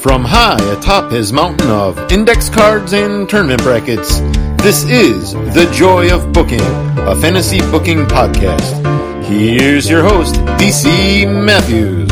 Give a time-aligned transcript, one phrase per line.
[0.00, 4.20] From high atop his mountain of index cards and tournament brackets,
[4.62, 8.82] this is The Joy of Booking, a fantasy booking podcast.
[9.24, 12.08] Here's your host, DC Matthews.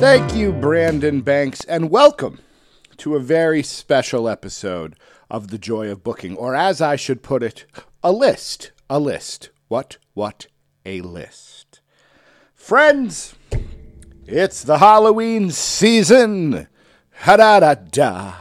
[0.00, 2.40] Thank you, Brandon Banks, and welcome
[2.96, 4.96] to a very special episode
[5.30, 7.66] of The Joy of Booking, or as I should put it,
[8.02, 8.72] a list.
[8.90, 9.50] A list.
[9.68, 9.98] What?
[10.12, 10.48] What?
[10.84, 11.80] A list.
[12.52, 13.36] Friends,
[14.32, 16.68] it's the Halloween season.
[17.22, 18.34] Ha da da da.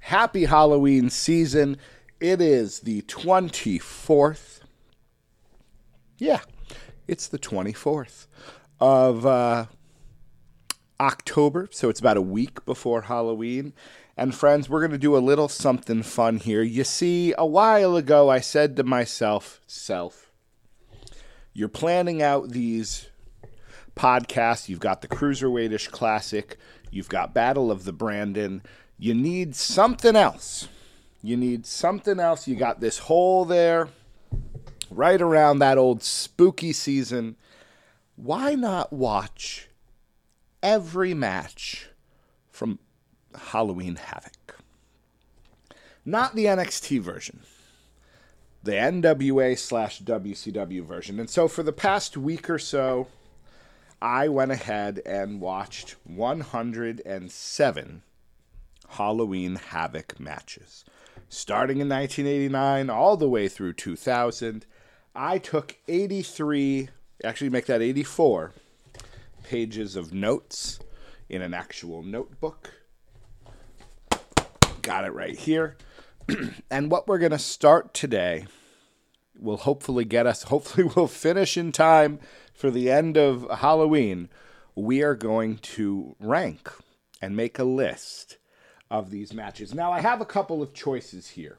[0.00, 1.78] Happy Halloween season.
[2.20, 4.60] It is the 24th.
[6.18, 6.40] Yeah,
[7.08, 8.26] it's the 24th
[8.78, 9.66] of uh,
[11.00, 11.68] October.
[11.72, 13.72] So it's about a week before Halloween.
[14.18, 16.62] And friends, we're going to do a little something fun here.
[16.62, 20.30] You see, a while ago, I said to myself, self,
[21.54, 23.08] you're planning out these
[23.94, 24.68] podcast.
[24.68, 26.56] You've got the Cruiserweightish Classic.
[26.90, 28.62] You've got Battle of the Brandon.
[28.98, 30.68] You need something else.
[31.22, 32.46] You need something else.
[32.46, 33.88] You got this hole there,
[34.90, 37.36] right around that old spooky season.
[38.16, 39.68] Why not watch
[40.62, 41.88] every match
[42.50, 42.78] from
[43.34, 44.58] Halloween Havoc?
[46.04, 47.40] Not the NXT version
[48.64, 51.20] the NWA slash WCW version.
[51.20, 53.08] And so for the past week or so,
[54.04, 58.02] I went ahead and watched 107
[58.90, 60.84] Halloween Havoc matches.
[61.30, 64.66] Starting in 1989 all the way through 2000,
[65.14, 66.90] I took 83,
[67.24, 68.52] actually make that 84
[69.42, 70.80] pages of notes
[71.30, 72.74] in an actual notebook.
[74.82, 75.78] Got it right here.
[76.70, 78.44] and what we're going to start today
[79.40, 82.20] will hopefully get us, hopefully, we'll finish in time
[82.54, 84.30] for the end of Halloween,
[84.74, 86.70] we are going to rank
[87.20, 88.38] and make a list
[88.90, 89.74] of these matches.
[89.74, 91.58] Now, I have a couple of choices here.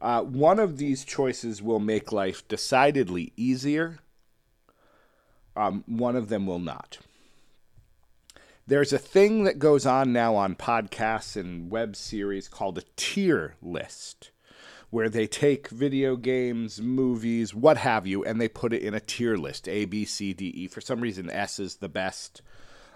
[0.00, 4.00] Uh, one of these choices will make life decidedly easier.
[5.54, 6.98] Um, one of them will not.
[8.66, 13.54] There's a thing that goes on now on podcasts and web series called a tier
[13.62, 14.30] list
[14.90, 19.00] where they take video games, movies, what have you, and they put it in a
[19.00, 20.68] tier list A, B, C, D, E.
[20.68, 22.42] For some reason, S is the best.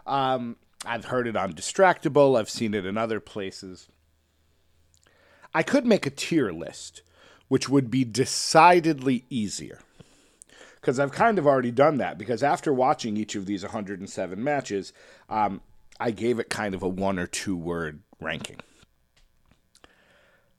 [0.06, 3.88] Um, I've heard it on Distractible, I've seen it in other places.
[5.52, 7.02] I could make a tier list,
[7.48, 9.80] which would be decidedly easier.
[10.80, 14.94] Because I've kind of already done that, because after watching each of these 107 matches,
[15.28, 15.60] um,
[15.98, 18.56] I gave it kind of a one or two word ranking.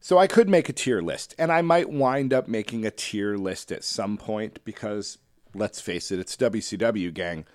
[0.04, 3.38] So I could make a tier list, and I might wind up making a tier
[3.38, 5.20] list at some point because,
[5.54, 7.46] let's face it, it's WCW gang.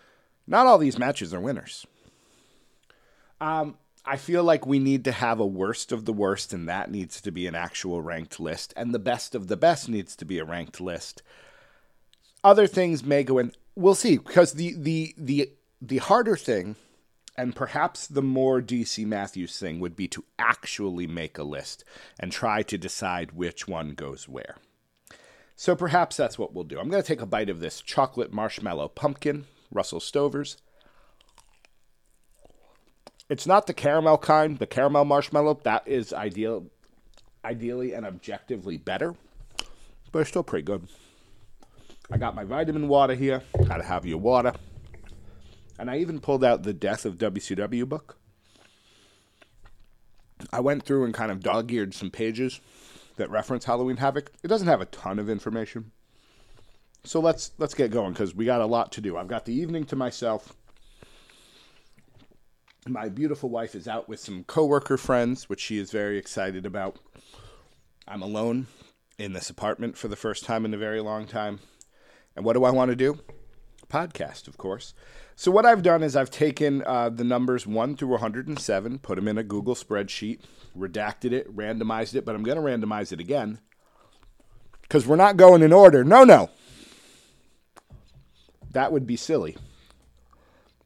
[0.47, 1.85] Not all these matches are winners.
[3.41, 6.89] Um, I feel like we need to have a worst of the worst, and that
[6.89, 10.25] needs to be an actual ranked list, and the best of the best needs to
[10.25, 11.25] be a ranked list.
[12.45, 13.51] Other things may go in.
[13.75, 15.51] We'll see, because the the the
[15.83, 16.77] the harder thing
[17.37, 21.85] and perhaps the more DC Matthews thing would be to actually make a list
[22.19, 24.57] and try to decide which one goes where.
[25.55, 26.79] So perhaps that's what we'll do.
[26.79, 30.59] I'm going to take a bite of this chocolate marshmallow pumpkin, Russell Stover's.
[33.29, 35.61] It's not the caramel kind, the caramel marshmallow.
[35.65, 36.67] That is ideal,
[37.45, 39.15] ideally and objectively better,
[40.13, 40.89] but it's still pretty good.
[42.11, 43.43] I got my vitamin water here.
[43.67, 44.53] Gotta have your water.
[45.79, 48.19] And I even pulled out the Death of WCW book.
[50.53, 52.61] I went through and kind of dog eared some pages
[53.17, 54.31] that reference Halloween Havoc.
[54.43, 55.93] It doesn't have a ton of information.
[57.05, 59.17] So let's let's get going because we got a lot to do.
[59.17, 60.55] I've got the evening to myself.
[62.89, 66.99] My beautiful wife is out with some coworker friends, which she is very excited about.
[68.07, 68.67] I'm alone
[69.19, 71.61] in this apartment for the first time in a very long time.
[72.37, 73.19] And what do I want to do?
[73.89, 74.95] Podcast, of course.
[75.35, 79.29] So what I've done is I've taken uh, the numbers 1 through 107, put them
[79.29, 80.41] in a Google spreadsheet,
[80.77, 83.59] redacted it, randomized it, but I'm going to randomize it again
[84.83, 86.05] because we're not going in order.
[86.05, 86.51] No, no.
[88.73, 89.57] That would be silly.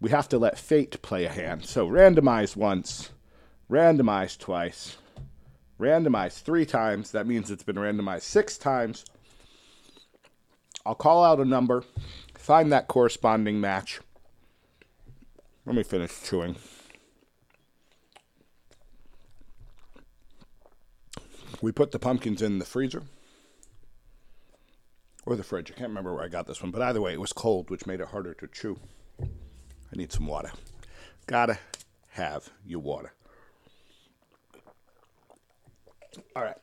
[0.01, 1.67] We have to let fate play a hand.
[1.67, 3.11] So randomize once,
[3.71, 4.97] randomize twice,
[5.79, 7.11] randomize three times.
[7.11, 9.05] That means it's been randomized six times.
[10.87, 11.85] I'll call out a number,
[12.51, 14.01] find that corresponding match
[15.67, 16.57] let me finish chewing.
[21.63, 23.05] We put the pumpkins in the freezer
[25.25, 25.71] or the fridge.
[25.71, 27.87] I can't remember where I got this one, but either way, it was cold, which
[27.87, 28.77] made it harder to chew.
[29.23, 30.51] I need some water.
[31.29, 31.57] Gotta
[32.09, 33.13] have your water.
[36.35, 36.59] All right.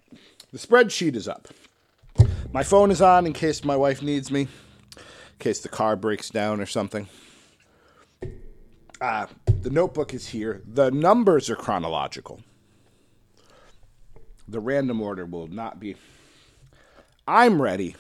[0.52, 1.48] The spreadsheet is up.
[2.52, 4.50] My phone is on in case my wife needs me,
[5.38, 7.08] in case the car breaks down or something.
[9.00, 9.28] Uh,
[9.62, 10.64] the notebook is here.
[10.66, 12.42] The numbers are chronological.
[14.48, 15.96] The random order will not be.
[17.28, 17.96] I'm ready.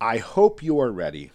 [0.00, 1.32] I hope you are ready.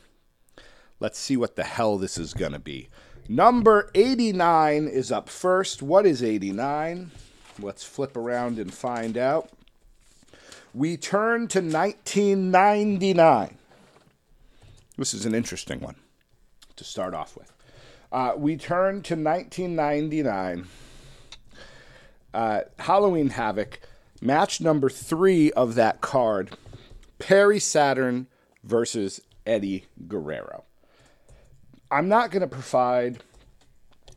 [1.02, 2.88] Let's see what the hell this is going to be.
[3.28, 5.82] Number 89 is up first.
[5.82, 7.12] What is 89?
[7.60, 9.50] Let's flip around and find out.
[10.74, 13.57] We turn to 1999.
[14.98, 15.96] This is an interesting one
[16.76, 17.54] to start off with.
[18.12, 20.68] Uh, we turn to 1999.
[22.34, 23.80] Uh, Halloween Havoc,
[24.22, 26.58] match number three of that card
[27.20, 28.28] Perry Saturn
[28.64, 30.64] versus Eddie Guerrero.
[31.90, 33.24] I'm not going to provide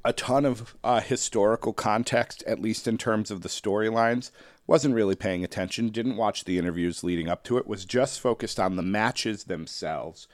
[0.04, 4.30] a ton of uh, historical context, at least in terms of the storylines.
[4.66, 8.60] Wasn't really paying attention, didn't watch the interviews leading up to it, was just focused
[8.60, 10.28] on the matches themselves.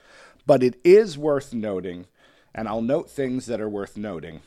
[0.47, 2.07] But it is worth noting,
[2.55, 4.41] and I'll note things that are worth noting.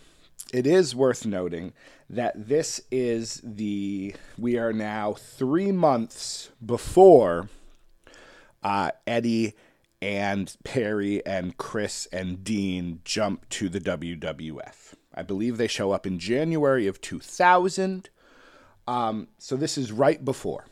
[0.53, 1.75] It is worth noting
[2.09, 7.49] that this is the, we are now three months before
[8.63, 9.55] uh, Eddie
[10.03, 14.95] and Perry and Chris and Dean jump to the WWF.
[15.15, 18.09] I believe they show up in January of 2000.
[18.89, 20.67] Um, so this is right before.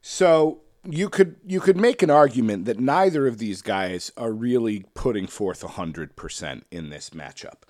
[0.00, 4.86] So you could you could make an argument that neither of these guys are really
[4.94, 7.62] putting forth 100% in this matchup.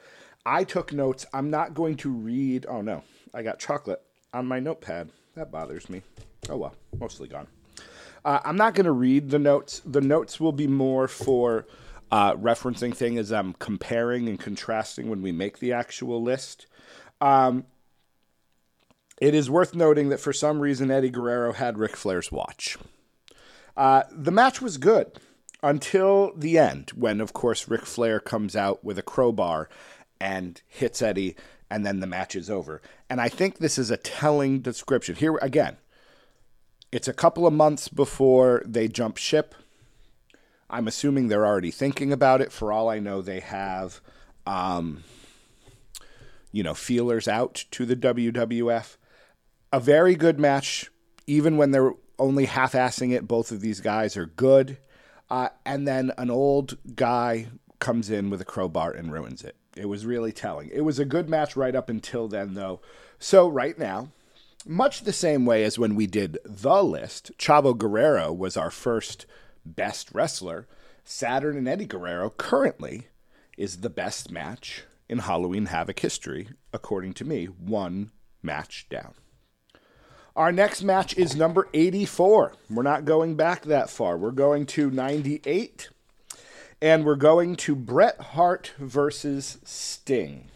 [0.47, 1.27] I took notes.
[1.33, 2.67] I'm not going to read.
[2.69, 3.03] Oh no,
[3.35, 4.03] I got chocolate
[4.33, 5.11] on my notepad.
[5.35, 6.03] That bothers me.
[6.49, 7.49] Oh well, mostly gone.
[8.25, 9.81] Uh, I'm not going to read the notes.
[9.85, 11.67] The notes will be more for
[12.11, 16.67] uh, referencing thing as I'm comparing and contrasting when we make the actual list.
[17.21, 17.65] Um,
[19.21, 22.79] it is worth noting that for some reason Eddie Guerrero had Ric Flair's watch.
[23.81, 25.11] Uh, the match was good
[25.63, 29.71] until the end, when of course Ric Flair comes out with a crowbar
[30.21, 31.35] and hits Eddie,
[31.71, 32.83] and then the match is over.
[33.09, 35.15] And I think this is a telling description.
[35.17, 35.79] Here again,
[36.93, 39.55] it's a couple of months before they jump ship.
[40.69, 42.53] I'm assuming they're already thinking about it.
[42.53, 44.03] For all I know, they have,
[44.47, 45.05] um,
[46.53, 48.99] you know, feelers out to the WWF.
[49.73, 50.91] A very good match,
[51.27, 53.27] even when they're only half assing it.
[53.27, 54.79] Both of these guys are good.
[55.29, 59.57] Uh, and then an old guy comes in with a crowbar and ruins it.
[59.77, 60.69] It was really telling.
[60.73, 62.81] It was a good match right up until then, though.
[63.19, 64.11] So, right now,
[64.67, 69.27] much the same way as when we did the list, Chavo Guerrero was our first
[69.65, 70.67] best wrestler.
[71.05, 73.09] Saturn and Eddie Guerrero currently
[73.57, 78.11] is the best match in Halloween Havoc history, according to me, one
[78.43, 79.15] match down.
[80.37, 82.53] Our next match is number 84.
[82.71, 84.17] We're not going back that far.
[84.17, 85.91] We're going to 98.
[86.81, 90.47] And we're going to Bret Hart versus Sting.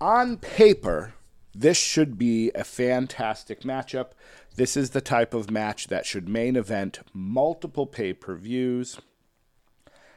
[0.00, 1.14] On paper,
[1.54, 4.10] this should be a fantastic matchup.
[4.54, 8.98] This is the type of match that should main event multiple pay per views.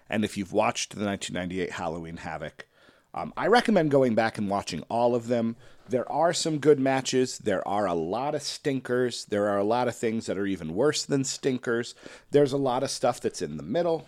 [0.10, 2.66] And if you've watched the 1998 Halloween Havoc,
[3.14, 5.56] um, I recommend going back and watching all of them.
[5.88, 7.40] There are some good matches.
[7.40, 9.26] There are a lot of stinkers.
[9.26, 11.96] There are a lot of things that are even worse than stinkers.
[12.30, 14.08] There's a lot of stuff that's in the middle.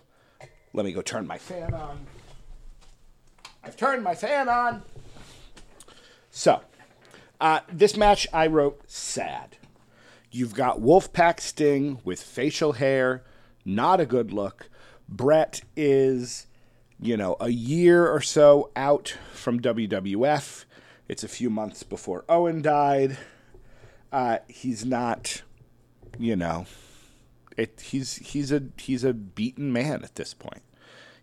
[0.74, 2.06] Let me go turn my fan on.
[3.64, 4.84] I've turned my fan on.
[6.30, 6.62] So,
[7.40, 9.58] uh, this match I wrote sad.
[10.32, 13.24] You've got Wolfpack Sting with facial hair,
[13.66, 14.70] not a good look.
[15.10, 16.48] Bret is,
[17.02, 20.66] you know, a year or so out from WWF.
[21.08, 23.18] It's a few months before Owen died.
[24.12, 25.42] Uh, he's not,
[26.20, 26.68] you know,
[27.58, 30.62] it, he's he's a he's a beaten man at this point.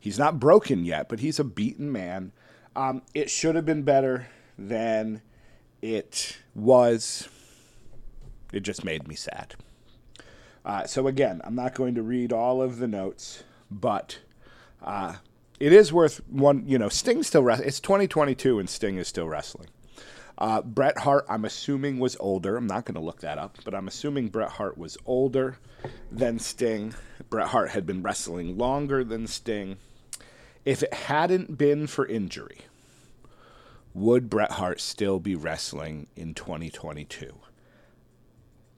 [0.00, 2.32] He's not broken yet, but he's a beaten man.
[2.76, 5.22] Um, it should have been better than
[5.80, 7.28] it was
[8.52, 9.54] it just made me sad.
[10.64, 14.18] Uh, so again, I'm not going to read all of the notes, but
[14.82, 15.16] uh,
[15.60, 16.64] it is worth one.
[16.66, 17.68] You know, Sting still wrestling.
[17.68, 19.68] It's 2022 and Sting is still wrestling.
[20.36, 22.56] Uh, Bret Hart, I'm assuming, was older.
[22.56, 25.58] I'm not going to look that up, but I'm assuming Bret Hart was older
[26.12, 26.94] than Sting.
[27.28, 29.78] Bret Hart had been wrestling longer than Sting.
[30.64, 32.60] If it hadn't been for injury,
[33.94, 37.34] would Bret Hart still be wrestling in 2022?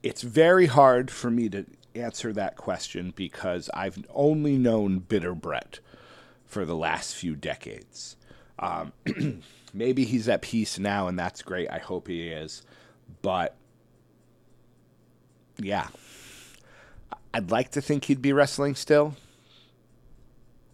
[0.03, 5.79] it's very hard for me to answer that question because I've only known Bitter Bret
[6.51, 8.17] for the last few decades.
[8.59, 8.91] Um,
[9.73, 11.69] maybe he's at peace now, and that's great.
[11.69, 12.63] I hope he is.
[13.21, 13.55] But
[15.57, 15.87] yeah,
[17.33, 19.15] I'd like to think he'd be wrestling still.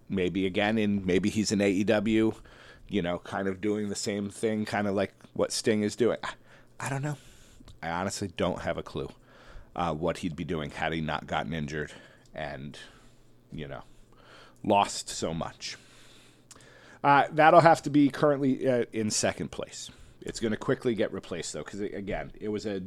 [0.10, 2.36] Maybe again, in maybe he's in AEW,
[2.90, 6.18] you know, kind of doing the same thing, kind of like what Sting is doing.
[6.80, 7.18] I don't know.
[7.84, 9.10] I honestly don't have a clue
[9.76, 11.92] uh, what he'd be doing had he not gotten injured
[12.34, 12.80] and,
[13.52, 13.84] you know,
[14.64, 15.78] lost so much.
[17.04, 19.90] Uh, that'll have to be currently uh, in second place.
[20.22, 22.82] It's going to quickly get replaced, though, because, again, it was a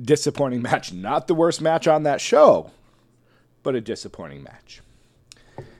[0.00, 0.92] disappointing match.
[0.92, 2.70] Not the worst match on that show,
[3.62, 4.80] but a disappointing match.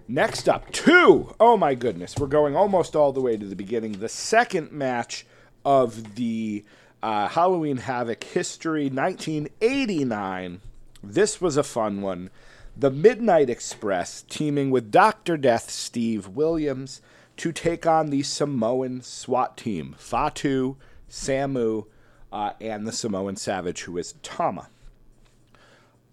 [0.07, 1.35] Next up, two.
[1.41, 2.17] Oh, my goodness.
[2.19, 3.93] We're going almost all the way to the beginning.
[3.93, 5.25] The second match
[5.65, 6.65] of the
[7.03, 10.61] uh, Halloween Havoc History 1989.
[11.03, 12.31] This was a fun one.
[12.75, 15.37] The Midnight Express teaming with Dr.
[15.37, 17.02] Death Steve Williams
[17.37, 20.76] to take on the Samoan SWAT team Fatu,
[21.09, 21.87] Samu,
[22.33, 24.69] uh, and the Samoan Savage, who is Tama.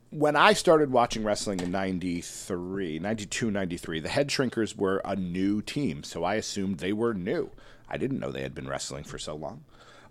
[0.09, 5.61] When I started watching wrestling in 93, 92, 93, the Head Shrinkers were a new
[5.61, 7.51] team, so I assumed they were new.
[7.87, 9.63] I didn't know they had been wrestling for so long.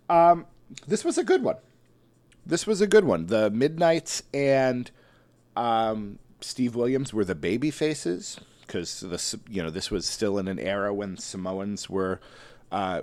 [0.08, 0.46] Um,
[0.86, 1.56] this was a good one.
[2.46, 3.26] This was a good one.
[3.26, 4.90] The Midnights and
[5.56, 10.46] um, Steve Williams were the baby faces because the you know this was still in
[10.46, 12.20] an era when Samoans were
[12.70, 13.02] uh,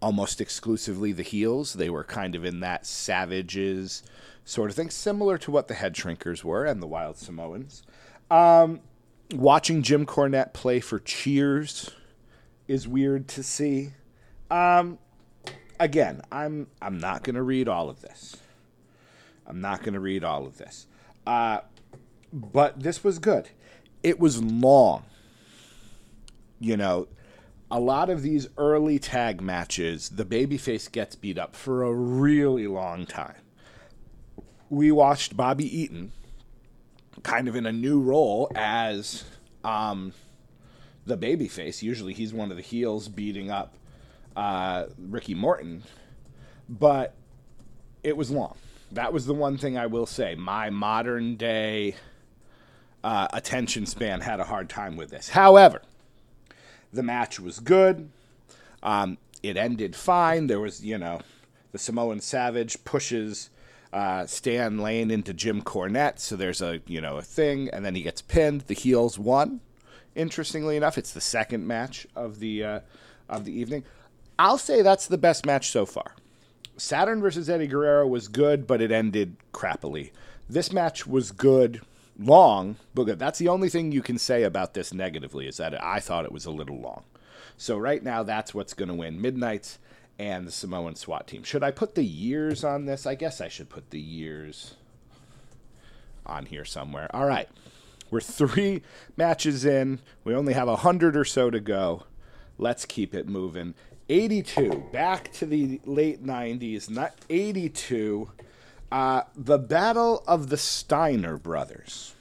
[0.00, 1.74] almost exclusively the heels.
[1.74, 4.02] They were kind of in that savages
[4.44, 7.82] sort of thing, similar to what the Head Shrinkers were and the Wild Samoans.
[8.30, 8.80] Um,
[9.32, 11.90] watching Jim Cornette play for Cheers
[12.66, 13.92] is weird to see.
[14.50, 14.98] Um,
[15.78, 18.36] again, I'm I'm not going to read all of this.
[19.46, 20.86] I'm not going to read all of this.
[21.26, 21.60] Uh,
[22.34, 23.48] but this was good.
[24.02, 25.04] It was long.
[26.58, 27.06] You know,
[27.70, 32.66] a lot of these early tag matches, the babyface gets beat up for a really
[32.66, 33.36] long time.
[34.68, 36.10] We watched Bobby Eaton
[37.22, 39.24] kind of in a new role as
[39.62, 40.12] um,
[41.06, 41.82] the babyface.
[41.82, 43.76] Usually he's one of the heels beating up
[44.34, 45.84] uh, Ricky Morton,
[46.68, 47.14] but
[48.02, 48.56] it was long.
[48.90, 50.34] That was the one thing I will say.
[50.34, 51.94] My modern day
[53.04, 55.28] uh, attention span had a hard time with this.
[55.28, 55.82] However,
[56.90, 58.08] the match was good.
[58.82, 60.46] Um, it ended fine.
[60.46, 61.20] There was, you know,
[61.72, 63.50] the Samoan Savage pushes
[63.92, 67.94] uh, Stan Lane into Jim Cornette, so there's a, you know, a thing, and then
[67.94, 68.62] he gets pinned.
[68.62, 69.60] The heels won.
[70.14, 72.80] Interestingly enough, it's the second match of the uh,
[73.28, 73.84] of the evening.
[74.38, 76.14] I'll say that's the best match so far.
[76.76, 80.10] Saturn versus Eddie Guerrero was good, but it ended crappily.
[80.48, 81.82] This match was good,
[82.18, 83.18] long, but.
[83.18, 86.32] That's the only thing you can say about this negatively is that I thought it
[86.32, 87.04] was a little long.
[87.56, 89.78] So right now, that's what's going to win Midnight's
[90.18, 91.42] and the Samoan SWAT team.
[91.42, 93.06] Should I put the years on this?
[93.06, 94.74] I guess I should put the years
[96.26, 97.08] on here somewhere.
[97.14, 97.48] All right.
[98.10, 98.82] We're three
[99.16, 99.98] matches in.
[100.22, 102.04] We only have a hundred or so to go.
[102.58, 103.74] Let's keep it moving.
[104.08, 108.30] 82, back to the late 90s, not 82.
[108.92, 112.14] Uh, the Battle of the Steiner Brothers.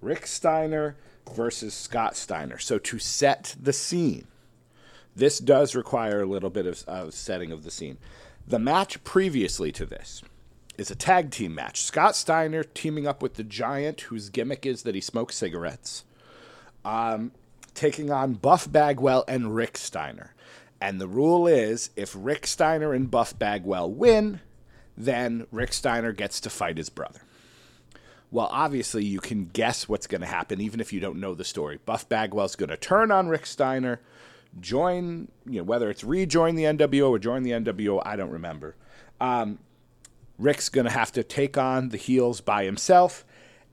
[0.00, 0.96] Rick Steiner
[1.32, 2.58] versus Scott Steiner.
[2.58, 4.26] So, to set the scene,
[5.14, 7.98] this does require a little bit of, of setting of the scene.
[8.46, 10.22] The match previously to this
[10.76, 11.82] is a tag team match.
[11.82, 16.04] Scott Steiner teaming up with the Giant, whose gimmick is that he smokes cigarettes,
[16.84, 17.30] um,
[17.74, 20.34] taking on Buff Bagwell and Rick Steiner.
[20.80, 24.40] And the rule is if Rick Steiner and Buff Bagwell win,
[24.96, 27.20] then Rick Steiner gets to fight his brother.
[28.30, 31.44] Well, obviously, you can guess what's going to happen even if you don't know the
[31.44, 31.78] story.
[31.84, 34.00] Buff Bagwell's going to turn on Rick Steiner,
[34.58, 38.74] join, you know, whether it's rejoin the NWO or join the NWO, I don't remember.
[39.20, 39.58] Um,
[40.38, 43.24] Rick's going to have to take on the heels by himself.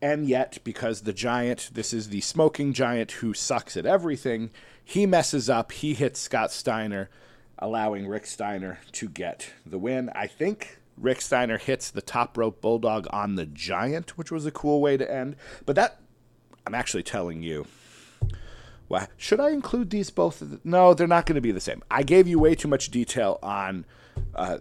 [0.02, 4.50] And yet, because the giant, this is the smoking giant who sucks at everything,
[4.84, 5.72] he messes up.
[5.72, 7.10] He hits Scott Steiner,
[7.58, 10.10] allowing Rick Steiner to get the win.
[10.16, 14.52] I think Rick Steiner hits the top rope bulldog on the giant, which was a
[14.52, 15.36] cool way to end.
[15.66, 16.00] But that,
[16.68, 17.66] I'm actually telling you.
[18.90, 20.44] Well, should I include these both?
[20.64, 21.84] No, they're not going to be the same.
[21.92, 23.86] I gave you way too much detail on
[24.34, 24.58] uh,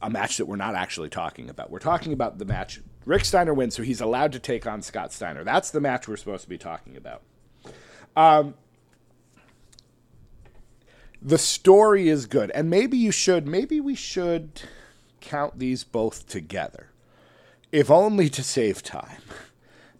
[0.00, 1.70] a match that we're not actually talking about.
[1.70, 2.80] We're talking about the match.
[3.04, 5.42] Rick Steiner wins, so he's allowed to take on Scott Steiner.
[5.42, 7.22] That's the match we're supposed to be talking about.
[8.16, 8.54] Um,
[11.20, 14.60] the story is good and maybe you should maybe we should
[15.22, 16.90] count these both together
[17.70, 19.22] if only to save time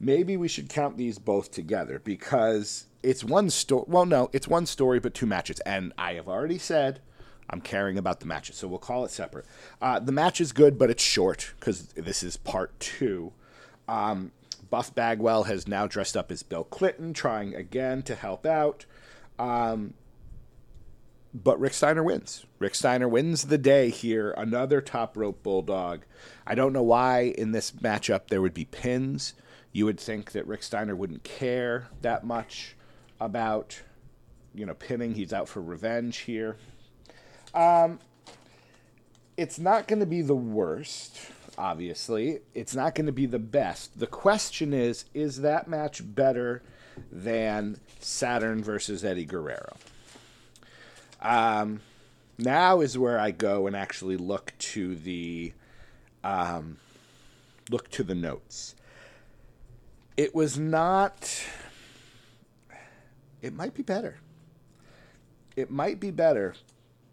[0.03, 3.85] maybe we should count these both together because it's one story.
[3.87, 5.61] Well, no, it's one story, but two matches.
[5.61, 7.01] And I have already said
[7.49, 9.47] I'm caring about the matches, so we'll call it separate.
[9.81, 13.33] Uh, the match is good, but it's short because this is part two.
[13.89, 14.33] Um,
[14.71, 18.87] Buff Bagwell has now dressed up as Bill Clinton, trying again to help out.
[19.39, 19.95] Um,
[21.35, 22.45] but Rick Steiner wins.
[22.59, 24.33] Rick Steiner wins the day here.
[24.37, 26.03] Another top rope bulldog.
[26.47, 29.35] I don't know why in this matchup there would be pins.
[29.73, 32.77] You would think that Rick Steiner wouldn't care that much
[33.21, 33.81] about,
[34.55, 35.15] you know, pinning.
[35.15, 36.57] He's out for revenge here.
[37.55, 37.99] Um,
[39.37, 41.19] it's not going to be the worst,
[41.57, 42.41] obviously.
[42.55, 43.99] It's not going to be the best.
[43.99, 46.63] The question is is that match better
[47.11, 49.77] than Saturn versus Eddie Guerrero?
[51.23, 51.81] Um,
[52.37, 55.53] now is where I go and actually look to the
[56.25, 56.79] um,
[57.71, 58.75] look to the notes.
[60.17, 61.43] It was not.
[63.41, 64.19] It might be better.
[65.57, 66.55] It might be better.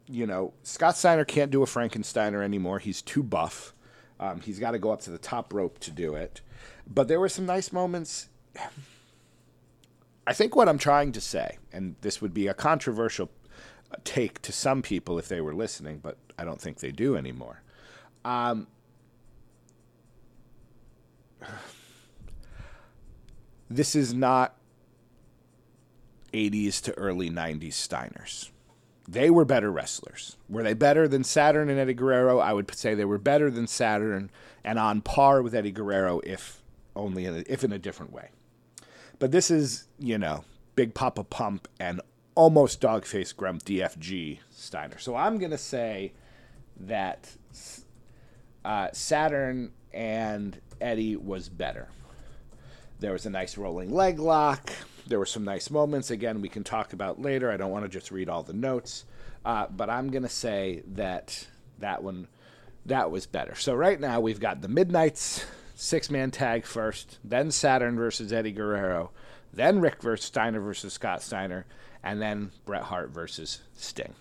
[0.07, 2.79] You know, Scott Steiner can't do a Frankensteiner anymore.
[2.79, 3.73] He's too buff.
[4.19, 6.41] Um, he's got to go up to the top rope to do it.
[6.87, 8.27] But there were some nice moments.
[10.27, 13.29] I think what I'm trying to say, and this would be a controversial
[14.03, 17.62] take to some people if they were listening, but I don't think they do anymore.
[18.24, 18.67] Um,
[23.69, 24.55] this is not
[26.34, 28.50] 80s to early 90s Steiners.
[29.08, 30.38] They were better wrestlers.
[30.48, 32.39] Were they better than Saturn and Eddie Guerrero?
[32.39, 34.29] I would say they were better than Saturn
[34.63, 36.62] and on par with Eddie Guerrero, if
[36.96, 38.29] only in a, if in a different way.
[39.17, 40.43] But this is, you know,
[40.75, 42.01] Big Papa Pump and
[42.36, 44.98] almost dog face Grump DFG Steiner.
[44.98, 46.13] So I'm going to say
[46.81, 47.29] that
[48.63, 51.89] uh, Saturn and Eddie was better.
[53.00, 54.71] There was a nice rolling leg lock.
[55.07, 56.12] There were some nice moments.
[56.12, 57.51] Again, we can talk about later.
[57.51, 59.05] I don't want to just read all the notes,
[59.46, 61.48] uh, but I'm going to say that
[61.79, 62.27] that one
[62.85, 63.55] that was better.
[63.55, 68.51] So right now we've got the Midnight's six man tag first, then Saturn versus Eddie
[68.51, 69.11] Guerrero,
[69.53, 71.65] then Rick versus Steiner versus Scott Steiner,
[72.03, 74.14] and then Bret Hart versus Sting.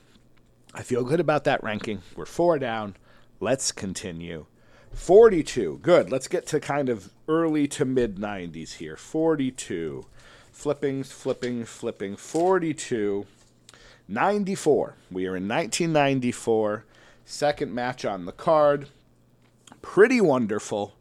[0.74, 2.02] I feel good about that ranking.
[2.14, 2.96] We're four down.
[3.40, 4.46] Let's continue.
[4.92, 5.80] 42.
[5.82, 6.10] Good.
[6.10, 8.96] Let's get to kind of early to mid 90s here.
[8.96, 10.06] 42.
[10.52, 12.16] Flipping, flipping, flipping.
[12.16, 13.26] 42.
[14.08, 14.94] 94.
[15.10, 16.84] We are in 1994.
[17.24, 18.88] Second match on the card.
[19.82, 20.94] Pretty wonderful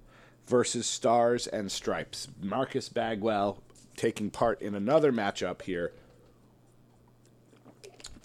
[0.46, 2.28] versus Stars and Stripes.
[2.42, 3.62] Marcus Bagwell
[3.96, 5.92] taking part in another matchup here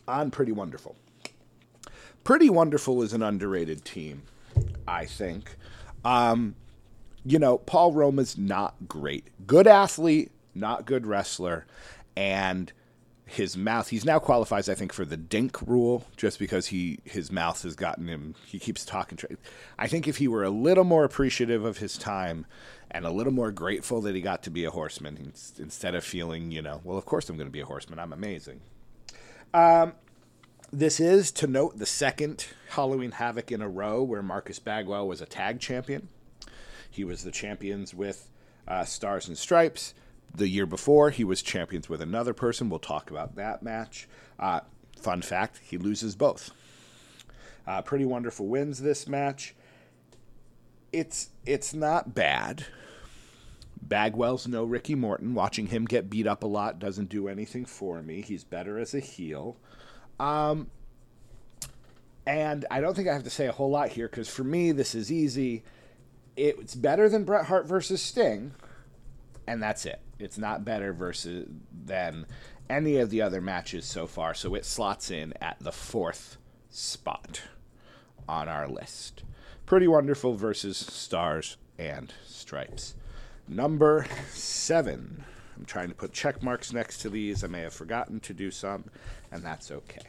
[0.09, 0.97] on Pretty Wonderful.
[2.25, 4.23] Pretty Wonderful is an underrated team,
[4.87, 5.57] I think.
[6.05, 6.55] Um,
[7.25, 9.29] you know, Paul Roma's not great.
[9.47, 11.67] Good athlete, not good wrestler,
[12.17, 12.73] and
[13.25, 13.89] his mouth.
[13.89, 17.75] He's now qualifies, I think, for the Dink rule, just because he his mouth has
[17.75, 18.35] gotten him.
[18.47, 19.19] He keeps talking.
[19.79, 22.47] I think if he were a little more appreciative of his time
[22.91, 26.51] and a little more grateful that he got to be a horseman, instead of feeling,
[26.51, 27.99] you know, well, of course I'm going to be a horseman.
[27.99, 28.61] I'm amazing.
[29.55, 29.95] Um,
[30.73, 35.21] this is, to note, the second Halloween Havoc in a row where Marcus Bagwell was
[35.21, 36.09] a tag champion.
[36.91, 38.31] He was the champions with
[38.67, 39.95] uh, Stars and Stripes.
[40.35, 42.71] The year before, he was champions with another person.
[42.71, 44.09] We'll talk about that match.
[44.39, 44.61] Uh,
[44.99, 46.51] fun fact he loses both.
[47.67, 49.55] Uh, Pretty Wonderful wins this match.
[50.93, 52.67] It's it's not bad.
[53.83, 55.35] Bagwell's no Ricky Morton.
[55.35, 58.21] Watching him get beat up a lot doesn't do anything for me.
[58.21, 59.57] He's better as a heel.
[60.21, 60.71] Um,
[62.27, 64.73] and I don't think I have to say a whole lot here because for me,
[64.73, 65.65] this is easy.
[66.37, 68.53] It's better than Bret Hart versus Sting,
[69.47, 70.01] and that's it.
[70.19, 71.49] It's not better versus
[71.85, 72.27] than
[72.71, 76.39] any of the other matches so far, so it slots in at the fourth
[76.71, 77.43] spot
[78.29, 79.25] on our list.
[79.67, 82.95] Pretty Wonderful versus Stars and Stripes.
[83.55, 85.25] Number seven.
[85.59, 87.45] I'm trying to put check marks next to these.
[87.45, 88.85] I may have forgotten to do some,
[89.31, 90.01] and that's okay.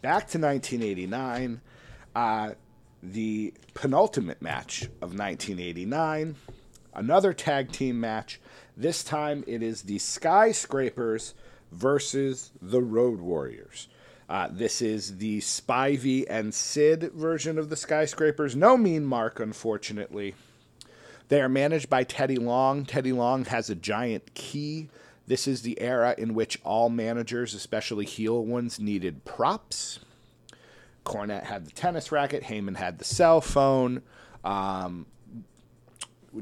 [0.00, 1.60] Back to 1989,
[2.16, 2.52] uh,
[3.02, 6.36] the penultimate match of 1989,
[6.94, 8.40] another tag team match.
[8.74, 11.34] This time it is the Skyscrapers
[11.70, 13.88] versus the Road Warriors.
[14.30, 18.56] Uh, this is the Spivey and Sid version of the Skyscrapers.
[18.56, 20.34] No mean mark, unfortunately.
[21.32, 22.84] They are managed by Teddy Long.
[22.84, 24.90] Teddy Long has a giant key.
[25.26, 30.00] This is the era in which all managers, especially heel ones, needed props.
[31.06, 32.42] Cornette had the tennis racket.
[32.42, 34.02] Heyman had the cell phone.
[34.44, 35.06] Um,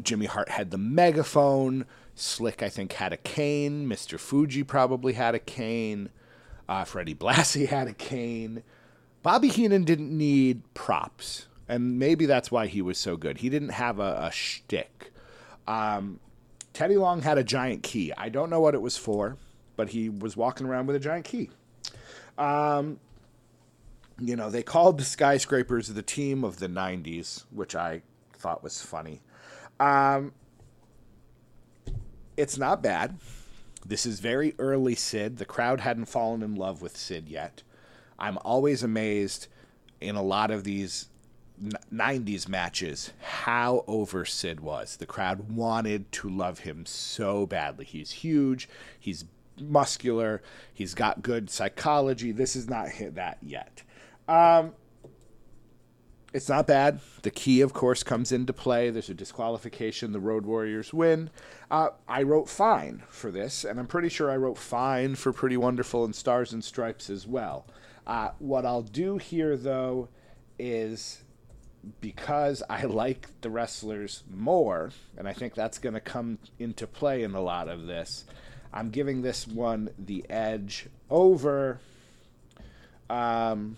[0.02, 1.86] Jimmy Hart had the megaphone.
[2.16, 3.88] Slick, I think, had a cane.
[3.88, 4.18] Mr.
[4.18, 6.08] Fuji probably had a cane.
[6.68, 8.64] Uh, Freddie Blassie had a cane.
[9.22, 13.38] Bobby Heenan didn't need props, and maybe that's why he was so good.
[13.38, 15.12] He didn't have a, a shtick.
[15.68, 16.18] Um,
[16.72, 18.12] Teddy Long had a giant key.
[18.16, 19.36] I don't know what it was for,
[19.76, 21.48] but he was walking around with a giant key.
[22.36, 22.98] Um,
[24.18, 28.02] you know, they called the Skyscrapers the team of the 90s, which I
[28.32, 29.20] thought was funny.
[29.78, 30.32] Um,
[32.36, 33.16] it's not bad.
[33.86, 35.36] This is very early Sid.
[35.36, 37.62] The crowd hadn't fallen in love with Sid yet.
[38.18, 39.46] I'm always amazed
[40.00, 41.09] in a lot of these
[41.92, 44.96] 90s matches how over Sid was.
[44.96, 47.84] The crowd wanted to love him so badly.
[47.84, 48.68] He's huge,
[48.98, 49.24] he's
[49.60, 50.42] muscular,
[50.72, 52.32] he's got good psychology.
[52.32, 53.82] This is not hit that yet.
[54.26, 54.72] Um,
[56.32, 57.00] it's not bad.
[57.22, 58.90] The key, of course, comes into play.
[58.90, 60.12] There's a disqualification.
[60.12, 61.30] The Road Warriors win.
[61.70, 65.56] Uh, I wrote fine for this, and I'm pretty sure I wrote fine for Pretty
[65.56, 67.66] Wonderful and Stars and Stripes as well.
[68.06, 70.08] Uh, what I'll do here, though,
[70.58, 71.24] is
[72.00, 77.22] because I like the wrestlers more, and I think that's going to come into play
[77.22, 78.24] in a lot of this,
[78.72, 81.80] I'm giving this one the edge over.
[83.08, 83.76] Um,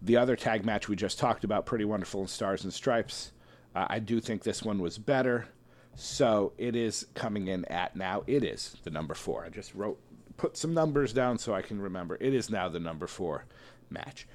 [0.00, 3.32] the other tag match we just talked about, Pretty Wonderful and Stars and Stripes,
[3.74, 5.46] uh, I do think this one was better.
[5.94, 8.22] So it is coming in at now.
[8.26, 9.44] It is the number four.
[9.44, 9.98] I just wrote,
[10.36, 12.16] put some numbers down so I can remember.
[12.20, 13.44] It is now the number four
[13.90, 14.26] match.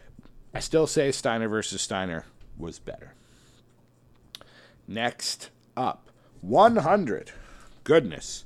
[0.54, 2.26] I still say Steiner versus Steiner
[2.58, 3.14] was better.
[4.88, 6.10] Next up,
[6.42, 7.32] 100.
[7.84, 8.46] Goodness.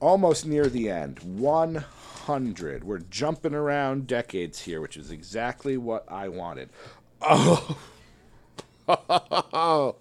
[0.00, 1.20] Almost near the end.
[1.20, 2.84] 100.
[2.84, 6.70] We're jumping around decades here, which is exactly what I wanted.
[7.20, 7.76] Oh.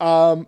[0.00, 0.46] um,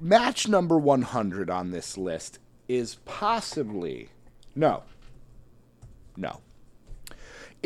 [0.00, 4.10] match number 100 on this list is possibly.
[4.54, 4.84] No.
[6.16, 6.40] No.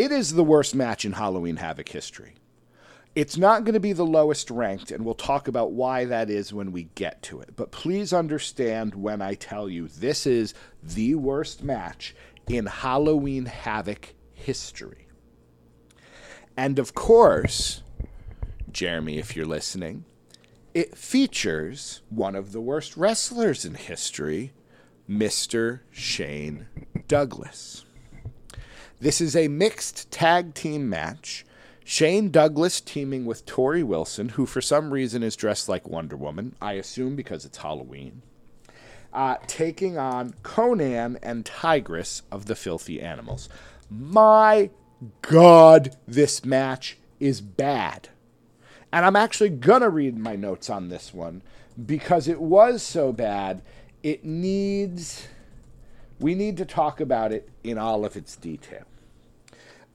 [0.00, 2.36] It is the worst match in Halloween Havoc history.
[3.14, 6.54] It's not going to be the lowest ranked, and we'll talk about why that is
[6.54, 7.50] when we get to it.
[7.54, 12.16] But please understand when I tell you this is the worst match
[12.48, 15.06] in Halloween Havoc history.
[16.56, 17.82] And of course,
[18.72, 20.06] Jeremy, if you're listening,
[20.72, 24.54] it features one of the worst wrestlers in history,
[25.06, 25.80] Mr.
[25.90, 26.68] Shane
[27.06, 27.84] Douglas.
[29.00, 31.46] This is a mixed tag team match.
[31.84, 36.54] Shane Douglas teaming with Torrie Wilson, who for some reason is dressed like Wonder Woman,
[36.60, 38.20] I assume because it's Halloween,
[39.14, 43.48] uh, taking on Konnan and Tigress of the Filthy Animals.
[43.88, 44.68] My
[45.22, 48.10] God, this match is bad.
[48.92, 51.40] And I'm actually going to read my notes on this one
[51.86, 53.62] because it was so bad,
[54.02, 55.26] it needs.
[56.18, 58.84] We need to talk about it in all of its detail.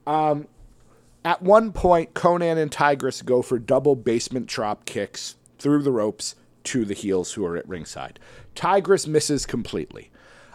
[0.06, 0.46] Um,
[1.24, 6.36] at one point, Konnan and Tigress go for double basement drop kicks through the ropes
[6.64, 8.18] to the heels who are at ringside.
[8.54, 10.10] Tigress misses completely.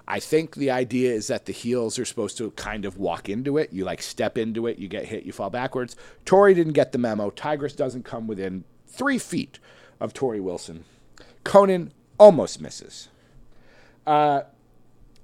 [0.08, 3.58] I think the idea is that the heels are supposed to kind of walk into
[3.58, 3.72] it.
[3.72, 5.96] You like step into it, you get hit, you fall backwards.
[6.26, 7.30] Torrie didn't get the memo.
[7.30, 9.60] Tigress doesn't come within three feet
[10.00, 10.84] of Torrie Wilson.
[11.46, 13.10] Konnan almost misses.
[14.06, 14.42] Uh,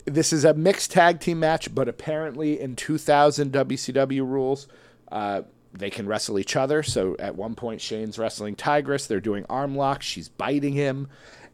[0.07, 4.67] this is a mixed tag team match, but apparently in 2000 WCW rules,
[5.11, 5.41] uh,
[5.73, 6.81] they can wrestle each other.
[6.81, 9.05] So at one point, Shane's wrestling Tigress.
[9.05, 10.05] They're doing arm locks.
[10.05, 11.09] She's biting him.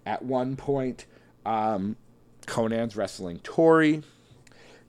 [0.06, 1.06] At one point,
[1.46, 1.96] um,
[2.46, 4.04] Konnan's wrestling Torrie.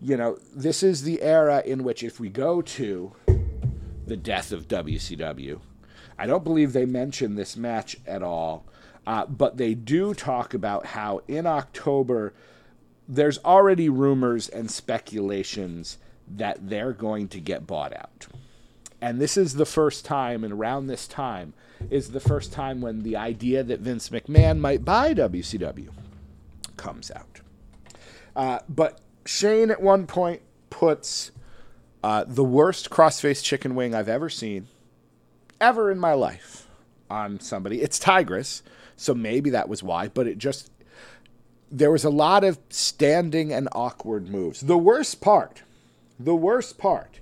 [0.00, 3.12] You know, this is the era in which if we go to
[4.06, 5.60] the death of WCW,
[6.18, 8.66] I don't believe they mention this match at all,
[9.06, 12.34] uh, but they do talk about how in October
[13.08, 18.26] there's already rumors and speculations that they're going to get bought out.
[19.00, 21.52] And this is the first time, and around this time
[21.90, 25.90] is the first time when the idea that Vince McMahon might buy WCW
[26.76, 27.40] comes out.
[28.34, 30.40] Uh, but Shane at one point
[30.70, 31.32] puts
[32.02, 34.68] uh, the worst crossface chicken wing I've ever seen,
[35.60, 36.66] ever in my life,
[37.10, 37.82] on somebody.
[37.82, 38.62] It's Tigress,
[38.96, 40.70] so maybe that was why, but it just
[41.74, 44.60] there was a lot of standing and awkward moves.
[44.60, 45.64] The worst part,
[46.20, 47.18] the worst part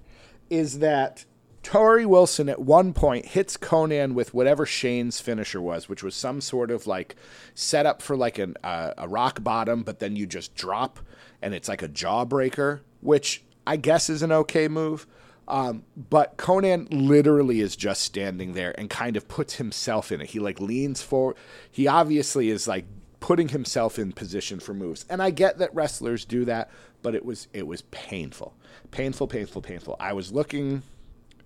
[0.50, 1.24] is that
[1.62, 6.42] Torrie Wilson at one point hits Konnan with whatever Shane's finisher was, which was some
[6.42, 7.16] sort of like
[7.54, 11.00] setup for like an, uh, a rock bottom, but then you just drop
[11.40, 15.06] and it's like a jawbreaker, which I guess is an okay move.
[15.48, 20.30] Um, but Konnan literally is just standing there and kind of puts himself in it.
[20.30, 21.36] He like leans forward.
[21.70, 22.84] He obviously is like
[23.22, 25.06] putting himself in position for moves.
[25.08, 28.52] And I get that wrestlers do that, but it was it was painful.
[28.90, 29.96] Painful, painful, painful.
[29.98, 30.82] I was looking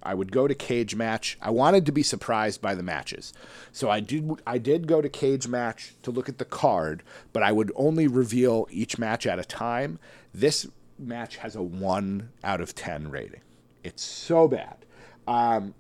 [0.03, 1.37] I would go to cage match.
[1.43, 3.33] I wanted to be surprised by the matches.
[3.73, 7.43] So I did I did go to cage match to look at the card, but
[7.43, 9.99] I would only reveal each match at a time.
[10.33, 10.67] This
[10.99, 13.43] match has a 1 out of 10 rating.
[13.85, 14.77] It's so bad.
[15.29, 15.75] Um,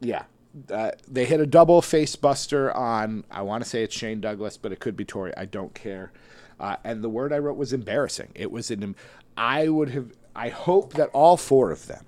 [0.00, 0.24] yeah,
[0.54, 4.72] they hit a double face buster on I want to say it's Shane Douglas, but
[4.72, 5.34] it could be Torrie.
[5.36, 6.12] I don't care.
[6.60, 8.30] Uh, and the word I wrote was embarrassing.
[8.34, 8.96] It was an.
[9.36, 10.12] I would have.
[10.34, 12.04] I hope that all four of them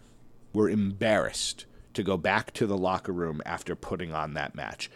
[0.53, 4.91] were embarrassed to go back to the locker room after putting on that match.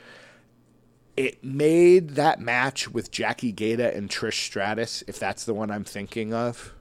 [1.17, 5.85] It made that match with Jackie Gayda and Trish Stratus, if that's the one I'm
[5.85, 6.75] thinking of,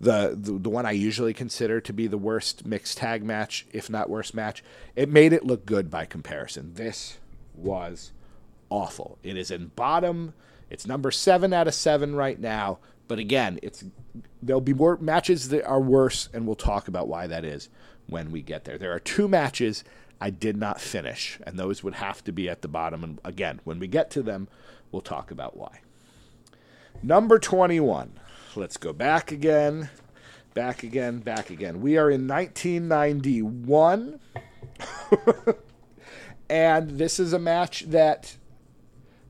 [0.00, 3.90] the, the, the one I usually consider to be the worst mixed tag match, if
[3.90, 4.62] not worst match.
[4.94, 6.74] It made it look good by comparison.
[6.74, 7.18] This
[7.54, 8.12] was
[8.70, 9.18] awful.
[9.22, 10.34] It is in bottom.
[10.70, 12.78] It's number seven out of seven right now.
[13.08, 13.84] But again, it's
[14.42, 17.68] there'll be more matches that are worse, and we'll talk about why that is
[18.06, 18.78] when we get there.
[18.78, 19.82] There are two matches
[20.20, 23.02] I did not finish, and those would have to be at the bottom.
[23.02, 24.48] And again, when we get to them,
[24.92, 25.80] we'll talk about why.
[27.02, 28.12] Number 21.
[28.56, 29.90] Let's go back again,
[30.54, 31.80] back again, back again.
[31.80, 34.20] We are in 1991.
[36.50, 38.36] and this is a match that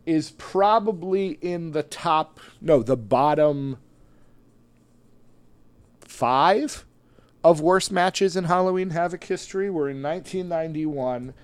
[0.06, 3.78] is probably in the top, no, the bottom
[6.00, 6.86] five
[7.42, 9.68] of worst matches in Halloween Havoc history.
[9.68, 11.34] We're in 1991.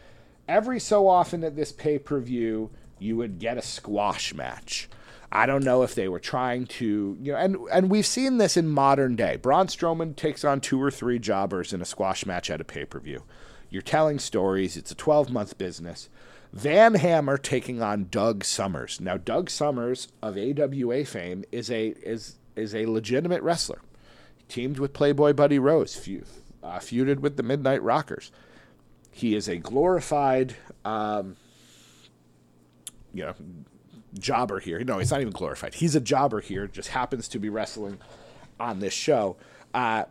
[0.46, 4.88] Every so often at this pay per view, you would get a squash match.
[5.34, 8.56] I don't know if they were trying to, you know, and and we've seen this
[8.56, 9.36] in modern day.
[9.36, 12.84] Braun Strowman takes on two or three jobbers in a squash match at a pay
[12.84, 13.24] per view.
[13.68, 14.76] You're telling stories.
[14.76, 16.08] It's a 12 month business.
[16.52, 19.00] Van Hammer taking on Doug Somers.
[19.00, 23.80] Now, Doug Somers of AWA fame is a is is a legitimate wrestler.
[24.36, 25.96] He teamed with Playboy Buddy Rose,
[26.62, 28.30] uh, feuded with the Midnight Rockers.
[29.10, 31.34] He is a glorified, um,
[33.12, 33.34] you know,
[34.18, 34.82] jobber here.
[34.84, 35.74] No, he's not even glorified.
[35.74, 36.66] He's a jobber here.
[36.66, 37.98] Just happens to be wrestling
[38.58, 39.36] on this show.
[39.72, 40.04] Uh,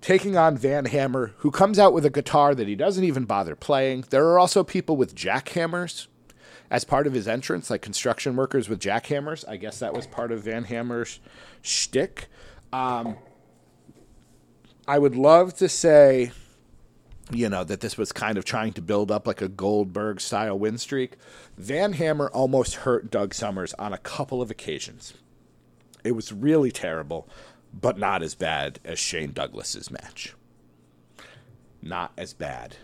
[0.00, 3.56] taking on Van Hammer, who comes out with a guitar that he doesn't even bother
[3.56, 4.04] playing.
[4.10, 6.08] There are also people with jackhammers
[6.70, 9.46] as part of his entrance, like construction workers with jackhammers.
[9.48, 11.20] I guess that was part of Van Hammer's
[11.60, 12.28] shtick.
[12.72, 13.16] Um,
[14.88, 16.32] I would love to say,
[17.34, 20.58] you know, that this was kind of trying to build up like a Goldberg style
[20.58, 21.12] win streak.
[21.56, 25.14] Van Hammer almost hurt Doug Somers on a couple of occasions.
[26.04, 27.28] It was really terrible
[27.72, 30.34] but not as bad as Shane Douglas's match.
[31.80, 32.76] Not as bad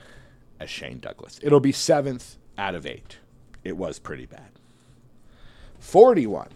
[0.58, 1.38] as Shane Douglas.
[1.42, 3.18] It'll be seventh out of eight.
[3.64, 4.50] It was pretty bad.
[5.78, 6.48] 41.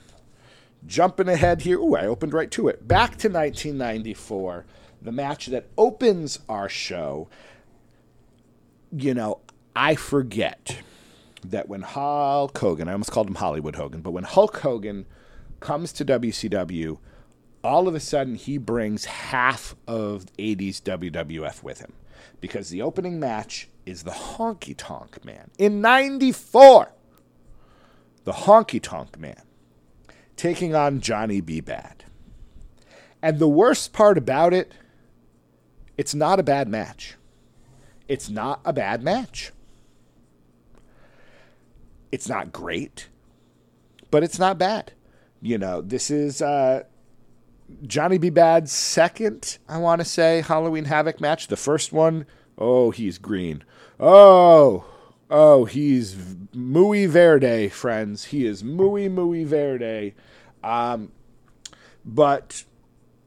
[0.87, 1.79] Jumping ahead here.
[1.79, 2.89] Ooh, I opened right to it.
[2.89, 4.65] Back to 1994,
[5.01, 7.29] the match that opens our show.
[8.95, 9.41] You know,
[9.75, 10.79] I forget
[11.45, 15.07] that when Hulk Hogan, I almost called him Hollywood Hogan, but when Hulk Hogan
[15.61, 16.99] comes to WCW,
[17.65, 21.93] all of a sudden he brings half of 80s WWF with him
[22.41, 26.93] because the opening match is the Honky Tonk Man in 94.
[28.25, 29.43] The Honky Tonk Man
[30.37, 31.61] taking on Johnny B.
[31.61, 32.05] Bad.
[33.23, 34.73] And the worst part about it,
[35.97, 37.17] it's not a bad match.
[38.13, 39.53] It's not a bad match.
[42.13, 43.09] It's not great,
[44.11, 44.93] but it's not bad.
[45.41, 46.83] You know, this is uh,
[47.87, 48.29] Johnny B.
[48.29, 51.47] Bad's second, I want to say, Halloween Havoc match.
[51.47, 52.27] The first one,
[52.59, 53.65] oh, he's green.
[53.99, 54.85] Oh,
[55.31, 56.15] oh, he's
[56.53, 58.27] muy verde, friends.
[58.27, 60.13] He is muy, muy verde.
[60.63, 61.13] Um,
[62.05, 62.65] but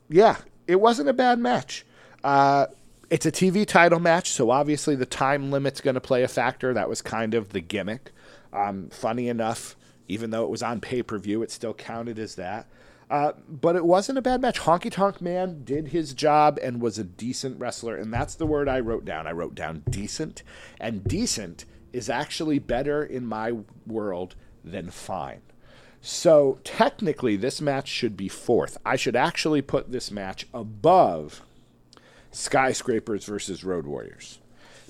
[0.09, 1.87] yeah, it wasn't a bad match.
[2.23, 2.67] Uh,
[3.09, 6.73] it's a TV title match, so obviously the time limit's going to play a factor.
[6.73, 8.11] That was kind of the gimmick.
[8.51, 9.75] Um, funny enough,
[10.07, 12.67] even though it was on pay per view, it still counted as that.
[13.09, 14.61] Uh, but it wasn't a bad match.
[14.61, 18.67] Honky Tonk Man did his job and was a decent wrestler, and that's the word
[18.67, 19.27] I wrote down.
[19.27, 20.41] I wrote down decent,
[20.79, 23.53] and decent is actually better in my
[23.85, 25.41] world than fine.
[26.01, 28.77] So technically, this match should be fourth.
[28.85, 31.43] I should actually put this match above
[32.35, 34.39] Skyscrapers versus Road Warriors,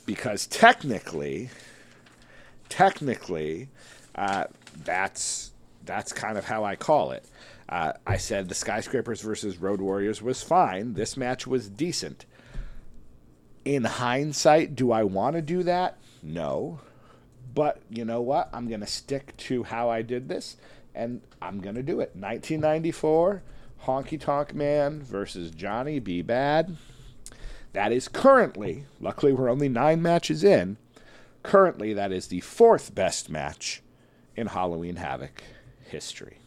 [0.08, 1.52] because technically,
[2.70, 3.70] technically,
[4.16, 4.46] uh,
[4.84, 5.52] that's
[5.86, 7.24] that's kind of how I call it.
[7.70, 10.96] Uh, I said the Skyscrapers versus Road Warriors was fine.
[10.96, 12.26] This match was decent.
[13.64, 15.98] In hindsight, do I want to do that?
[16.24, 16.80] No.
[17.54, 18.50] But you know what?
[18.54, 20.58] I'm going to stick to how I did this,
[20.96, 22.16] and I'm going to do it.
[22.16, 23.44] 1994,
[23.84, 26.24] Honky Tonk Man versus Johnny B.
[26.24, 26.76] Bad.
[27.76, 30.78] That is currently, luckily, we're only nine matches in.
[31.44, 33.84] Currently, that is the fourth best match
[34.34, 35.44] in Halloween Havoc
[35.84, 36.38] history.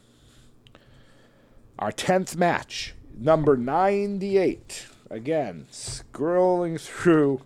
[1.78, 4.86] Our 10th match, number 98.
[5.10, 7.42] Again, scrolling through.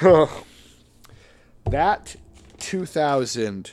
[1.70, 2.16] that
[2.58, 3.70] 2000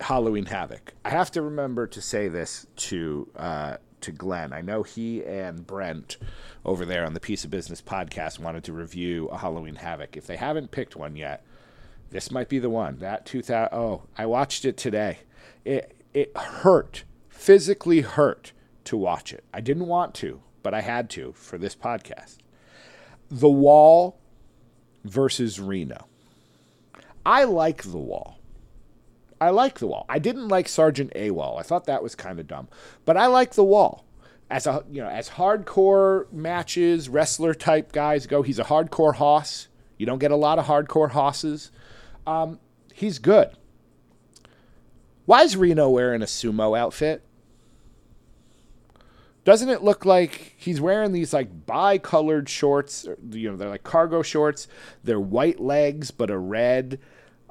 [0.00, 0.94] Halloween Havoc.
[1.04, 4.52] I have to remember to say this to uh, to Glenn.
[4.52, 6.16] I know he and Brent
[6.64, 10.16] over there on the Piece of Business podcast wanted to review a Halloween Havoc.
[10.16, 11.44] If they haven't picked one yet,
[12.10, 12.98] this might be the one.
[12.98, 15.18] That 2000 Oh, I watched it today.
[15.64, 18.52] It it hurt, physically hurt
[18.84, 19.44] to watch it.
[19.54, 22.38] I didn't want to, but I had to for this podcast.
[23.30, 24.18] The Wall
[25.04, 26.06] versus Reno.
[27.24, 28.38] I like The Wall.
[29.42, 30.06] I like The Wall.
[30.08, 31.58] I didn't like Sergeant AWOL.
[31.58, 32.68] I thought that was kind of dumb,
[33.04, 34.04] but I like The Wall.
[34.48, 39.66] As a you know, as hardcore matches, wrestler type guys go, he's a hardcore hoss.
[39.98, 41.72] You don't get a lot of hardcore hosses.
[42.24, 42.60] Um,
[42.94, 43.50] he's good.
[45.24, 47.24] Why is Reno wearing a sumo outfit?
[49.44, 53.08] Doesn't it look like he's wearing these like bi-colored shorts?
[53.30, 54.68] You know, they're like cargo shorts.
[55.02, 57.00] They're white legs, but a red,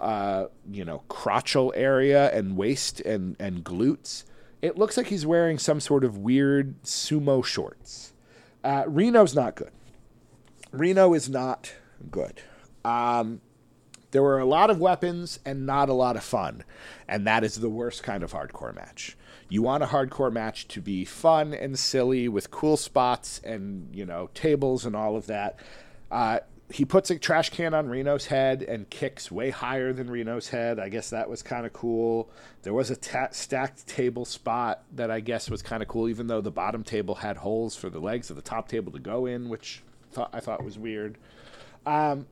[0.01, 4.25] uh, you know, crotchal area and waist and and glutes.
[4.61, 8.13] It looks like he's wearing some sort of weird sumo shorts.
[8.63, 9.71] Uh, Reno's not good.
[10.71, 11.73] Reno is not
[12.11, 12.41] good.
[12.83, 13.41] Um,
[14.11, 16.63] there were a lot of weapons and not a lot of fun,
[17.07, 19.15] and that is the worst kind of hardcore match.
[19.49, 24.05] You want a hardcore match to be fun and silly with cool spots and, you
[24.05, 25.59] know, tables and all of that.
[26.09, 26.39] Uh,
[26.71, 30.79] he puts a trash can on Reno's head and kicks way higher than Reno's head.
[30.79, 32.29] I guess that was kind of cool.
[32.63, 36.27] There was a ta- stacked table spot that I guess was kind of cool, even
[36.27, 39.25] though the bottom table had holes for the legs of the top table to go
[39.25, 39.83] in, which
[40.33, 41.17] I thought was weird.
[41.85, 42.27] Um,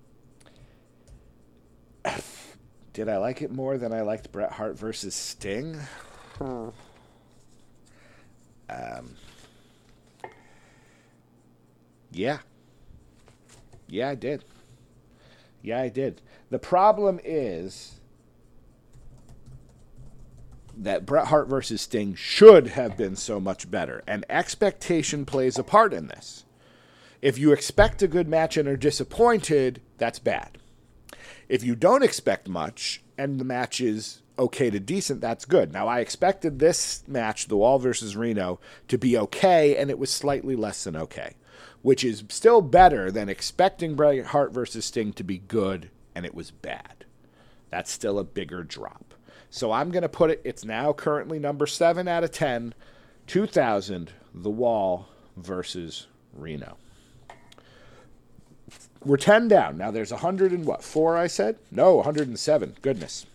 [2.94, 5.80] did I like it more than I liked Bret Hart versus Sting?
[8.72, 9.16] Um,
[12.12, 12.38] yeah.
[13.90, 14.46] Yeah, I did.
[15.62, 16.22] Yeah, I did.
[16.50, 18.00] The problem is
[20.78, 25.64] that Bret Hart versus Sting should have been so much better, and expectation plays a
[25.64, 26.46] part in this.
[27.22, 30.58] If you expect a good match and are disappointed, that's bad.
[31.50, 35.74] If you don't expect much and the match is okay to decent, that's good.
[35.74, 40.10] Now, I expected this match, the Wall versus Reno, to be okay, and it was
[40.10, 41.34] slightly less than okay,
[41.82, 46.36] which is still better than expecting Bret Hart versus Sting to be good, and it
[46.36, 47.06] was bad.
[47.70, 49.14] That's still a bigger drop.
[49.50, 52.74] So I'm going to put it, it's now currently number 7 out of 10,
[53.28, 56.78] 2000, The Wall versus Reno.
[59.04, 59.78] We're 10 down.
[59.78, 60.84] Now there's 100 and what?
[60.84, 61.58] 4 I said?
[61.72, 62.78] No, 107.
[62.82, 63.26] Goodness.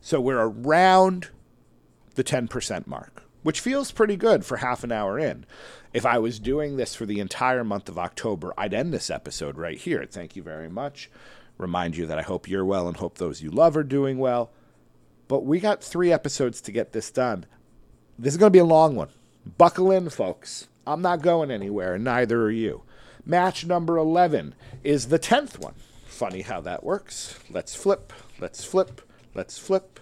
[0.00, 1.28] So we're around
[2.16, 5.46] the 10% mark, which feels pretty good for half an hour in.
[5.92, 9.58] If I was doing this for the entire month of October, I'd end this episode
[9.58, 10.06] right here.
[10.06, 11.10] Thank you very much.
[11.58, 14.50] Remind you that I hope you're well and hope those you love are doing well.
[15.28, 17.44] But we got three episodes to get this done.
[18.18, 19.10] This is going to be a long one.
[19.58, 20.68] Buckle in, folks.
[20.86, 22.82] I'm not going anywhere, and neither are you.
[23.24, 25.74] Match number 11 is the 10th one.
[26.06, 27.38] Funny how that works.
[27.50, 28.12] Let's flip.
[28.40, 29.00] Let's flip.
[29.34, 30.00] Let's flip.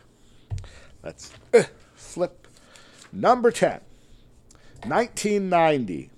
[1.03, 2.46] Let's uh, flip.
[3.12, 3.81] Number 10,
[4.87, 6.11] 1990.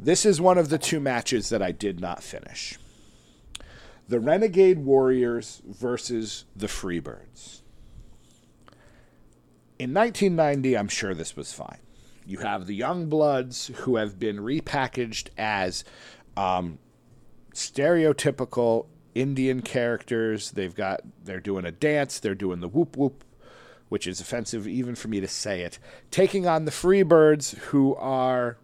[0.00, 2.78] This is one of the two matches that I did not finish.
[4.08, 7.62] The Renegade Warriors versus the Freebirds.
[9.78, 11.78] In 1990, I'm sure this was fine.
[12.26, 15.84] You have the Youngbloods who have been repackaged as
[16.36, 16.78] um,
[17.54, 20.52] stereotypical Indian characters.
[20.52, 23.24] They've got they're doing a dance, they're doing the whoop whoop,
[23.88, 25.78] which is offensive even for me to say it.
[26.10, 28.58] Taking on the Freebirds who are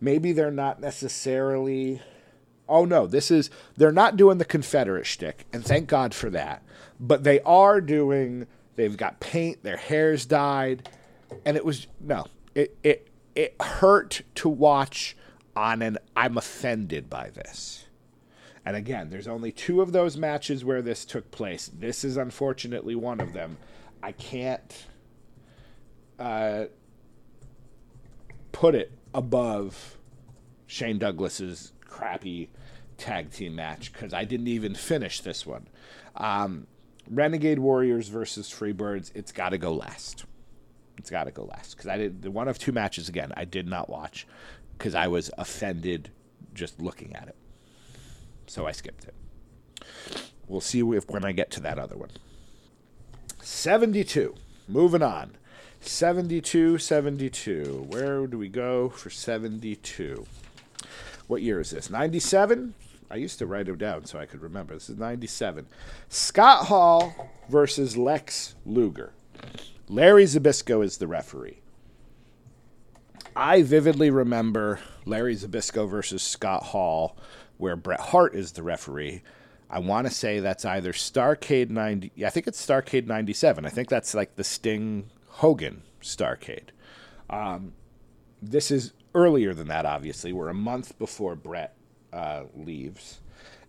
[0.00, 2.00] maybe they're not necessarily
[2.68, 6.62] Oh no, this is they're not doing the Confederate shtick, and thank God for that.
[7.00, 8.46] But they are doing
[8.76, 10.88] they've got paint, their hair's dyed,
[11.44, 12.26] and it was no.
[12.54, 15.16] It it it hurt to watch
[15.56, 17.86] on an I'm offended by this.
[18.64, 21.70] And again, there's only two of those matches where this took place.
[21.72, 23.56] This is unfortunately one of them.
[24.02, 24.86] I can't
[26.18, 26.64] uh,
[28.52, 29.96] put it above
[30.66, 32.50] Shane Douglas's crappy
[32.96, 35.68] tag team match because I didn't even finish this one.
[36.16, 36.66] Um,
[37.10, 39.10] Renegade Warriors versus Freebirds.
[39.14, 40.24] It's got to go last.
[40.98, 43.32] It's got to go last because I did the one of two matches again.
[43.36, 44.26] I did not watch
[44.76, 46.10] because I was offended
[46.54, 47.36] just looking at it,
[48.46, 49.14] so I skipped it.
[50.48, 52.10] We'll see if when I get to that other one.
[53.48, 54.34] 72.
[54.68, 55.32] Moving on.
[55.80, 57.86] 72, 72.
[57.88, 60.26] Where do we go for 72?
[61.28, 61.88] What year is this?
[61.88, 62.74] 97?
[63.10, 64.74] I used to write them down so I could remember.
[64.74, 65.66] This is 97.
[66.10, 69.12] Scott Hall versus Lex Luger.
[69.88, 71.60] Larry Zbyszko is the referee.
[73.34, 77.16] I vividly remember Larry Zbyszko versus Scott Hall,
[77.56, 79.22] where Bret Hart is the referee.
[79.70, 82.24] I want to say that's either Starcade 90.
[82.24, 83.66] I think it's Starcade 97.
[83.66, 86.68] I think that's like the Sting Hogan Starcade.
[87.28, 87.72] Um,
[88.40, 90.32] this is earlier than that, obviously.
[90.32, 91.74] We're a month before Bret
[92.12, 93.20] uh, leaves.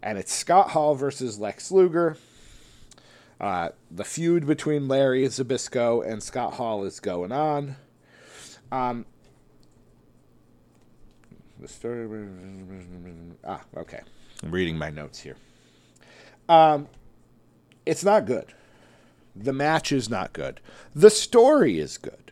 [0.01, 2.17] And it's Scott Hall versus Lex Luger.
[3.41, 7.75] Uh, the feud between Larry Zbyszko and Scott Hall is going on.
[8.71, 9.05] Um,
[11.59, 12.07] the story.
[13.45, 14.01] Ah, okay.
[14.43, 15.35] I'm reading my notes here.
[16.49, 16.87] Um,
[17.85, 18.53] it's not good.
[19.35, 20.59] The match is not good.
[20.93, 22.31] The story is good.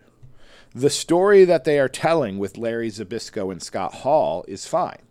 [0.75, 5.01] The story that they are telling with Larry Zbyszko and Scott Hall is fine.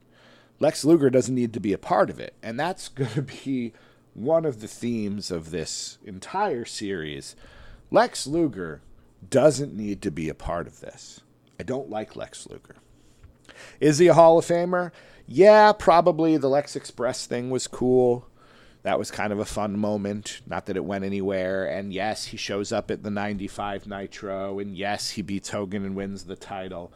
[0.59, 2.34] Lex Luger doesn't need to be a part of it.
[2.42, 3.72] And that's going to be
[4.12, 7.36] one of the themes of this entire series.
[7.90, 8.82] Lex Luger
[9.28, 11.20] doesn't need to be a part of this.
[11.59, 12.76] I don't like Lex Luger.
[13.80, 14.90] Is he a Hall of Famer?
[15.26, 16.36] Yeah, probably.
[16.36, 18.28] The Lex Express thing was cool.
[18.87, 20.43] That was kind of a fun moment.
[20.47, 21.66] Not that it went anywhere.
[21.66, 24.61] And yes, he shows up at the 95 Nitro.
[24.61, 26.93] And yes, he beats Hogan and wins the title.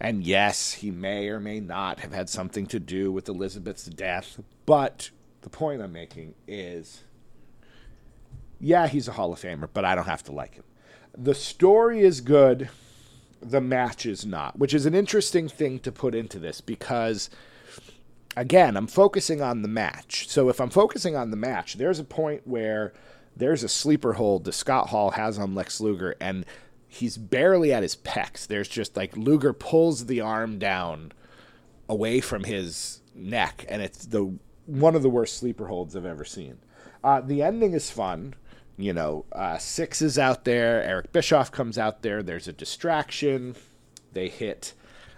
[0.00, 4.40] And yes, he may or may not have had something to do with Elizabeth's death.
[4.66, 5.10] But
[5.42, 7.04] the point I'm making is
[8.58, 10.64] yeah, he's a Hall of Famer, but I don't have to like him.
[11.16, 12.70] The story is good,
[13.40, 17.30] the match is not, which is an interesting thing to put into this because,
[18.36, 20.28] again, I'm focusing on the match.
[20.28, 22.92] So if I'm focusing on the match, there's a point where
[23.36, 26.44] there's a sleeper hold that Scott Hall has on Lex Luger, and
[26.88, 28.46] he's barely at his pecs.
[28.46, 31.12] There's just like Luger pulls the arm down
[31.88, 34.34] away from his neck, and it's the
[34.66, 36.58] one of the worst sleeper holds I've ever seen.
[37.02, 38.34] Uh, the ending is fun.
[38.76, 40.82] You know, uh, Syxx is out there.
[40.82, 42.22] Eric Bischoff comes out there.
[42.22, 43.56] There's a distraction.
[44.12, 44.74] They hit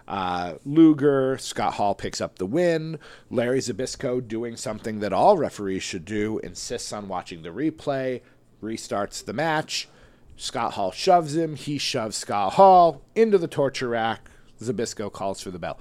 [0.08, 1.38] uh, Luger.
[1.38, 2.98] Scott Hall picks up the win.
[3.30, 8.20] Larry Zbyszko doing something that all referees should do, insists on watching the replay,
[8.62, 9.88] restarts the match.
[10.36, 11.56] Scott Hall shoves him.
[11.56, 14.28] He shoves Scott Hall into the torture rack.
[14.60, 15.78] Zbyszko calls for the bell.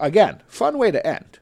[0.00, 1.38] Again, fun way to end.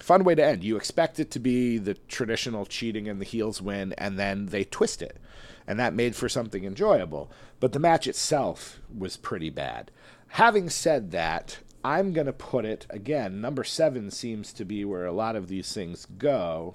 [0.00, 0.64] Fun way to end.
[0.64, 4.64] You expect it to be the traditional cheating and the heels win, and then they
[4.64, 5.18] twist it.
[5.66, 7.30] And that made for something enjoyable.
[7.60, 9.92] But the match itself was pretty bad.
[10.32, 13.42] Having said that, I'm going to put it again.
[13.42, 16.74] Number seven seems to be where a lot of these things go.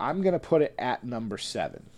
[0.00, 1.88] I'm going to put it at number seven.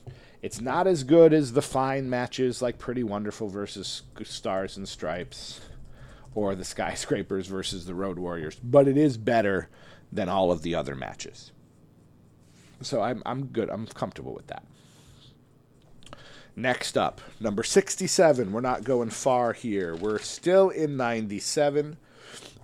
[0.43, 5.63] It's not as good as the fine matches like Pretty Wonderful versus Stars and Stripes
[6.35, 9.71] or the Skyscrapers versus the Road Warriors, but it is better
[10.13, 11.51] than all of the other matches.
[12.83, 13.71] So I'm I'm good.
[13.71, 14.65] I'm comfortable with that.
[16.57, 18.53] Next up, number 67.
[18.53, 19.97] We're not going far here.
[19.97, 21.97] We're still in 97.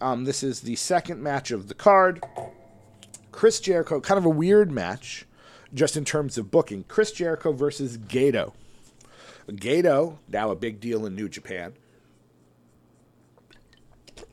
[0.00, 2.22] Um, this is the second match of the card.
[3.32, 5.26] Chris Jericho, kind of a weird match
[5.74, 6.84] just in terms of booking.
[6.84, 8.52] Chris Jericho versus Gedo.
[9.48, 11.72] Gedo, now a big deal in New Japan.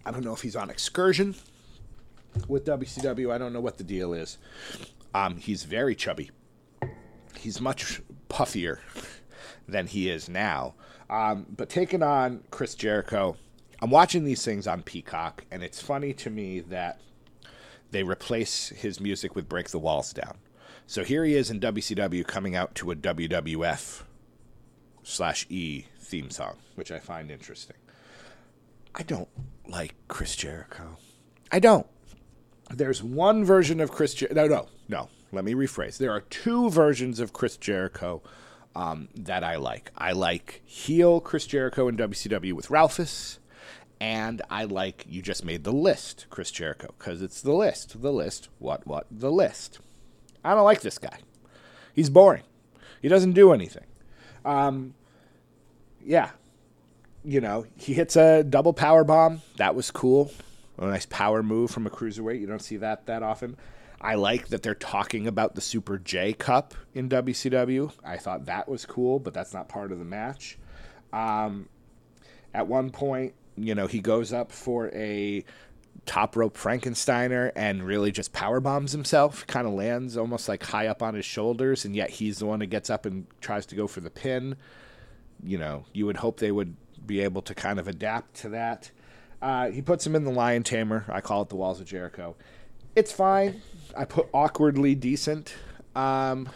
[0.05, 1.33] I don't know if he's on excursion
[2.47, 3.31] with WCW.
[3.33, 4.37] I don't know what the deal is.
[5.15, 6.29] Um, he's very chubby.
[7.35, 8.79] He's much puffier
[9.67, 10.75] than he is now.
[11.09, 13.37] Um, but taking on Chris Jericho,
[13.81, 16.99] I'm watching these things on Peacock, and it's funny to me that
[17.91, 20.37] they replace his music with Break the Walls Down.
[20.85, 24.03] So here he is in WCW coming out to a WWF
[25.03, 27.75] slash E theme song, which I find interesting.
[28.95, 29.29] I don't
[29.67, 30.97] like Chris Jericho.
[31.51, 31.85] I don't.
[32.73, 34.35] There's one version of Chris Jericho.
[34.35, 35.09] No, no, no.
[35.31, 35.97] Let me rephrase.
[35.97, 38.21] There are two versions of Chris Jericho
[38.77, 39.91] um, that I like.
[39.97, 43.39] I like heel Chris Jericho in WCW with Ralphus,
[43.99, 48.13] and I like you just made the list, Chris Jericho, because it's the list, the
[48.13, 49.79] list, what, what, the list.
[50.45, 51.17] I don't like this guy.
[51.95, 52.43] He's boring.
[53.01, 53.85] He doesn't do anything.
[54.45, 54.93] Um,
[56.05, 56.29] yeah,
[57.25, 59.41] you know, he hits a double power bomb.
[59.55, 60.31] That was cool.
[60.77, 62.39] A nice power move from a cruiserweight.
[62.39, 63.57] You don't see that that often.
[63.99, 67.91] I like that they're talking about the Super J Cup in WCW.
[68.03, 70.57] I thought that was cool, but that's not part of the match.
[71.11, 71.67] Um,
[72.53, 75.43] at one point, you know, he goes up for a
[76.05, 79.45] top rope Frankensteiner and really just power bombs himself.
[79.47, 82.59] Kind of lands almost like high up on his shoulders, and yet he's the one
[82.59, 84.55] that gets up and tries to go for the pin.
[85.43, 86.75] You know, you would hope they would
[87.05, 88.91] be able to kind of adapt to that.
[89.41, 91.05] Uh, he puts him in the Lion Tamer.
[91.09, 92.35] I call it the Walls of Jericho.
[92.95, 93.61] It's fine.
[93.95, 95.53] I put awkwardly decent.
[95.95, 96.49] Um,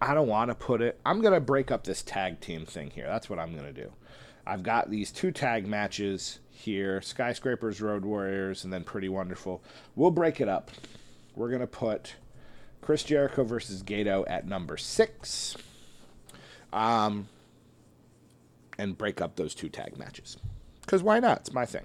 [0.00, 1.00] I don't want to put it.
[1.06, 3.06] I'm going to break up this tag team thing here.
[3.06, 3.92] That's what I'm going to do.
[4.46, 9.62] I've got these two tag matches here Skyscrapers, Road Warriors, and then Pretty Wonderful.
[9.94, 10.70] We'll break it up.
[11.36, 12.16] We're going to put
[12.80, 15.56] Chris Jericho versus Gedo at number six.
[16.72, 17.28] Um,
[18.78, 20.36] and break up those two tag matches.
[20.80, 21.38] Because why not?
[21.38, 21.84] It's my thing.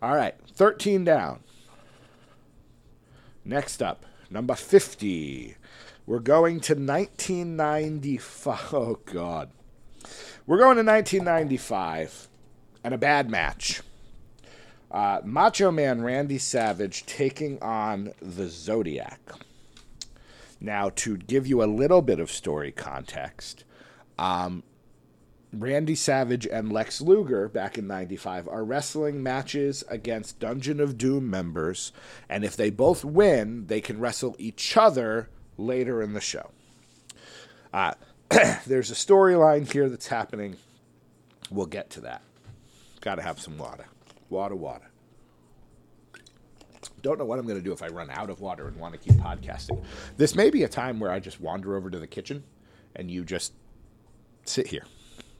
[0.00, 1.40] All right, 13 down.
[3.44, 5.56] Next up, number 50.
[6.06, 8.74] We're going to 1995.
[8.74, 9.50] Oh, God.
[10.46, 12.28] We're going to 1995
[12.84, 13.82] and a bad match.
[14.90, 19.20] Uh, Macho Man Randy Savage taking on the Zodiac.
[20.60, 23.64] Now, to give you a little bit of story context,
[24.18, 24.62] um,
[25.52, 31.30] Randy Savage and Lex Luger back in 95 are wrestling matches against Dungeon of Doom
[31.30, 31.92] members,
[32.28, 36.50] and if they both win, they can wrestle each other later in the show.
[37.72, 37.94] Uh,
[38.66, 40.56] there's a storyline here that's happening.
[41.50, 42.22] We'll get to that.
[43.00, 43.86] Got to have some water.
[44.28, 44.90] Water, water.
[47.00, 48.92] Don't know what I'm going to do if I run out of water and want
[48.92, 49.82] to keep podcasting.
[50.18, 52.44] This may be a time where I just wander over to the kitchen
[52.94, 53.54] and you just
[54.44, 54.84] sit here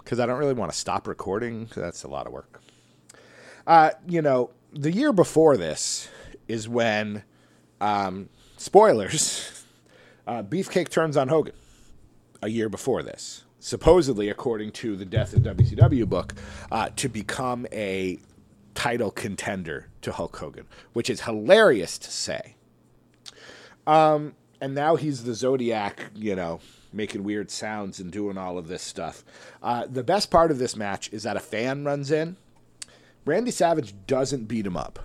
[0.08, 1.68] because I don't really want to stop recording.
[1.76, 2.62] That's a lot of work.
[3.66, 6.08] Uh, you know, the year before this
[6.48, 7.24] is when,
[7.82, 9.66] um, spoilers,
[10.26, 11.52] uh, Beefcake turns on Hogan.
[12.40, 16.32] A year before this, supposedly, according to the Death of WCW book,
[16.72, 18.18] uh, to become a
[18.74, 22.54] title contender to Hulk Hogan, which is hilarious to say.
[23.86, 26.60] Um, and now he's the Zodiac, you know,
[26.92, 29.24] making weird sounds and doing all of this stuff.
[29.62, 32.36] Uh, the best part of this match is that a fan runs in.
[33.24, 34.98] Randy Savage doesn't beat him up.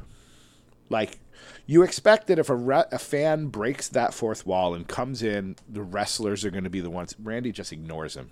[0.90, 1.20] Like,
[1.66, 5.56] you expect that if a, re- a fan breaks that fourth wall and comes in,
[5.68, 7.16] the wrestlers are going to be the ones.
[7.22, 8.32] Randy just ignores him.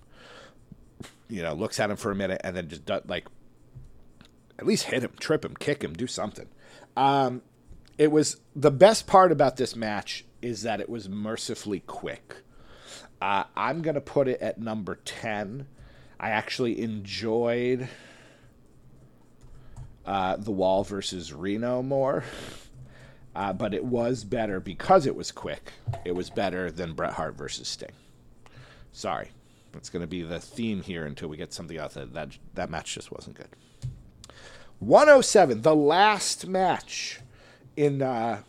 [1.27, 3.27] You know, looks at him for a minute and then just, like,
[4.59, 6.47] at least hit him, trip him, kick him, do something.
[6.95, 7.41] Um,
[7.97, 12.35] it was the best part about this match is that it was mercifully quick.
[13.21, 15.67] Uh, I'm going to put it at number 10.
[16.19, 17.87] I actually enjoyed
[20.05, 22.23] uh, The Wall versus Reno more,
[23.35, 25.71] uh, but it was better because it was quick.
[26.03, 27.91] It was better than Bret Hart versus Sting.
[28.91, 29.29] Sorry.
[29.71, 31.93] That's going to be the theme here until we get something else.
[31.93, 33.47] That, that, that match just wasn't good.
[34.79, 37.19] 107, the last match
[37.77, 38.41] in uh,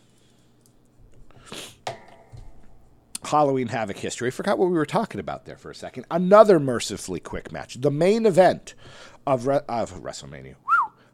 [3.27, 4.27] Halloween Havoc history.
[4.27, 6.05] I forgot what we were talking about there for a second.
[6.11, 7.75] Another mercifully quick match.
[7.81, 8.73] The main event
[9.25, 10.55] of, Re- of WrestleMania.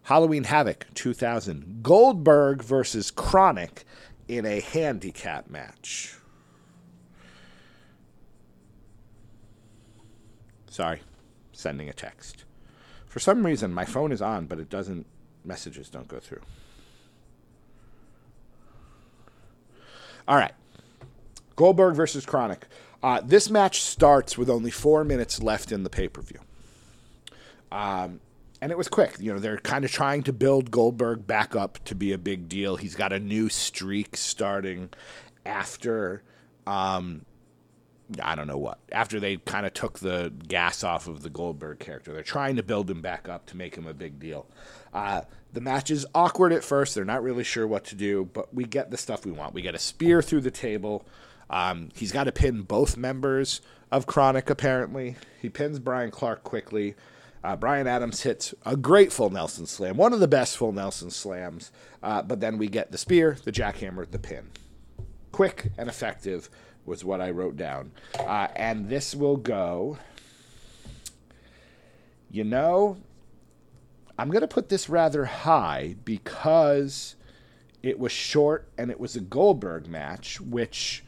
[0.03, 1.84] Halloween Havoc 2000.
[1.84, 3.84] Goldberg versus Kronik
[4.28, 6.16] in a handicap match.
[10.70, 11.01] Sorry,
[11.51, 12.45] sending a text.
[13.05, 15.05] For some reason, my phone is on, but it doesn't,
[15.43, 16.41] messages don't go through.
[20.28, 20.53] All right.
[21.60, 22.62] Goldberg versus Kronik.
[23.03, 26.39] Uh, this match starts with only four minutes left in the pay per view.
[27.70, 28.22] Um,
[28.62, 29.18] and it was quick.
[29.20, 32.47] You know, they're kind of trying to build Goldberg back up to be a big
[32.47, 32.78] deal.
[32.78, 34.89] He's got a new streak starting
[35.45, 36.24] after,
[36.66, 37.26] um,
[38.24, 41.80] I don't know what, after they kind of took the gas off of the Goldberg
[41.80, 42.14] character.
[42.14, 44.47] They're trying to build him back up to make him a big deal.
[44.93, 46.95] Uh, the match is awkward at first.
[46.95, 49.53] They're not really sure what to do, but we get the stuff we want.
[49.53, 51.05] We get a spear through the table.
[51.50, 55.16] Um, he's got to pin both members of Kronik, apparently.
[55.41, 56.95] He pins Bryan Clark quickly.
[57.43, 61.10] Uh, Brian Adams hits a great full Nelson slam, one of the best full Nelson
[61.10, 61.72] slams.
[62.04, 64.50] Uh, but then we get the spear, the jackhammer, the pin.
[65.32, 66.50] Quick and effective
[66.86, 67.91] was what I wrote down.
[68.20, 69.97] Uh, and this will go.
[72.30, 72.97] You know,
[74.18, 77.16] I'm going to put this rather high because
[77.82, 81.04] it was short and it was a Goldberg match, which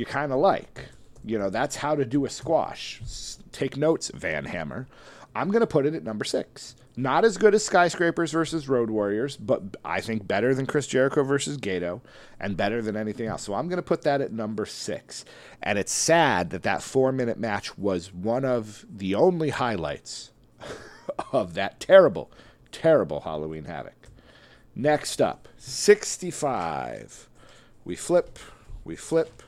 [0.00, 0.86] you kind of like.
[1.22, 3.36] You know, that's how to do a squash.
[3.52, 4.88] Take notes, Van Hammer.
[5.36, 6.74] I'm going to put it at number six.
[6.96, 11.22] Not as good as Skyscrapers versus Road Warriors, but I think better than Chris Jericho
[11.22, 12.00] versus Gedo
[12.40, 13.42] and better than anything else.
[13.42, 15.24] So I'm going to put that at number six.
[15.62, 20.32] And it's sad that that four minute match was one of the only highlights
[21.32, 22.32] of that terrible,
[22.72, 24.08] terrible Halloween Havoc.
[24.74, 27.28] Next up, 65.
[27.84, 28.38] We flip,
[28.84, 29.42] we flip,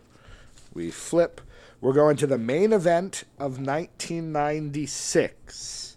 [0.74, 1.40] we flip.
[1.80, 5.96] We're going to the main event of 1996.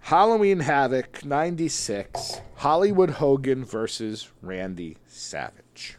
[0.00, 5.96] Halloween Havoc 96, Hollywood Hogan versus Randy Savage.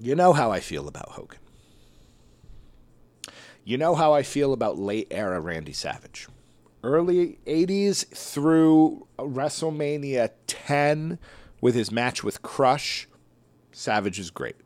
[0.00, 1.38] You know how I feel about Hogan.
[3.62, 6.26] You know how I feel about late era Randy Savage.
[6.82, 11.18] Early 80s through WrestleMania 10
[11.60, 13.06] with his match with Crush,
[13.74, 14.56] Savage is great.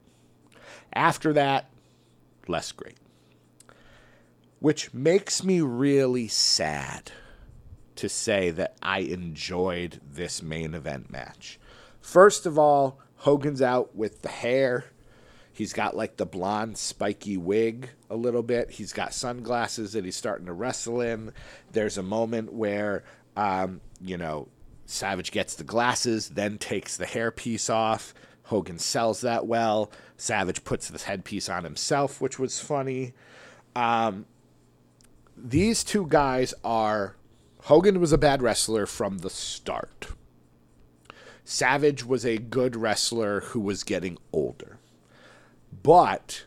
[0.93, 1.71] After that,
[2.47, 2.99] less great.
[4.61, 7.13] Which makes me really sad
[7.97, 11.59] to say that I enjoyed this main event match.
[12.01, 14.85] First of all, Hogan's out with the hair.
[15.53, 18.71] He's got like the blonde spiky wig a little bit.
[18.71, 21.33] He's got sunglasses that he's starting to wrestle in.
[21.73, 23.05] There's a moment where,
[23.37, 24.49] um, you know,
[24.87, 28.15] Savage gets the glasses, then takes the hairpiece off.
[28.49, 29.93] Hogan sells that well.
[30.17, 33.13] Savage puts this headpiece on himself, which was funny.
[33.77, 34.25] Um,
[35.37, 37.17] these two guys are.
[37.65, 40.09] Hogan was a bad wrestler from the start.
[41.45, 44.79] Savage was a good wrestler who was getting older.
[45.83, 46.45] But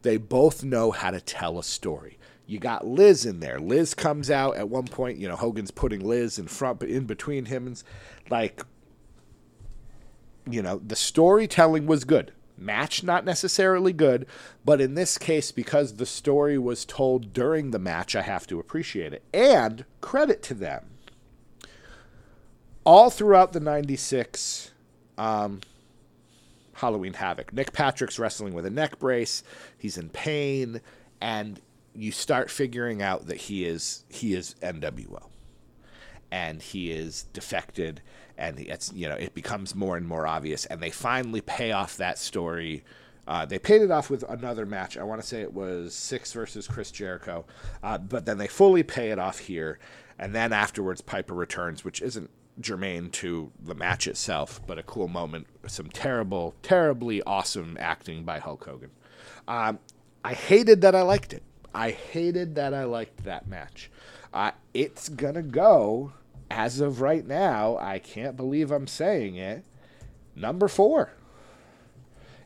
[0.00, 2.18] they both know how to tell a story.
[2.46, 3.58] You got Liz in there.
[3.58, 7.04] Liz comes out at one point, you know, Hogan's putting Liz in front, but in
[7.04, 7.66] between him.
[7.66, 7.82] And
[8.30, 8.62] like,
[10.48, 12.32] you know, the storytelling was good.
[12.58, 14.26] Match not necessarily good,
[14.64, 18.58] but in this case, because the story was told during the match, I have to
[18.58, 19.22] appreciate it.
[19.34, 20.86] And credit to them.
[22.84, 24.70] All throughout the 96
[25.18, 25.60] um,
[26.74, 29.42] Halloween Havoc, Nick Patrick's wrestling with a neck brace.
[29.76, 30.80] He's in pain.
[31.20, 31.60] And
[31.96, 35.28] you start figuring out that he is he is NWO
[36.30, 38.02] and he is defected
[38.38, 41.96] and it's you know it becomes more and more obvious and they finally pay off
[41.96, 42.84] that story.
[43.28, 44.96] Uh, they paid it off with another match.
[44.96, 47.44] I want to say it was Syxx versus chris jericho.
[47.82, 49.78] Uh, but then they fully pay it off here
[50.18, 52.30] and then afterwards piper returns which isn't
[52.60, 55.46] germane to the match itself but a cool moment.
[55.66, 58.90] Some terrible terribly awesome acting by hulk hogan.
[59.48, 59.78] Um,
[60.24, 61.42] i hated that i liked it.
[61.74, 63.90] I hated that i liked that match.
[64.32, 66.12] Uh, it's gonna go
[66.50, 67.76] as of right now.
[67.78, 69.64] I can't believe I'm saying it.
[70.34, 71.12] Number four.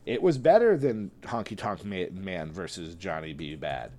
[0.06, 3.54] It was better than Honky Tonk Man versus Johnny B.
[3.54, 3.92] Bad.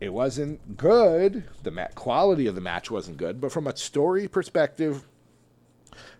[0.00, 1.44] It wasn't good.
[1.62, 5.06] The quality of the match wasn't good, but from a story perspective,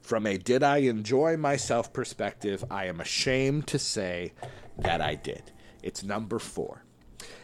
[0.02, 4.32] from a did I enjoy myself perspective, I am ashamed to say
[4.76, 5.52] that I did.
[5.82, 6.82] It's number four.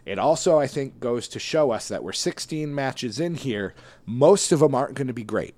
[0.04, 3.74] It also, I think, goes to show us that we're 16 matches in here.
[4.06, 5.54] Most of them aren't going to be great.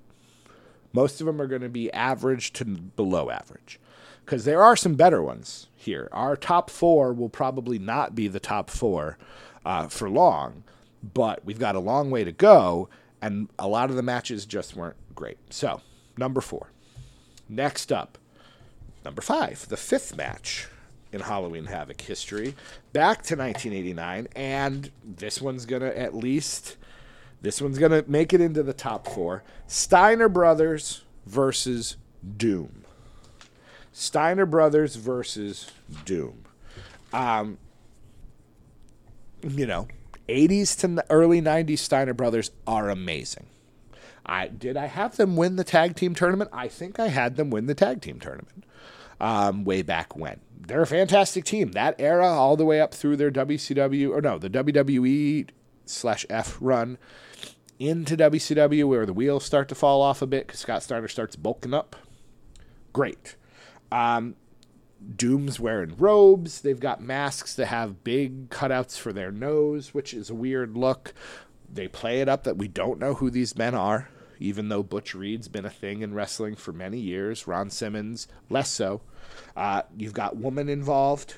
[0.93, 3.79] Most of them are going to be average to below average.
[4.25, 6.09] Because there are some better ones here.
[6.11, 9.17] Our top four will probably not be the top four
[9.65, 10.63] uh, for long,
[11.13, 12.89] but we've got a long way to go,
[13.21, 15.37] and a lot of the matches just weren't great.
[15.49, 15.81] So,
[16.17, 16.71] number four.
[17.49, 18.17] Next up,
[19.05, 20.67] number five, the fifth match
[21.11, 22.55] in Halloween Havoc history
[22.93, 26.77] back to 1989, and this one's gonna at least
[27.41, 29.43] this one's gonna make it into the top four.
[29.67, 31.97] Steiner Brothers versus
[32.37, 32.83] Doom.
[33.91, 35.71] Steiner Brothers versus
[36.05, 36.43] Doom.
[37.13, 37.57] Um,
[39.41, 39.87] you know,
[40.27, 43.47] 80s to early 90s Steiner Brothers are amazing.
[44.25, 46.49] I did I have them win the tag team tournament?
[46.51, 48.65] I think I had them win the tag team tournament
[49.19, 50.39] um, way back when.
[50.59, 51.71] They're a fantastic team.
[51.71, 55.49] That era, all the way up through their WCW or no, the WWE
[55.85, 56.97] slash F run
[57.79, 61.35] into WCW, where the wheels start to fall off a bit because Scott Steiner starts
[61.35, 61.95] bulking up.
[62.91, 63.35] Great.
[63.91, 64.35] Um,
[65.15, 66.61] Doom's wearing robes.
[66.61, 71.13] They've got masks that have big cutouts for their nose, which is a weird look.
[71.71, 74.09] They play it up that we don't know who these men are
[74.39, 77.47] even though Butch Reed's been a thing in wrestling for many years.
[77.47, 79.01] Ron Simmons, less so.
[79.55, 81.35] Uh, you've got woman involved.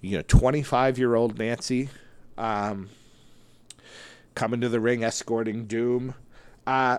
[0.00, 1.88] You know, 25 year old Nancy
[2.36, 2.90] um,
[4.34, 6.14] coming to the ring escorting Doom.
[6.66, 6.98] Uh,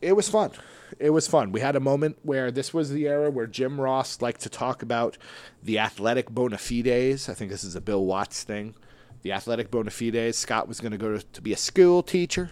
[0.00, 0.50] it was fun.
[0.98, 1.52] It was fun.
[1.52, 4.82] We had a moment where this was the era where Jim Ross liked to talk
[4.82, 5.16] about
[5.62, 7.28] the athletic bona fides.
[7.28, 8.74] I think this is a Bill Watts thing
[9.22, 10.36] the athletic bona fides.
[10.36, 12.50] Scott was going to go to be a school teacher,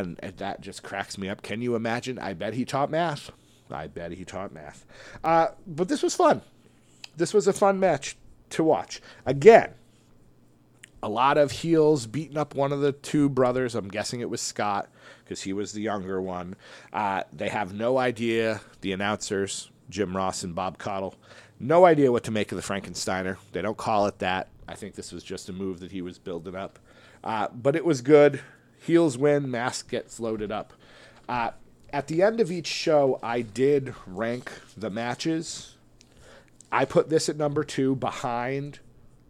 [0.00, 1.42] and, and, that just cracks me up.
[1.42, 2.18] Can you imagine?
[2.18, 3.30] I bet he taught math.
[3.70, 4.84] I bet he taught math.
[5.24, 6.42] Uh, but this was fun.
[7.16, 8.16] This was a fun match
[8.50, 9.00] to watch.
[9.24, 9.74] Again,
[11.02, 13.74] a lot of heels beating up one of the two brothers.
[13.74, 14.88] I'm guessing it was Scott
[15.24, 16.56] because he was the younger one.
[16.92, 21.14] Uh, they have no idea, the announcers, Jim Ross and Bob Caudle,
[21.58, 23.36] no idea what to make of the Frankensteiner.
[23.52, 24.48] They don't call it that.
[24.68, 26.78] I think this was just a move that he was building up.
[27.24, 28.40] Uh, but it was good.
[28.86, 30.72] Heels win, mask gets loaded up.
[31.28, 31.50] Uh,
[31.92, 35.74] at the end of each show, I did rank the matches.
[36.70, 38.78] I put this at number two behind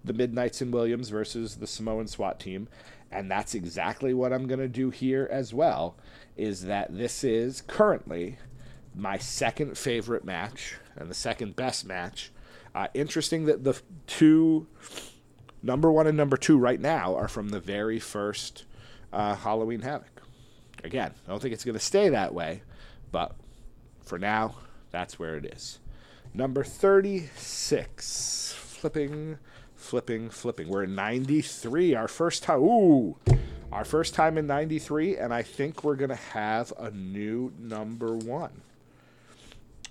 [0.04, 2.68] the Midnights and Williams versus the Samoan SWAT team.
[3.10, 5.96] And that's exactly what I'm going to do here as well.
[6.36, 8.36] Is that this is currently
[8.94, 12.30] my second favorite match and the second best match.
[12.74, 14.66] Uh, interesting that the two,
[15.62, 18.65] number one and number two right now, are from the very first
[19.16, 20.22] uh, Halloween Havoc.
[20.84, 22.62] Again, I don't think it's going to stay that way,
[23.10, 23.34] but
[24.02, 24.56] for now,
[24.90, 25.78] that's where it is.
[26.34, 29.38] Number 36, flipping
[29.86, 30.68] flipping, flipping.
[30.68, 32.60] We're in 93, our first time.
[32.60, 33.16] Ooh,
[33.70, 38.16] our first time in 93, and I think we're going to have a new number
[38.16, 38.62] one.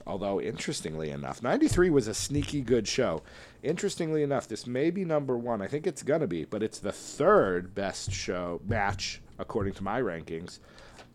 [0.06, 3.24] Although, interestingly enough, 93 was a sneaky good show.
[3.64, 5.62] Interestingly enough, this may be number one.
[5.62, 9.84] I think it's going to be, but it's the third best show match, according to
[9.84, 10.60] my rankings,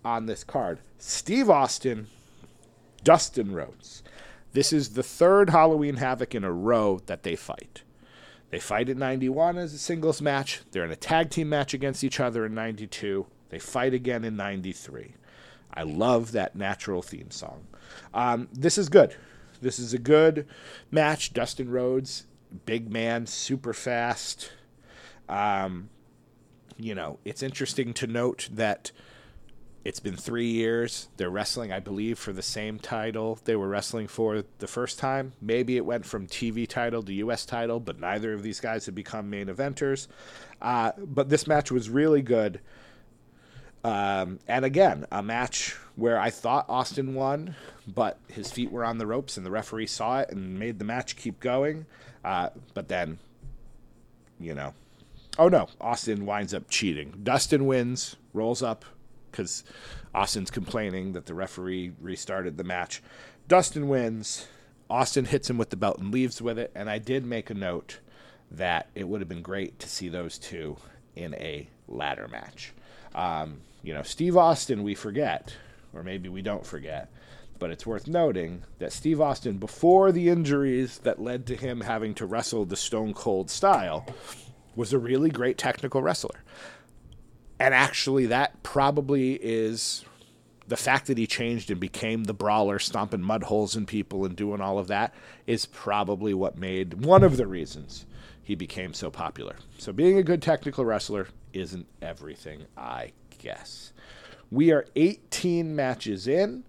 [0.05, 0.81] on this card.
[0.99, 2.09] Steve Austin,
[3.05, 4.03] Dustin Rhodes.
[4.53, 7.83] This is the third Halloween Havoc in a row that they fight.
[8.51, 10.63] They fight at 91 as a singles match.
[10.73, 13.27] They're in a tag team match against each other in 92.
[13.51, 15.15] They fight again in 93.
[15.73, 17.67] I love that natural theme song.
[18.13, 19.15] Um, this is good.
[19.61, 20.47] This is a good
[20.91, 21.33] match.
[21.33, 22.27] Dustin Rhodes,
[22.67, 24.53] big man, super fast.
[25.29, 25.91] Um,
[26.77, 28.93] you know, it's interesting to note that
[29.85, 31.09] it's been three years.
[31.17, 35.33] They're wrestling, I believe, for the same title they were wrestling for the first time.
[35.41, 37.47] Maybe it went from TV title to U.S.
[37.47, 40.07] title, but neither of these guys have become main eventers.
[40.61, 42.61] Uh, but this match was really good.
[43.83, 47.55] Um, and again, a match where I thought Austin won,
[47.87, 50.85] but his feet were on the ropes and the referee saw it and made the
[50.85, 51.87] match keep going.
[52.25, 53.19] Uh, but then,
[54.39, 54.75] you know,
[55.39, 57.21] oh no, Austin winds up cheating.
[57.23, 58.85] Dustin wins, rolls up
[59.31, 59.65] because
[60.15, 63.03] Austin's complaining that the referee restarted the match.
[63.49, 64.47] Dustin wins.
[64.89, 66.73] Austin hits him with the belt and leaves with it.
[66.75, 68.01] And I did make a note
[68.51, 70.77] that it would have been great to see those two
[71.15, 72.73] in a ladder match.
[73.15, 75.55] Um, you know, Steve Austin, we forget,
[75.95, 77.09] or maybe we don't forget,
[77.61, 82.15] but it's worth noting that Steve Austin, before the injuries that led to him having
[82.15, 84.07] to wrestle the Stone Cold style,
[84.75, 86.43] was a really great technical wrestler.
[87.61, 90.05] And actually, that probably is
[90.67, 94.35] the fact that he changed and became the brawler, stomping mud holes in people and
[94.35, 95.15] doing all of that,
[95.47, 98.07] is probably what made one of the reasons
[98.43, 99.57] he became so popular.
[99.79, 103.93] So, being a good technical wrestler isn't everything, I guess.
[104.51, 106.65] We are 18 matches in.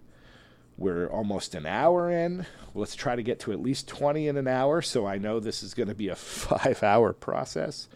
[0.82, 2.44] We're almost an hour in.
[2.74, 5.62] Let's try to get to at least 20 in an hour, so I know this
[5.62, 7.88] is going to be a five hour process.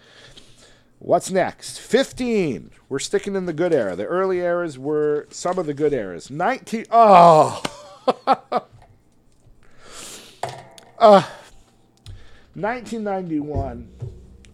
[1.00, 1.80] What's next?
[1.80, 2.70] 15.
[2.88, 3.96] We're sticking in the good era.
[3.96, 6.30] The early eras were some of the good eras.
[6.30, 6.84] 19.
[6.92, 7.60] Oh.
[10.96, 11.24] uh,
[12.54, 13.88] 1991.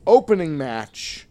[0.06, 1.26] Opening match.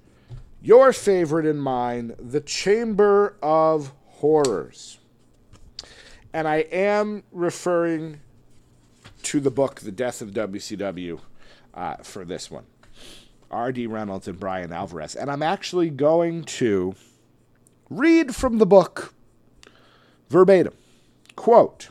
[0.62, 5.00] Your favorite and mine, The Chamber of Horrors.
[6.34, 8.22] And I am referring
[9.24, 11.20] to the book, The Death of WCW,
[11.74, 12.66] uh, for this one.
[13.50, 13.88] R.D.
[13.88, 15.16] Reynolds and Bryan Alvarez.
[15.16, 16.96] And I'm actually going to
[17.90, 19.14] read from the book
[20.30, 20.74] verbatim.
[21.36, 21.90] Quote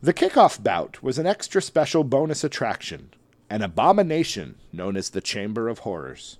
[0.00, 3.10] The kickoff bout was an extra special bonus attraction,
[3.50, 6.38] an abomination known as the Chamber of Horrors.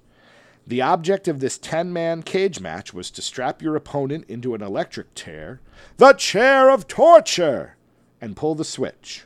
[0.66, 4.62] The object of this 10 man cage match was to strap your opponent into an
[4.62, 5.60] electric chair,
[5.96, 7.76] the chair of torture,
[8.20, 9.24] and pull the switch.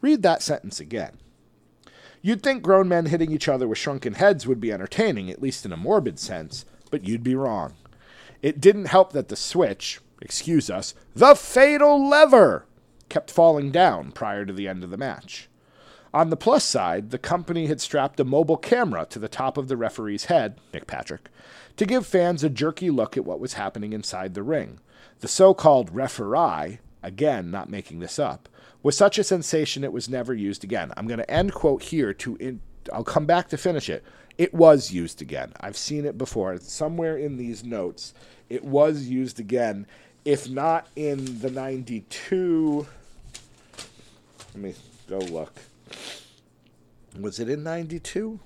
[0.00, 1.18] Read that sentence again.
[2.22, 5.64] You'd think grown men hitting each other with shrunken heads would be entertaining, at least
[5.64, 7.74] in a morbid sense, but you'd be wrong.
[8.42, 12.64] It didn't help that the switch, excuse us, the fatal lever,
[13.08, 15.48] kept falling down prior to the end of the match.
[16.14, 19.68] On the plus side, the company had strapped a mobile camera to the top of
[19.68, 21.28] the referee's head, Nick Patrick,
[21.76, 24.80] to give fans a jerky look at what was happening inside the ring.
[25.20, 28.48] The so called referee, again, not making this up,
[28.82, 30.92] was such a sensation it was never used again.
[30.96, 32.60] I'm going to end quote here to in,
[32.92, 34.02] I'll come back to finish it.
[34.38, 35.52] It was used again.
[35.60, 36.56] I've seen it before.
[36.58, 38.14] Somewhere in these notes,
[38.48, 39.86] it was used again.
[40.24, 42.86] If not in the 92.
[44.54, 44.74] Let me
[45.08, 45.52] go look.
[47.18, 48.38] Was it in 92?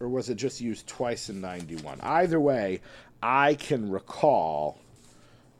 [0.00, 2.00] Or was it just used twice in 91?
[2.00, 2.80] Either way,
[3.22, 4.78] I can recall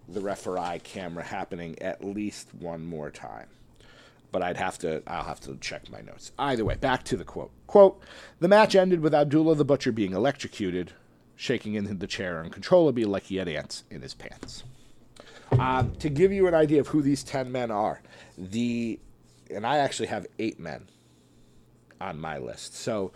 [0.08, 3.46] the referee camera happening at least one more time.
[4.32, 6.32] But I'd have to I'll have to check my notes.
[6.38, 7.52] Either way, back to the quote.
[7.66, 8.02] Quote,
[8.40, 10.92] the match ended with Abdullah the Butcher being electrocuted,
[11.36, 14.64] shaking in the chair uncontrollably like he had ants in his pants.
[15.52, 18.02] Um, to give you an idea of who these ten men are,
[18.36, 18.98] the
[19.50, 20.86] and I actually have eight men
[22.04, 22.74] on my list.
[22.74, 23.12] So,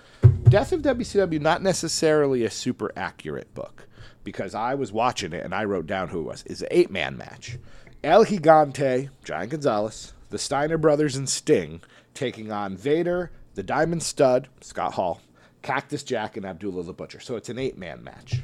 [0.49, 3.87] Death of WCW not necessarily a super accurate book
[4.25, 6.43] because I was watching it and I wrote down who it was.
[6.47, 7.59] It's an eight man match.
[8.03, 11.83] El Gigante, Giant Gonzalez, the Steiner brothers, and Sting
[12.15, 15.21] taking on Vader, the Diamond Stud, Scott Hall,
[15.63, 17.21] Cactus Jack, and Abdullah the Butcher.
[17.21, 18.41] So it's an eight man match.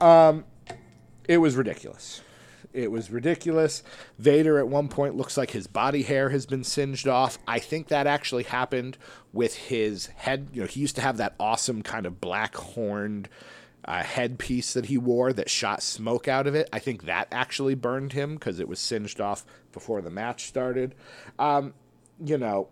[0.00, 0.44] Um,
[1.26, 2.20] it was ridiculous.
[2.72, 3.82] It was ridiculous.
[4.18, 7.38] Vader at one point looks like his body hair has been singed off.
[7.46, 8.96] I think that actually happened
[9.32, 10.48] with his head.
[10.52, 13.28] You know, he used to have that awesome kind of black horned
[13.84, 16.68] uh, headpiece that he wore that shot smoke out of it.
[16.72, 20.94] I think that actually burned him because it was singed off before the match started.
[21.38, 21.74] Um,
[22.24, 22.68] you know,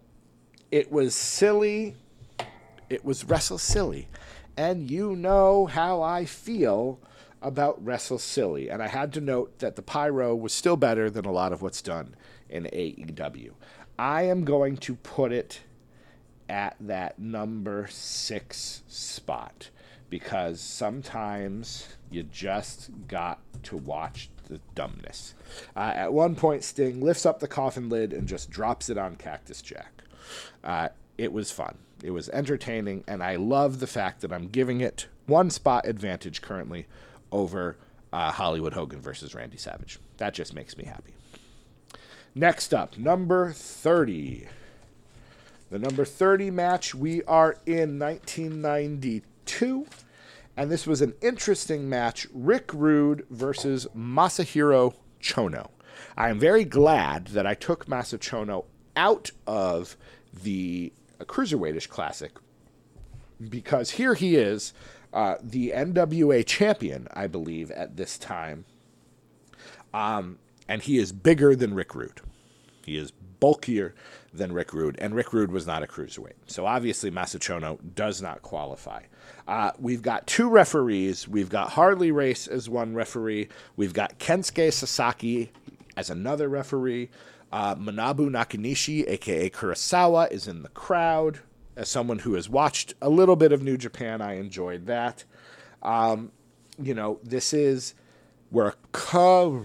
[0.71, 1.97] it was silly.
[2.89, 4.09] It was wrestle silly.
[4.57, 7.01] And you know how I feel
[7.43, 11.25] about Wrestle Silly, and I had to note that the Pyro was still better than
[11.25, 12.15] a lot of what's done
[12.49, 13.53] in AEW.
[13.99, 15.61] I am going to put it
[16.49, 19.71] at that number six spot
[20.09, 25.35] because sometimes you just got to watch the dumbness.
[25.77, 29.15] Uh, at one point, Sting lifts up the coffin lid and just drops it on
[29.17, 30.03] Cactus Jack.
[30.65, 31.79] Uh, it was fun.
[32.03, 36.43] It was entertaining, and I love the fact that I'm giving it one spot advantage
[36.43, 36.87] currently
[37.33, 37.77] over
[38.13, 39.99] uh, Hollywood Hogan versus Randy Savage.
[40.17, 41.15] That just makes me happy.
[42.35, 44.47] Next up, number 30.
[45.71, 49.87] The number 30 match, we are in 1992.
[50.57, 55.71] And this was an interesting match Rick Rude versus Masahiro Chono.
[56.17, 58.65] I am very glad that I took Masa Chono
[58.97, 59.97] out of
[60.43, 62.33] the Cruiserweightish Classic
[63.49, 64.73] because here he is
[65.13, 68.65] uh, the NWA champion, I believe, at this time.
[69.93, 70.39] Um,
[70.69, 72.21] and he is bigger than Rick Rude.
[72.85, 73.95] He is bulkier
[74.33, 76.35] than Rick Rude, and Rick Rude was not a cruiserweight.
[76.47, 79.03] So obviously, Masa Chono does not qualify.
[79.49, 81.27] Uh, we've got two referees.
[81.27, 83.49] We've got Harley Race as one referee.
[83.77, 85.51] We've got Kensuke Sasaki
[85.97, 87.11] as another referee.
[87.51, 91.41] Uh, Manabu Nakanishi, aka Kurosawa, is in the crowd
[91.81, 95.25] as someone who has watched a little bit of New Japan, I enjoyed that.
[95.83, 96.31] Um,
[96.79, 97.95] you know, this is
[98.51, 99.65] we're a co-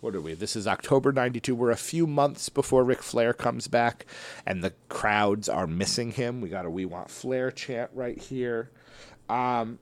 [0.00, 0.32] what are we?
[0.32, 1.54] This is October '92.
[1.54, 4.06] We're a few months before Ric Flair comes back,
[4.46, 6.40] and the crowds are missing him.
[6.40, 8.70] We got a "We Want Flair" chant right here.
[9.28, 9.78] Um,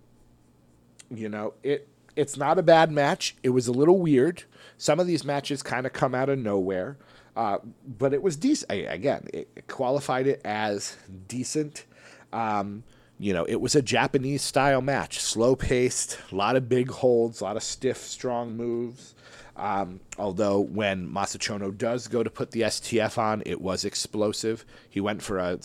[1.15, 3.37] you know, it it's not a bad match.
[3.45, 4.43] It was a little weird.
[4.79, 6.99] Some of these matches kind of come out of nowhere.
[7.39, 8.69] Uh, but it was decent.
[8.69, 10.97] Again, it qualified it as
[11.29, 11.87] decent.
[12.33, 12.83] Um,
[13.17, 17.41] you know, it was a Japanese style match, slow paced, a lot of big holds,
[17.41, 19.15] a lot of stiff, strong moves.
[19.57, 24.65] Um, although when Masa Chono does go to put the STF on, it was explosive.
[24.91, 25.61] He went for a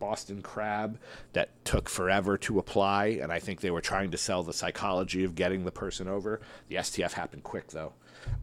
[0.00, 0.98] Boston Crab
[1.34, 5.22] that took forever to apply, and I think they were trying to sell the psychology
[5.22, 6.40] of getting the person over.
[6.68, 7.92] The STF happened quick though.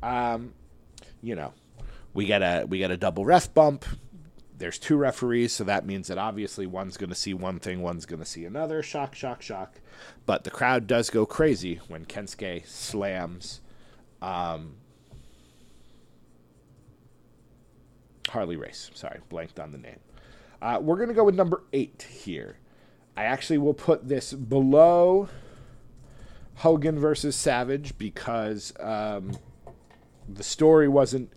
[0.02, 0.54] Um,
[1.22, 1.54] you know,
[2.14, 3.86] we get a we get a double ref bump.
[4.58, 8.06] There's two referees, so that means that obviously one's going to see one thing, one's
[8.06, 8.84] going to see another.
[8.84, 9.80] Shock, shock, shock.
[10.26, 13.62] But the crowd does go crazy when Kensuke slams
[14.22, 14.76] um,
[18.30, 18.92] Harley Race.
[18.94, 20.00] Sorry, blanked on the name.
[20.62, 22.58] Uh, we're going to go with number eight here.
[23.16, 25.30] I actually will put this below
[26.56, 29.38] Hogan versus Savage because um,
[30.28, 31.32] the story wasn't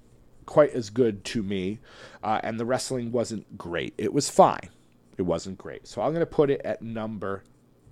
[0.46, 1.78] quite as good to me,
[2.22, 3.94] uh, and the wrestling wasn't great.
[3.98, 4.70] It was fine.
[5.16, 5.86] It wasn't great.
[5.86, 7.44] So I'm going to put it at number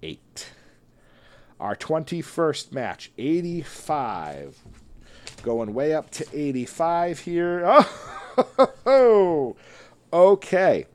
[0.03, 0.53] eight.
[1.59, 4.59] Our 21st match, 85.
[5.43, 7.85] Going way up to 85 here.
[8.87, 9.57] Oh,
[10.13, 10.87] okay.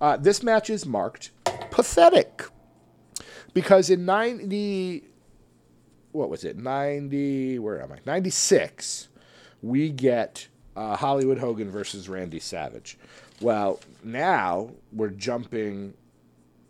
[0.00, 1.30] Uh, this match is marked
[1.70, 2.42] pathetic
[3.54, 5.04] because in 90,
[6.12, 6.56] what was it?
[6.56, 7.98] 90, where am I?
[8.04, 9.08] 96,
[9.62, 12.98] we get uh, Hollywood Hogan versus Randy Savage.
[13.40, 15.94] Well, now we're jumping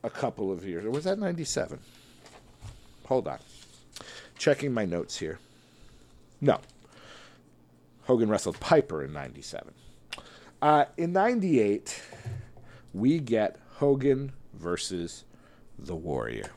[0.02, 0.84] a couple of years.
[0.86, 1.78] Was that 97?
[3.06, 3.38] Hold on.
[4.38, 5.38] Checking my notes here.
[6.40, 6.60] No.
[8.04, 9.74] Hogan wrestled Piper in 97.
[10.62, 12.02] Uh, in 98,
[12.92, 15.24] we get Hogan versus
[15.78, 16.50] the Warrior.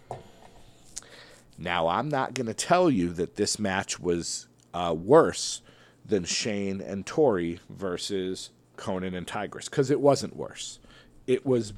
[1.57, 5.61] Now, I'm not going to tell you that this match was uh, worse
[6.05, 10.79] than Shane and Torrie versus Konnan and Tygress, because it wasn't worse.
[11.27, 11.73] It was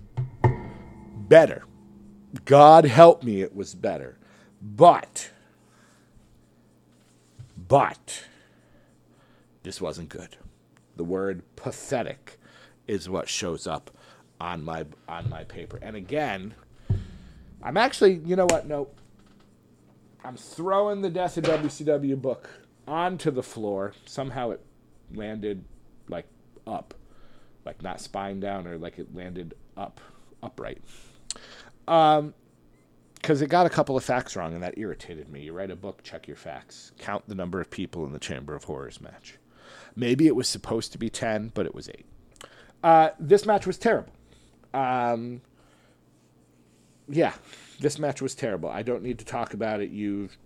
[1.28, 1.64] better.
[2.46, 4.18] God help me, it was better.
[4.62, 5.30] But,
[7.56, 8.24] but,
[9.64, 10.38] this wasn't good.
[10.96, 12.40] The word pathetic
[12.88, 13.92] is what shows up
[14.40, 15.80] on my on my paper.
[15.82, 16.54] And again,
[17.62, 18.68] I'm actually, you know what?
[18.68, 18.96] Nope.
[20.24, 22.50] I'm throwing the Death of WCW book
[22.88, 23.94] onto the floor.
[24.06, 24.62] Somehow it
[25.14, 25.64] landed
[26.08, 26.28] like
[26.68, 26.94] up,
[27.66, 30.00] like not spine down, or like it landed up,
[30.44, 30.82] upright.
[31.88, 32.34] Um,
[33.16, 35.42] because it got a couple of facts wrong, and that irritated me.
[35.42, 38.54] You write a book, check your facts, count the number of people in the Chamber
[38.56, 39.40] of Horrors match.
[39.96, 42.06] Maybe it was supposed to be ten, but it was eight.
[42.84, 44.14] Uh, this match was terrible.
[44.76, 45.42] Um,
[47.08, 47.34] yeah,
[47.80, 48.70] this match was terrible.
[48.70, 49.90] I don't need to talk about it.
[49.90, 50.38] You've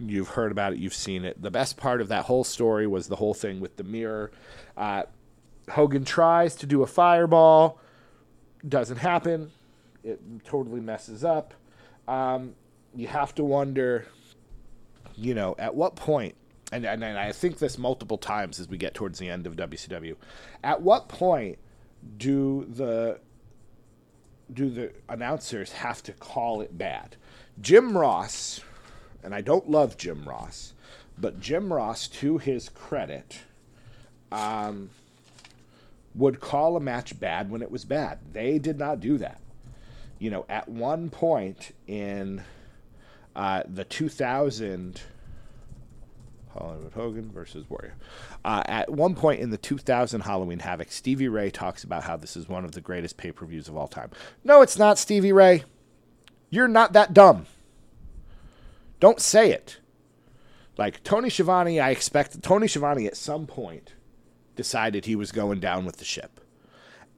[0.00, 0.78] you've heard about it.
[0.78, 1.40] You've seen it.
[1.40, 4.30] The best part of that whole story was the whole thing with the mirror.
[4.76, 5.04] Uh,
[5.70, 7.80] Hogan tries to do a fireball,
[8.68, 9.50] doesn't happen.
[10.04, 11.54] It totally messes up.
[12.06, 12.54] Um,
[12.94, 14.06] you have to wonder,
[15.16, 16.34] you know, at what point,
[16.72, 19.56] and, and, and I think this multiple times as we get towards the end of
[19.56, 20.16] WCW,
[20.62, 21.58] at what point
[22.16, 23.18] do the
[24.52, 27.16] do the announcers have to call it bad?
[27.60, 28.60] Jim Ross,
[29.26, 30.72] and I don't love Jim Ross,
[31.18, 33.40] but Jim Ross, to his credit,
[34.30, 34.90] um,
[36.14, 38.20] would call a match bad when it was bad.
[38.32, 39.40] They did not do that.
[40.20, 42.44] You know, at one point in
[43.34, 45.00] uh, the 2000
[46.56, 47.96] Hollywood Hogan versus Warrior.
[48.44, 52.36] Uh, at one point in the 2000 Halloween Havoc, Stevie Ray talks about how this
[52.36, 54.10] is one of the greatest pay per views of all time.
[54.44, 55.64] No, it's not, Stevie Ray.
[56.48, 57.46] You're not that dumb.
[59.00, 59.78] Don't say it.
[60.78, 63.94] Like Tony Schiavone, I expect Tony Schiavone at some point
[64.56, 66.40] decided he was going down with the ship.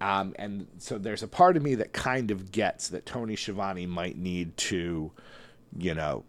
[0.01, 3.87] Um, and so there's a part of me that kind of gets that Tony Schiavone
[3.87, 5.11] might need to,
[5.76, 6.24] you know,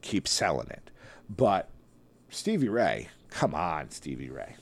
[0.00, 0.90] keep selling it.
[1.28, 1.68] But
[2.30, 4.56] Stevie Ray, come on, Stevie Ray.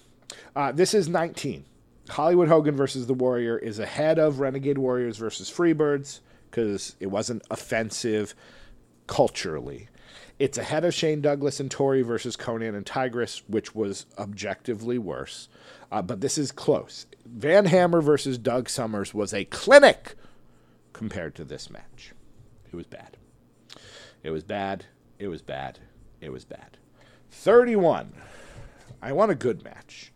[0.57, 1.64] Uh, this is 19.
[2.09, 6.20] Hollywood Hogan versus the Warrior is ahead of Renegade Warriors versus Freebirds
[6.51, 8.35] because it wasn't offensive
[9.07, 9.89] culturally.
[10.43, 15.49] It's ahead of Shane Douglas and Torrie versus Konnan and Tygress, which was objectively worse.
[15.93, 17.07] Uh, but this is close.
[17.24, 20.16] Van Hammer versus Doug Somers was a clinic
[20.93, 22.12] compared to this match.
[22.72, 23.16] It was bad.
[24.24, 24.86] It was bad.
[25.20, 25.78] It was bad.
[26.20, 26.76] It was bad.
[27.30, 28.12] 31.
[29.01, 30.11] I want a good match.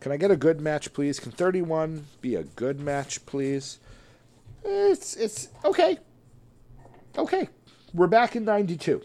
[0.00, 1.18] Can I get a good match, please?
[1.18, 3.78] Can 31 be a good match, please?
[4.62, 5.96] It's it's okay.
[7.16, 7.48] Okay.
[7.94, 9.00] We're back in 92.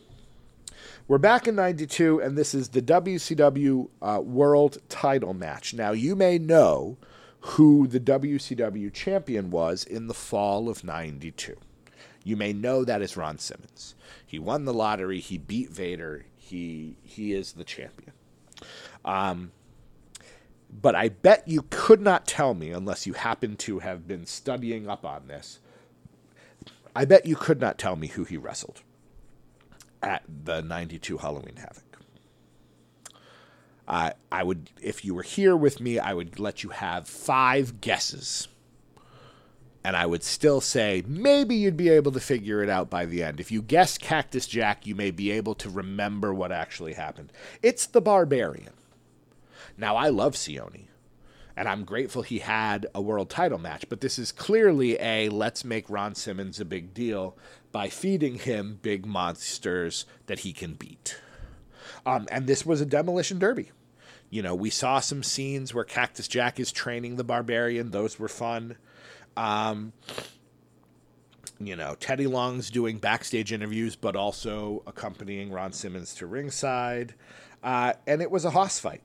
[1.12, 5.74] We're back in 92, and this is the WCW uh, World title match.
[5.74, 6.95] Now, you may know
[7.41, 11.57] who the WCW champion was in the fall of 92.
[12.24, 13.93] You may know that is Ron Simmons.
[14.26, 18.14] He won the lottery, he beat Vader, he, he is the champion.
[19.03, 19.51] Um,
[20.72, 24.88] but I bet you could not tell me, unless you happen to have been studying
[24.88, 25.59] up on this,
[26.95, 28.82] I bet you could not tell me who he wrestled
[30.01, 31.83] at the 92 Halloween Havoc.
[33.87, 37.81] Uh, I would, if you were here with me, I would let you have five
[37.81, 38.47] guesses.
[39.83, 43.23] And I would still say maybe you'd be able to figure it out by the
[43.23, 43.39] end.
[43.39, 47.33] If you guess Cactus Jack, you may be able to remember what actually happened.
[47.61, 48.73] It's the Barbarian.
[49.77, 50.85] Now, I love Sione,
[51.57, 55.65] and I'm grateful he had a world title match, but this is clearly a let's
[55.65, 57.35] make Ron Simmons a big deal
[57.72, 61.19] by feeding him big monsters that he can beat.
[62.05, 63.72] Um, and this was a demolition derby.
[64.30, 67.91] You know, we saw some scenes where Cactus Jack is training the barbarian.
[67.91, 68.78] Those were fun.
[69.36, 69.93] Um,
[71.59, 77.13] you know, Teddy Long's doing backstage interviews, but also accompanying Ron Simmons to ringside.
[77.63, 79.01] Uh, and it was a hoss fight.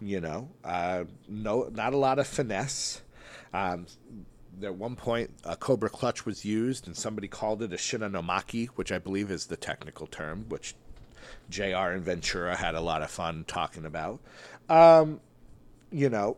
[0.00, 3.02] You know, uh, no, not a lot of finesse.
[3.52, 3.86] Um,
[4.62, 8.90] at one point a cobra clutch was used and somebody called it a shinanomaki which
[8.90, 10.74] i believe is the technical term which
[11.50, 14.20] jr and ventura had a lot of fun talking about
[14.68, 15.20] um,
[15.90, 16.36] you know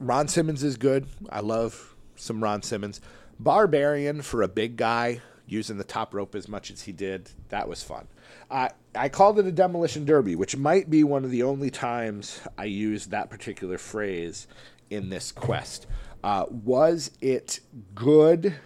[0.00, 3.00] ron simmons is good i love some ron simmons
[3.38, 7.68] Barbarian for a big guy using the top rope as much as he did, that
[7.68, 8.08] was fun.
[8.50, 12.40] Uh, I called it a demolition derby, which might be one of the only times
[12.58, 14.46] I used that particular phrase
[14.90, 15.86] in this quest.
[16.26, 17.60] Uh, was it
[17.94, 18.56] good?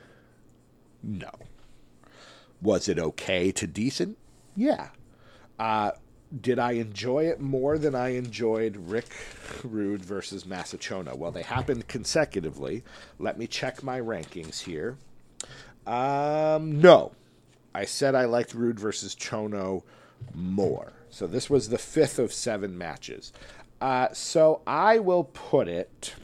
[1.02, 1.30] No.
[2.62, 4.16] Was it okay to decent?
[4.56, 4.88] Yeah.
[5.58, 5.90] Uh,
[6.40, 9.14] did I enjoy it more than I enjoyed Rick
[9.62, 11.14] Rude versus Masa Chono?
[11.14, 12.82] Well, they happened consecutively.
[13.18, 14.96] Let me check my rankings here.
[15.86, 17.12] Um, no.
[17.74, 19.82] I said I liked Rude versus Chono
[20.34, 20.94] more.
[21.10, 23.34] So this was the fifth of seven matches.
[23.82, 26.14] Uh, so I will put it.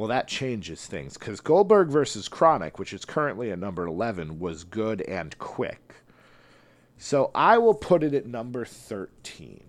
[0.00, 4.64] Well, that changes things because Goldberg versus Kronik, which is currently at number 11, was
[4.64, 5.96] good and quick.
[6.96, 9.62] So I will put it at number 13.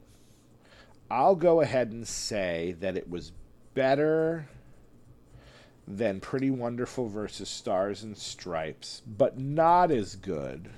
[1.10, 3.34] I'll go ahead and say that it was
[3.74, 4.48] better
[5.86, 10.70] than Pretty Wonderful versus Stars and Stripes, but not as good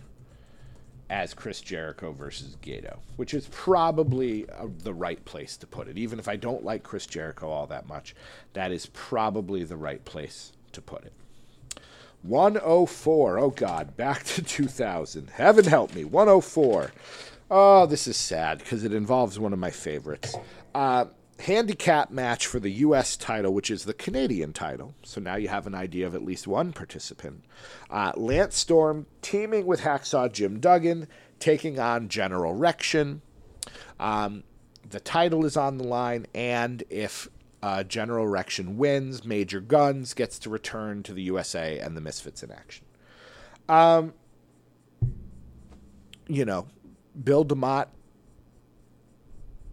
[1.10, 5.97] as Chris Jericho versus Gedo, which is probably uh, the right place to put it.
[5.97, 8.16] Even if I don't like Chris Jericho all that much,
[8.54, 11.14] that is probably the right place to put it.
[12.24, 13.38] 104.
[13.38, 13.95] Oh, God.
[13.97, 15.30] Back to 2000.
[15.32, 16.06] Heaven help me.
[16.06, 16.91] 104.
[17.51, 20.36] Oh, this is sad because it involves one of my favorites.
[20.74, 21.06] Uh,
[21.44, 23.18] handicap match for the U.S.
[23.18, 24.96] title, which is the Canadian title.
[25.04, 27.44] So now you have an idea of at least one participant.
[27.89, 31.08] Uh, Lance Storm teaming with Hacksaw Jim Duggan,
[31.39, 33.22] taking on General Rection.
[34.00, 34.44] Um,
[34.89, 37.28] the title is on the line, and if
[37.64, 39.24] uh, General Erection wins.
[39.24, 42.86] Major Guns gets to return to the USA and the Misfits in action.
[43.70, 44.14] Um,
[46.28, 46.68] you know,
[47.24, 47.88] Bill DeMott,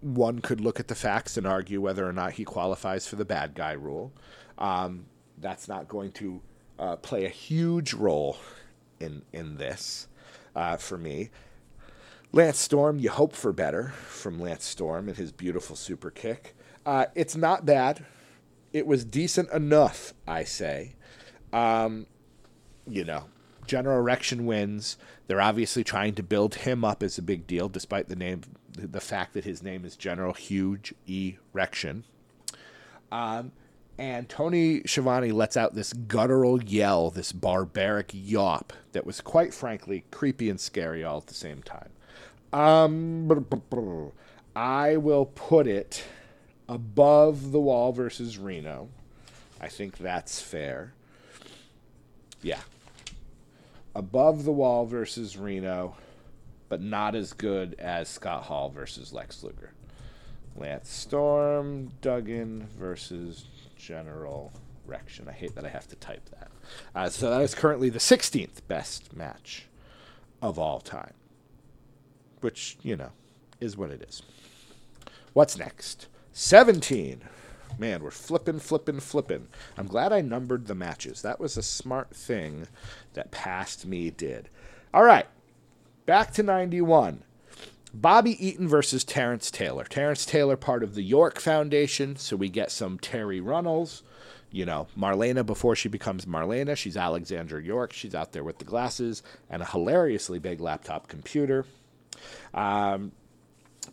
[0.01, 3.25] one could look at the facts and argue whether or not he qualifies for the
[3.25, 4.13] bad guy rule.
[4.59, 5.07] Um,
[5.39, 6.41] that's not going to
[6.79, 8.39] uh, play a huge role
[8.99, 10.09] in in this
[10.55, 11.31] uh, for me.
[12.33, 16.55] Lance Storm, you hope for better from Lance Storm and his beautiful super kick.
[16.87, 18.05] Uh, it's not bad.
[18.73, 20.95] It was decent enough, I say.
[21.53, 22.07] Um,
[22.87, 23.25] you know,
[23.67, 24.97] General Erection wins.
[25.27, 28.43] They're obviously trying to build him up as a big deal, despite the name,
[28.73, 32.05] the fact that his name is General Huge Erection.
[33.13, 33.53] Um,
[33.99, 40.05] and Tony Schiavone lets out this guttural yell, this barbaric yawp that was quite frankly
[40.11, 41.91] creepy and scary all at the same time.
[42.53, 43.47] Um,
[44.57, 46.05] I will put it
[46.69, 48.89] above the wall versus Reno.
[49.61, 50.95] I think that's fair.
[52.43, 52.61] Yeah.
[53.95, 55.97] Above the wall versus Reno,
[56.71, 59.73] but not as good as Scott Hall versus Lex Luger.
[60.57, 63.45] Lance Storm, Duggan versus
[63.77, 64.53] General
[64.87, 65.29] Rection.
[65.29, 66.51] I hate that I have to type that.
[66.95, 69.67] Uh, so that is currently the 16th best match
[70.41, 71.15] of all time,
[72.41, 73.11] which, you know,
[73.61, 74.23] is what it is.
[75.33, 76.07] What's next?
[76.33, 77.23] 17.
[77.79, 79.49] Man, we're flipping, flipping, flipping.
[79.77, 81.23] I'm glad I numbered the matches.
[81.23, 82.69] That was a smart thing
[83.15, 84.49] that past me did.
[84.93, 85.27] All right,
[86.11, 87.23] back to 91.
[87.95, 89.85] Bobby Eaton versus Terrence Taylor.
[89.85, 94.03] Terrence Taylor, part of the York Foundation, so we get some Terri Runnels.
[94.51, 96.77] You know, Marlena before she becomes Marlena.
[96.77, 97.93] She's Alexandra York.
[97.93, 101.65] She's out there with the glasses and a hilariously big laptop computer.
[102.53, 103.13] Um,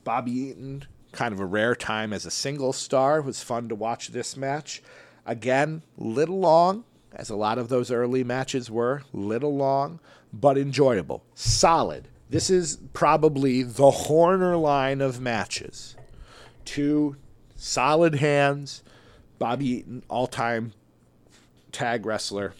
[0.03, 3.19] Bobby Eaton kind of a rare time as a single star.
[3.19, 4.81] It was fun to watch this match.
[5.23, 6.83] Again, little long,
[7.13, 9.99] as a lot of those early matches were, little long,
[10.33, 12.07] but enjoyable, solid.
[12.29, 15.95] This is probably the Horner line of matches.
[16.65, 17.15] Two
[17.55, 18.83] solid hands,
[19.39, 20.73] Bobby Eaton, all time
[21.71, 22.53] tag wrestler.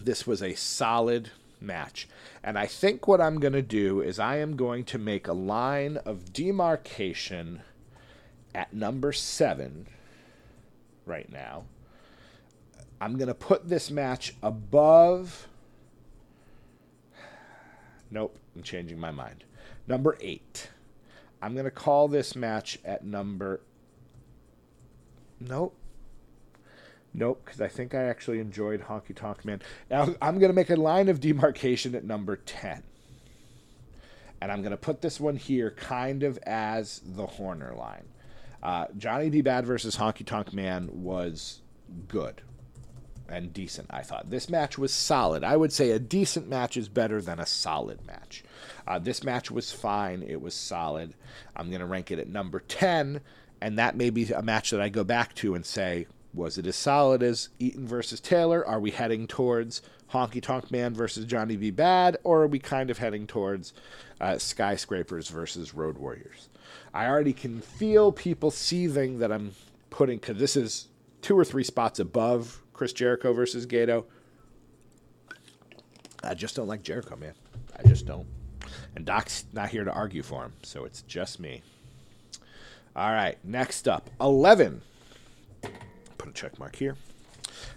[0.00, 1.30] This was a solid
[1.60, 2.08] match.
[2.42, 5.32] And I think what I'm going to do is I am going to make a
[5.32, 7.62] line of demarcation
[8.54, 9.86] at number seven
[11.04, 11.64] right now.
[13.00, 15.48] I'm going to put this match above.
[18.10, 19.44] Nope, I'm changing my mind.
[19.86, 20.70] Number eight.
[21.42, 23.60] I'm going to call this match at number.
[25.40, 25.76] Nope.
[27.12, 29.62] Nope, because I think I actually enjoyed Honky Tonk Man.
[29.90, 32.82] Now, I'm going to make a line of demarcation at number 10.
[34.40, 38.04] And I'm going to put this one here kind of as the Horner line.
[38.62, 39.40] Uh, Johnny B.
[39.40, 41.60] Bad versus Honky Tonk Man was
[42.08, 42.42] good
[43.28, 44.30] and decent, I thought.
[44.30, 45.44] This match was solid.
[45.44, 48.44] I would say a decent match is better than a solid match.
[48.86, 50.22] Uh, this match was fine.
[50.22, 51.14] It was solid.
[51.54, 53.20] I'm going to rank it at number 10,
[53.60, 56.66] and that may be a match that I go back to and say, Was it
[56.66, 58.66] as solid as Eaton versus Taylor?
[58.66, 59.82] Are we heading towards
[60.12, 61.70] Honky Tonk Man versus Johnny B.
[61.70, 62.16] Bad?
[62.24, 63.72] Or are we kind of heading towards
[64.20, 66.48] uh, Skyscrapers versus Road Warriors?
[66.94, 69.52] I already can feel people seething that I'm
[69.90, 70.88] putting, because this is
[71.22, 74.04] two or three spots above Chris Jericho versus Gedo.
[76.22, 77.34] I just don't like Jericho, man.
[77.78, 78.26] I just don't.
[78.94, 81.62] And Doc's not here to argue for him, so it's just me.
[82.94, 84.82] All right, next up, 11
[86.18, 86.96] put a check mark here.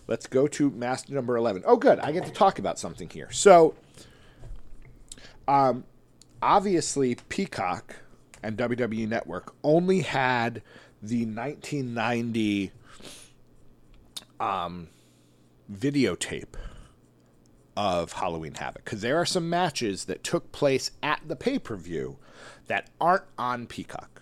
[0.07, 1.63] Let's go to master number 11.
[1.65, 1.99] Oh, good.
[1.99, 3.31] I get to talk about something here.
[3.31, 3.75] So,
[5.47, 5.85] um,
[6.41, 7.95] obviously, Peacock
[8.43, 10.61] and WWE Network only had
[11.01, 12.71] the 1990
[14.39, 14.89] um,
[15.71, 16.55] videotape
[17.77, 21.75] of Halloween Havoc because there are some matches that took place at the pay per
[21.75, 22.17] view
[22.67, 24.19] that aren't on Peacock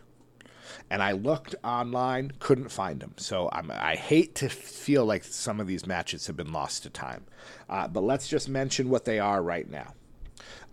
[0.89, 3.13] and I looked online, couldn't find them.
[3.17, 6.89] So I'm, i hate to feel like some of these matches have been lost to
[6.89, 7.25] time.
[7.69, 9.93] Uh, but let's just mention what they are right now.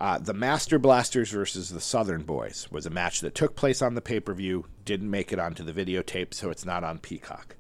[0.01, 3.95] Uh, the Master Blasters versus the Southern Boys was a match that took place on
[3.95, 7.57] the pay per view, didn't make it onto the videotape, so it's not on Peacock.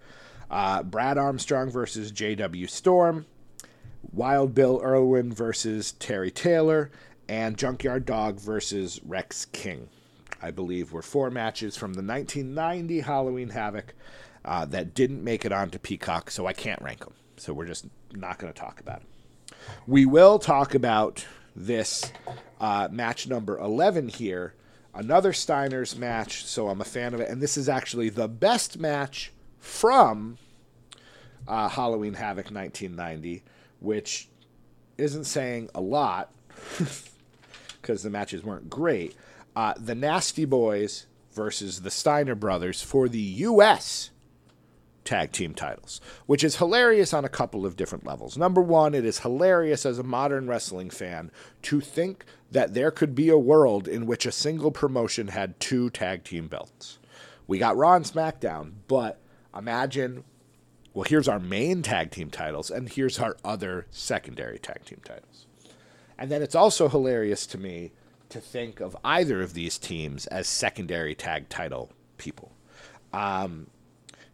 [0.51, 3.27] Uh, Brad Armstrong versus JW Storm,
[4.12, 6.91] Wild Bill Irwin versus Terry Taylor,
[7.29, 9.89] and Junkyard Dog versus Rex King.
[10.43, 13.95] I believe, were four matches from the 1990 Halloween Havoc
[14.45, 17.15] uh, that didn't make it onto Peacock, so I can't rank them.
[17.39, 19.55] So we're just not going to talk about it.
[19.87, 21.25] We will talk about
[21.57, 22.12] this
[22.61, 24.55] uh, match number 11 here.
[24.93, 27.29] Another Steiner's match, so I'm a fan of it.
[27.29, 29.33] And this is actually the best match
[29.65, 30.39] from
[31.49, 33.43] uh, Halloween Havoc 1990,
[33.81, 34.28] which
[34.99, 36.31] isn't saying a lot
[37.81, 39.16] because the matches weren't great
[39.57, 44.11] uh, the Nasty Boys versus the Steiner Brothers for the U.S.
[45.05, 48.36] tag team titles, which is hilarious on a couple of different levels.
[48.36, 51.31] Number one, it is hilarious as a modern wrestling fan
[51.62, 55.91] to think that there could be a world in which a single promotion had two
[55.91, 56.99] tag team belts.
[57.47, 59.20] We got Raw and SmackDown, but
[59.56, 60.24] imagine
[60.94, 65.47] well, here's our main tag team titles, and here's our other secondary tag team titles.
[66.16, 67.90] And then it's also hilarious to me
[68.28, 72.52] to think of either of these teams as secondary tag title people.
[73.12, 73.66] Um,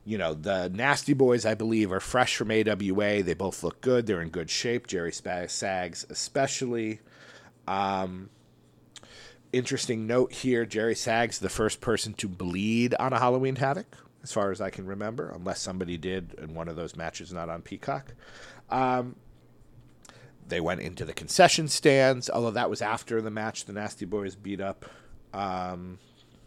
[0.04, 3.22] you know, the Nasty Boys, I believe, are fresh from AWA.
[3.22, 4.06] They both look good.
[4.06, 4.86] They're in good shape.
[4.86, 7.00] Jerry Sags, especially.
[7.66, 8.28] Um,
[9.52, 14.32] interesting note here Jerry Sags, the first person to bleed on a Halloween Havoc, as
[14.32, 17.62] far as I can remember, unless somebody did in one of those matches not on
[17.62, 18.14] Peacock.
[18.68, 19.16] Um,
[20.48, 23.64] they went into the concession stands, although that was after the match.
[23.64, 24.84] The Nasty Boys beat up
[25.32, 25.98] um,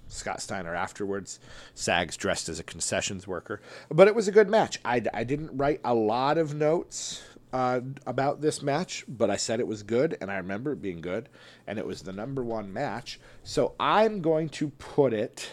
[0.07, 1.39] Scott Steiner afterwards.
[1.73, 3.61] Sags dressed as a concessions worker.
[3.89, 4.79] But it was a good match.
[4.85, 7.23] I, I didn't write a lot of notes
[7.53, 11.01] uh, about this match, but I said it was good, and I remember it being
[11.01, 11.29] good,
[11.67, 13.19] and it was the number one match.
[13.43, 15.49] So I'm going to put it.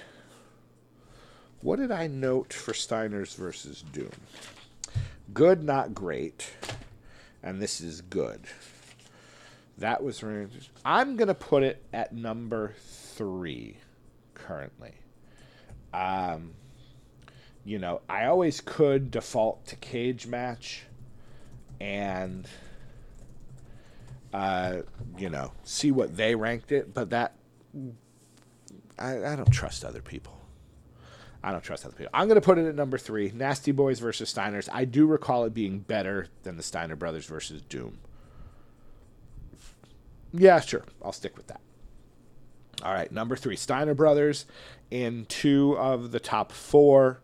[1.63, 4.11] What did I note for Steiner's versus Doom?
[5.33, 6.51] Good, not great
[7.43, 8.41] and this is good.
[9.79, 10.23] That was
[10.85, 13.79] I'm gonna put it at number three
[14.35, 14.95] currently.
[15.93, 16.53] Um,
[17.65, 20.85] you know, I always could default to cage match,
[21.81, 22.47] and
[24.35, 24.83] uh,
[25.17, 27.35] you know, see what they ranked it, but that
[28.99, 30.40] I, I don't trust other people.
[31.43, 32.11] I don't trust other people.
[32.13, 34.69] I'm going to put it at number three Nasty Boys versus Steiners.
[34.73, 37.99] I do recall it being better than the Steiner Brothers versus Doom.
[40.33, 40.85] Yeah, sure.
[41.03, 41.61] I'll stick with that.
[42.83, 44.47] All right, number three Steiner Brothers
[44.91, 47.21] in two of the top four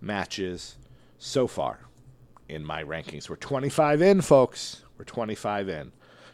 [0.00, 0.76] matches
[1.18, 1.80] so far
[2.48, 3.28] in my rankings.
[3.28, 4.82] We're 25 in, folks.
[4.98, 5.92] We're 25 in.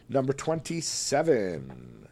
[0.09, 2.02] Number 27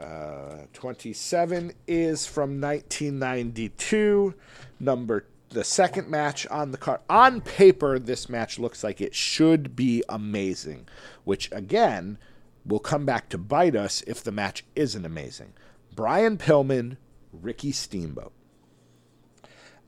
[0.00, 4.34] uh, 27 is from 1992.
[4.78, 7.00] Number the second match on the card.
[7.10, 10.88] On paper, this match looks like it should be amazing,
[11.24, 12.18] which again
[12.64, 15.52] will come back to bite us if the match isn't amazing.
[15.94, 16.96] Brian Pillman,
[17.32, 18.32] Ricky Steamboat.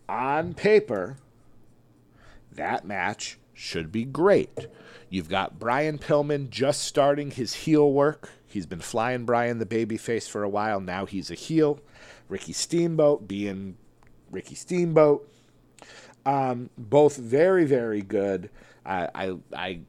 [0.08, 1.16] On paper,
[2.50, 4.66] that match should be great.
[5.08, 10.28] You've got Brian Pillman just starting his heel work He's been flying Brian the babyface
[10.28, 10.80] for a while.
[10.80, 11.80] Now he's a heel.
[12.28, 13.76] Ricky Steamboat being
[14.30, 15.28] Ricky Steamboat.
[16.24, 18.50] Um, both very, very good.
[18.86, 19.80] I, I, I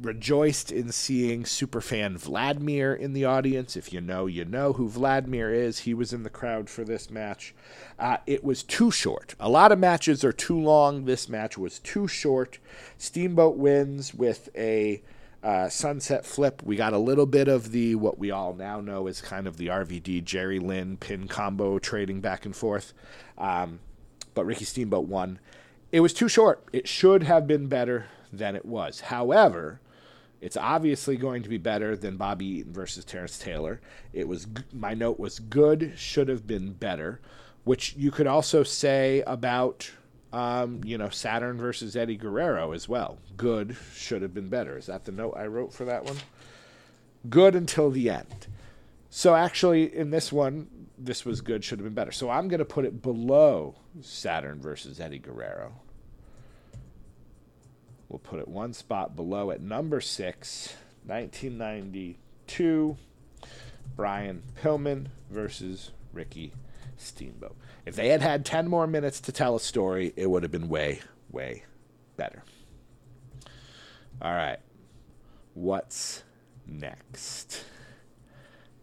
[0.00, 3.76] rejoiced in seeing superfan Vladimir in the audience.
[3.76, 5.80] If you know, you know who Vladimir is.
[5.80, 7.54] He was in the crowd for this match.
[7.98, 9.34] Uh, it was too short.
[9.38, 11.04] A lot of matches are too long.
[11.04, 12.58] This match was too short.
[12.96, 15.02] Steamboat wins with a
[15.44, 16.62] uh, sunset flip.
[16.64, 19.58] We got a little bit of the what we all now know is kind of
[19.58, 22.94] the RVD Jerry Lynn pin combo trading back and forth.
[23.36, 23.80] Um,
[24.32, 25.38] but Ricky Steamboat won.
[25.92, 26.64] It was too short.
[26.72, 29.00] It should have been better than it was.
[29.00, 29.80] However,
[30.40, 33.80] it's obviously going to be better than Bobby Eaton versus Terrence Taylor.
[34.14, 37.20] It was my note was good, should have been better,
[37.64, 39.90] which you could also say about
[40.34, 43.18] um, you know Saturn versus Eddie Guerrero as well.
[43.36, 44.76] Good should have been better.
[44.76, 46.16] Is that the note I wrote for that one?
[47.30, 48.48] Good until the end.
[49.10, 52.10] So actually, in this one, this was good, should have been better.
[52.10, 55.72] So I'm going to put it below Saturn versus Eddie Guerrero.
[58.08, 60.74] We'll put it one spot below at number six,
[61.06, 62.96] 1992,
[63.94, 66.52] Brian Pillman versus Ricky
[66.96, 67.56] Steamboat.
[67.86, 70.68] If they had had 10 more minutes to tell a story, it would have been
[70.68, 71.00] way,
[71.30, 71.64] way
[72.16, 72.42] better.
[74.22, 74.58] All right.
[75.52, 76.24] What's
[76.66, 77.64] next?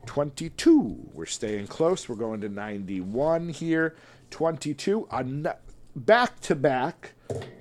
[0.05, 1.09] 22.
[1.13, 2.07] We're staying close.
[2.07, 3.95] We're going to 91 here.
[4.29, 5.07] 22.
[5.95, 7.13] Back to back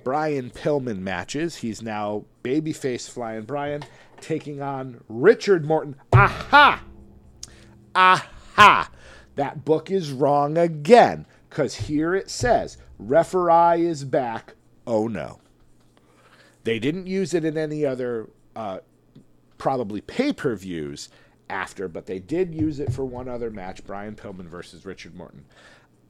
[0.03, 1.57] Brian Pillman matches.
[1.57, 3.83] He's now babyface Flying Brian
[4.21, 5.95] taking on Richard Morton.
[6.13, 6.83] Aha!
[7.95, 8.89] Aha!
[9.35, 14.55] That book is wrong again because here it says referee is back.
[14.87, 15.39] Oh no.
[16.63, 18.79] They didn't use it in any other uh,
[19.57, 21.09] probably pay per views
[21.49, 25.45] after, but they did use it for one other match Brian Pillman versus Richard Morton.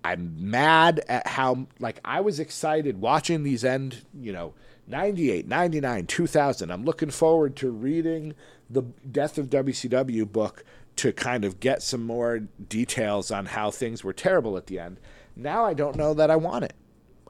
[0.03, 4.53] I'm mad at how like I was excited watching these end, you know,
[4.87, 6.71] 98, 99, 2000.
[6.71, 8.35] I'm looking forward to reading
[8.69, 10.63] the Death of WCW book
[10.97, 14.99] to kind of get some more details on how things were terrible at the end.
[15.41, 16.73] Now I don't know that I want it.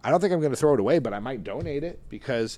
[0.04, 2.58] I don't think I'm going to throw it away, but I might donate it because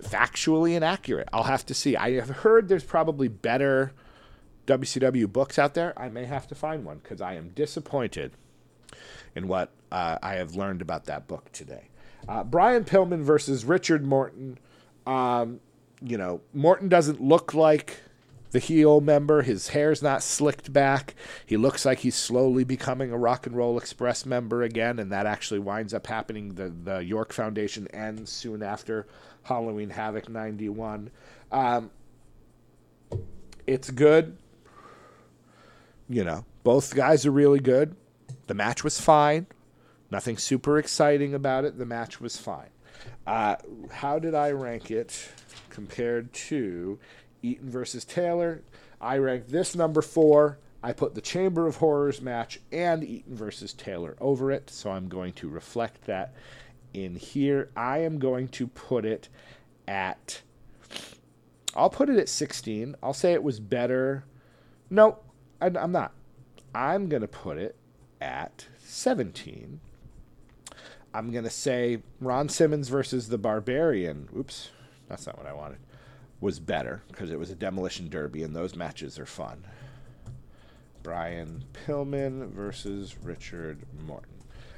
[0.00, 1.28] factually inaccurate.
[1.32, 1.96] I'll have to see.
[1.96, 3.92] I have heard there's probably better
[4.66, 5.92] WCW books out there.
[5.96, 8.32] I may have to find one because I am disappointed
[9.34, 11.88] in what uh, I have learned about that book today.
[12.28, 14.58] Uh, Brian Pillman versus Richard Morton.
[15.06, 15.60] Um,
[16.00, 18.00] you know, Morton doesn't look like
[18.52, 19.42] the heel member.
[19.42, 21.14] His hair's not slicked back.
[21.44, 25.26] He looks like he's slowly becoming a Rock and Roll Express member again, and that
[25.26, 26.54] actually winds up happening.
[26.54, 29.06] The the York Foundation ends soon after
[29.42, 31.10] Halloween Havoc '91.
[31.50, 31.90] Um,
[33.66, 34.36] it's good.
[36.08, 37.96] You know, both guys are really good.
[38.46, 39.46] The match was fine.
[40.10, 41.78] Nothing super exciting about it.
[41.78, 42.68] The match was fine.
[43.26, 43.56] Uh,
[43.90, 45.28] how did I rank it
[45.70, 46.98] compared to
[47.42, 48.62] Eaton versus Taylor?
[49.00, 50.58] I ranked this number four.
[50.82, 55.08] I put the Chamber of Horrors match and Eaton versus Taylor over it, so I'm
[55.08, 56.34] going to reflect that
[56.92, 57.70] in here.
[57.76, 59.28] I am going to put it
[59.86, 60.42] at.
[61.74, 62.96] I'll put it at 16.
[63.02, 64.24] I'll say it was better.
[64.90, 65.18] No,
[65.60, 66.12] I, I'm not.
[66.74, 67.76] I'm going to put it
[68.20, 69.80] at 17.
[71.14, 74.28] I'm going to say Ron Simmons versus the Barbarian.
[74.36, 74.70] Oops,
[75.08, 75.78] that's not what I wanted.
[76.42, 79.64] Was better because it was a demolition derby and those matches are fun.
[81.02, 84.28] Brian Pillman versus Richard Morton.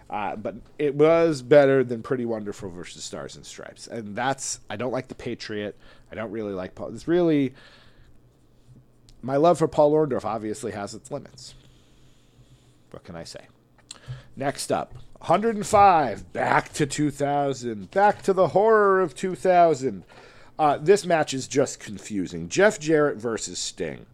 [0.09, 4.77] Uh, but it was better than Pretty Wonderful versus Stars and Stripes, and that's I
[4.77, 5.77] don't like the Patriot.
[6.13, 6.95] I don't really like Paul.
[6.95, 7.55] It's really
[9.23, 11.55] my love for Paul Orndorff obviously has its limits.
[12.91, 13.47] What can I say?
[14.37, 20.05] Next up, 105, back to 2000, back to the horror of 2000.
[20.59, 22.49] Uh, this match is just confusing.
[22.49, 24.07] Jeff Jarrett versus Sting.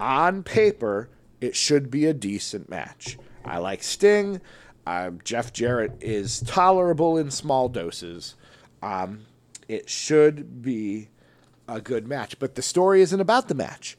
[0.00, 1.08] On paper,
[1.40, 3.18] it should be a decent match.
[3.44, 4.40] I like Sting.
[4.86, 8.34] Uh, Jeff Jarrett is tolerable in small doses.
[8.82, 9.26] Um,
[9.68, 11.08] it should be
[11.68, 13.96] a good match, but the story isn't about the match.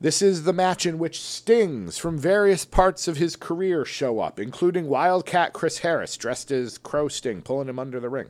[0.00, 4.38] This is the match in which stings from various parts of his career show up,
[4.38, 8.28] including Wildcat Chris Harris dressed as Crow Sting, pulling him under the ring.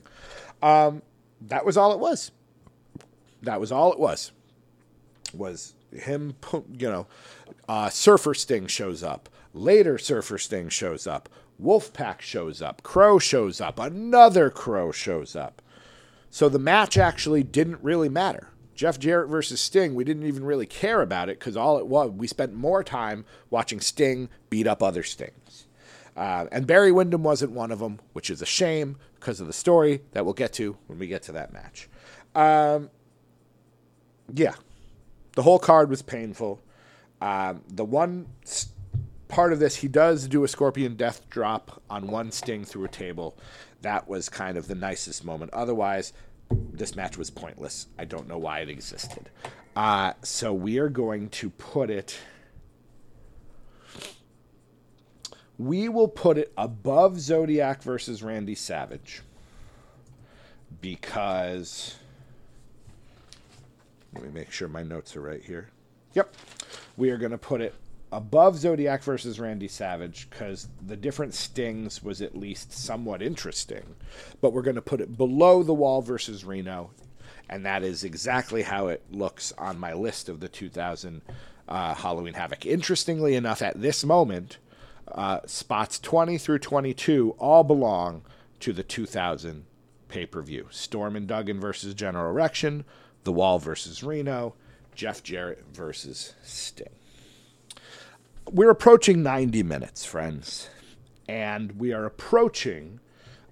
[0.62, 1.02] Um,
[1.40, 2.30] that was all it was.
[3.44, 4.32] That was all it was.
[5.32, 6.34] Was him,
[6.72, 7.06] you know,
[7.68, 9.28] uh, Surfer Sting shows up.
[9.52, 11.28] Later, Surfer Sting shows up.
[11.62, 12.82] Wolfpack shows up.
[12.82, 13.78] Crow shows up.
[13.78, 15.62] Another Crow shows up.
[16.30, 18.48] So the match actually didn't really matter.
[18.74, 22.10] Jeff Jarrett versus Sting, we didn't even really care about it because all it was,
[22.10, 25.66] we spent more time watching Sting beat up other Stings.
[26.16, 29.52] Uh, and Barry Windham wasn't one of them, which is a shame because of the
[29.52, 31.88] story that we'll get to when we get to that match.
[32.34, 32.90] Um,
[34.32, 34.54] Yeah,
[35.32, 36.62] the whole card was painful.
[37.20, 38.68] Um, the one s-
[39.28, 42.88] part of this, he does do a Scorpion Death drop on one Sting through a
[42.88, 43.36] table.
[43.82, 45.52] That was kind of the nicest moment.
[45.52, 46.12] Otherwise,
[46.50, 47.86] this match was pointless.
[47.98, 49.30] I don't know why it existed.
[49.76, 52.16] Uh, so we are going to put it.
[55.58, 59.22] We will put it above Zodiac versus Randy Savage
[60.80, 61.96] because.
[64.14, 65.70] Let me make sure my notes are right here.
[66.14, 66.34] Yep.
[66.96, 67.74] We are going to put it
[68.12, 73.96] above Zodiac versus Randy Savage because the different stings was at least somewhat interesting.
[74.40, 76.90] But we're going to put it below the wall versus Reno.
[77.48, 81.22] And that is exactly how it looks on my list of the 2000
[81.68, 82.64] uh, Halloween Havoc.
[82.64, 84.58] Interestingly enough, at this moment,
[85.08, 88.22] uh, spots 20 through 22 all belong
[88.60, 89.64] to the 2000
[90.08, 92.84] pay per view Storm and Duggan versus General Erection,
[93.24, 94.54] The Wall versus Reno,
[94.94, 96.88] Jeff Jarrett versus Sting.
[98.50, 100.68] We're approaching 90 minutes, friends,
[101.28, 103.00] and we are approaching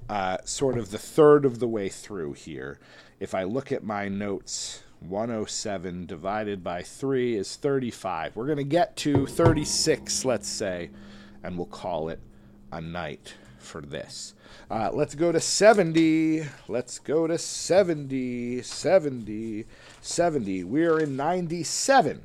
[0.08, 2.78] uh, sort of the third of the way through here.
[3.18, 8.36] If I look at my notes, 107 divided by 3 is 35.
[8.36, 10.90] We're going to get to 36, let's say,
[11.42, 12.20] and we'll call it
[12.70, 14.34] a night for this.
[14.70, 16.44] Uh, let's go to 70.
[16.68, 19.66] Let's go to 70, 70,
[20.00, 20.64] 70.
[20.64, 22.22] We're in 97.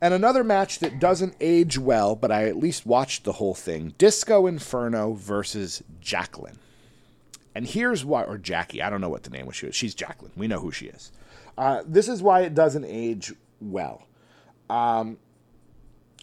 [0.00, 3.94] And another match that doesn't age well, but I at least watched the whole thing
[3.98, 6.58] Disco Inferno versus Jacqueline.
[7.54, 9.56] And here's why, or Jackie, I don't know what the name was.
[9.56, 9.74] She was.
[9.74, 10.32] She's Jacqueline.
[10.36, 11.10] We know who she is.
[11.56, 14.06] Uh, this is why it doesn't age well.
[14.70, 15.18] Um,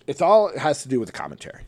[0.07, 1.64] it's all it has to do with the commentary.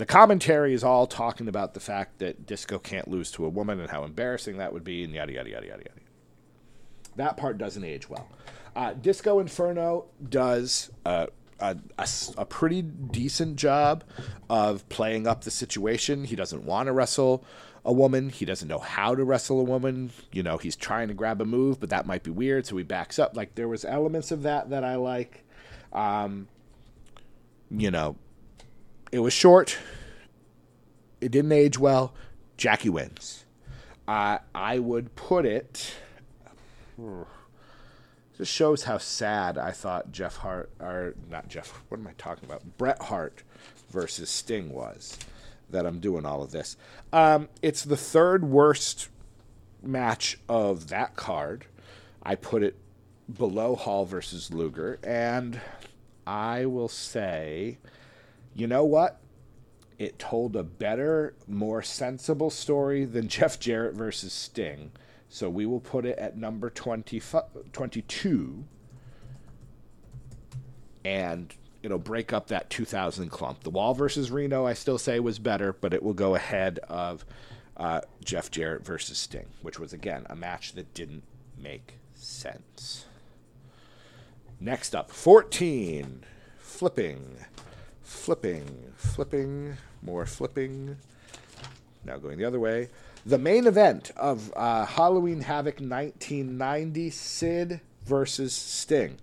[0.00, 3.78] The commentary is all talking about the fact that Disco can't lose to a woman
[3.80, 6.00] and how embarrassing that would be, and yada yada yada yada yada.
[7.16, 8.26] That part doesn't age well.
[8.74, 11.26] Uh, Disco Inferno does uh,
[11.58, 12.08] a, a,
[12.38, 14.02] a pretty decent job
[14.48, 16.24] of playing up the situation.
[16.24, 17.44] He doesn't want to wrestle
[17.84, 18.30] a woman.
[18.30, 20.12] He doesn't know how to wrestle a woman.
[20.32, 22.84] You know, he's trying to grab a move, but that might be weird, so he
[22.84, 23.36] backs up.
[23.36, 25.44] Like there was elements of that that I like.
[25.92, 26.48] Um,
[27.70, 28.16] you know,
[29.12, 29.78] it was short.
[31.20, 32.14] It didn't age well.
[32.56, 33.44] Jackie wins.
[34.06, 35.94] Uh, I would put it.
[38.36, 42.44] Just shows how sad I thought Jeff Hart, or not Jeff, what am I talking
[42.44, 42.78] about?
[42.78, 43.42] Bret Hart
[43.90, 45.18] versus Sting was
[45.70, 46.76] that I'm doing all of this.
[47.12, 49.08] Um, it's the third worst
[49.82, 51.66] match of that card.
[52.22, 52.76] I put it
[53.32, 55.60] below Hall versus Luger, and
[56.26, 57.78] I will say,
[58.54, 59.20] you know what?
[59.98, 64.92] It told a better, more sensible story than Jeff Jarrett versus Sting.
[65.28, 67.22] So we will put it at number 20,
[67.72, 68.64] 22.
[71.04, 73.62] And it'll break up that 2000 clump.
[73.62, 77.24] The Wall versus Reno, I still say, was better, but it will go ahead of
[77.76, 81.22] uh, Jeff Jarrett versus Sting, which was, again, a match that didn't
[81.56, 83.06] make sense.
[84.58, 86.24] Next up, 14.
[86.58, 87.36] Flipping.
[88.10, 88.92] Flipping.
[88.96, 89.76] Flipping.
[90.02, 90.96] More flipping.
[92.04, 92.90] Now going the other way.
[93.24, 99.16] The main event of uh, Halloween Havoc 1990 Sid versus Sting.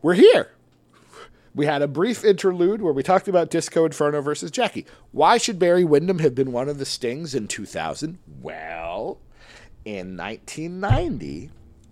[0.00, 0.52] We're here.
[1.54, 4.86] We had a brief interlude where we talked about Disco Inferno versus Jackie.
[5.12, 8.18] Why should Barry Windham have been one of the Stings in 2000?
[8.40, 9.20] Well,
[9.84, 11.50] in 1990,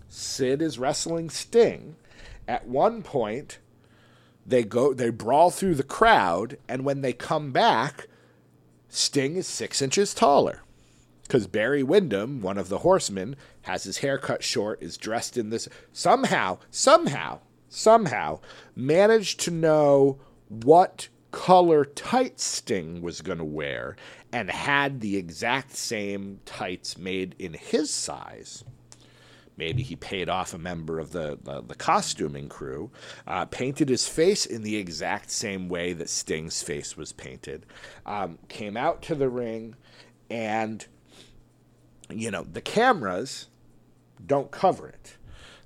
[0.09, 1.95] Sid is wrestling Sting.
[2.49, 3.59] At one point,
[4.47, 8.07] they go they brawl through the crowd, and when they come back,
[8.89, 10.63] Sting is six inches taller.
[11.23, 15.51] Because Barry Windham, one of the horsemen, has his hair cut short, is dressed in
[15.51, 15.69] this.
[15.93, 18.39] Somehow, somehow, somehow
[18.77, 20.19] managed to know
[20.49, 23.97] what color tights Sting was going to wear
[24.33, 28.65] and had the exact same tights made in his size.
[29.57, 32.91] Maybe he paid off a member of the, the, the costuming crew,
[33.27, 37.65] uh, painted his face in the exact same way that Sting's face was painted,
[38.05, 39.75] um, came out to the ring,
[40.29, 40.87] and,
[42.11, 43.47] you know, the cameras
[44.25, 45.17] don't cover it.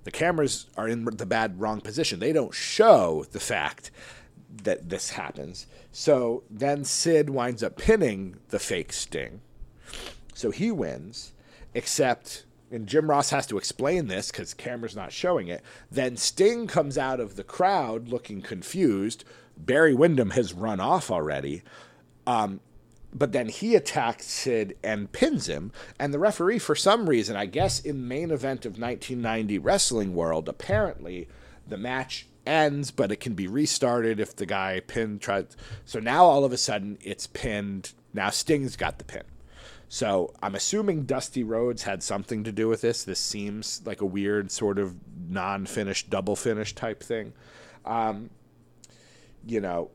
[0.05, 2.21] The cameras are in the bad, wrong position.
[2.21, 3.91] They don't show the fact
[4.63, 5.67] that this happens.
[5.93, 9.41] So then Sid winds up pinning the fake Sting.
[10.33, 11.33] So he wins,
[11.75, 15.63] except and Jim Ross has to explain this because camera's not showing it.
[15.91, 19.25] Then Sting comes out of the crowd looking confused.
[19.57, 21.63] Barry Windham has run off already.
[22.27, 22.61] Um,
[23.13, 25.73] but then he attacks Sid and pins him.
[25.99, 30.49] And the referee, for some reason, I guess in main event of 1990 Wrestling World,
[30.49, 31.29] apparently
[31.67, 35.57] the match ends, but it can be restarted if the guy pinned tries.
[35.85, 37.93] So now all of a sudden it's pinned.
[38.15, 39.25] Now Sting's got the pin.
[39.93, 43.03] So I'm assuming Dusty Rhodes had something to do with this.
[43.03, 44.95] This seems like a weird sort of
[45.29, 47.33] non-finished double finish type thing.
[47.85, 48.31] Um,
[49.45, 49.91] you know,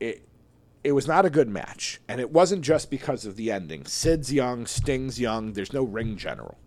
[0.00, 0.26] it
[0.82, 3.84] it was not a good match, and it wasn't just because of the ending.
[3.84, 5.52] Sid's young, Sting's young.
[5.52, 6.58] There's no ring general.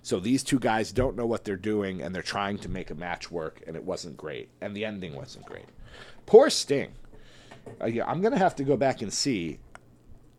[0.00, 2.94] So these two guys don't know what they're doing, and they're trying to make a
[2.94, 5.66] match work, and it wasn't great, and the ending wasn't great.
[6.24, 6.92] Poor Sting.
[7.82, 9.58] Uh, yeah, I'm gonna have to go back and see.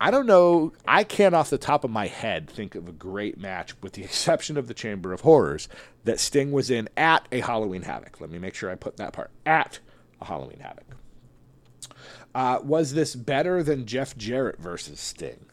[0.04, 0.74] I don't know.
[0.86, 4.04] I can't, off the top of my head, think of a great match, with the
[4.04, 5.70] exception of the Chamber of Horrors,
[6.04, 8.20] that Sting was in at a Halloween Havoc.
[8.20, 9.80] Let me make sure I put that part at
[10.20, 10.84] a Halloween Havoc.
[12.36, 15.46] Uh, was this better than Jeff Jarrett versus Sting?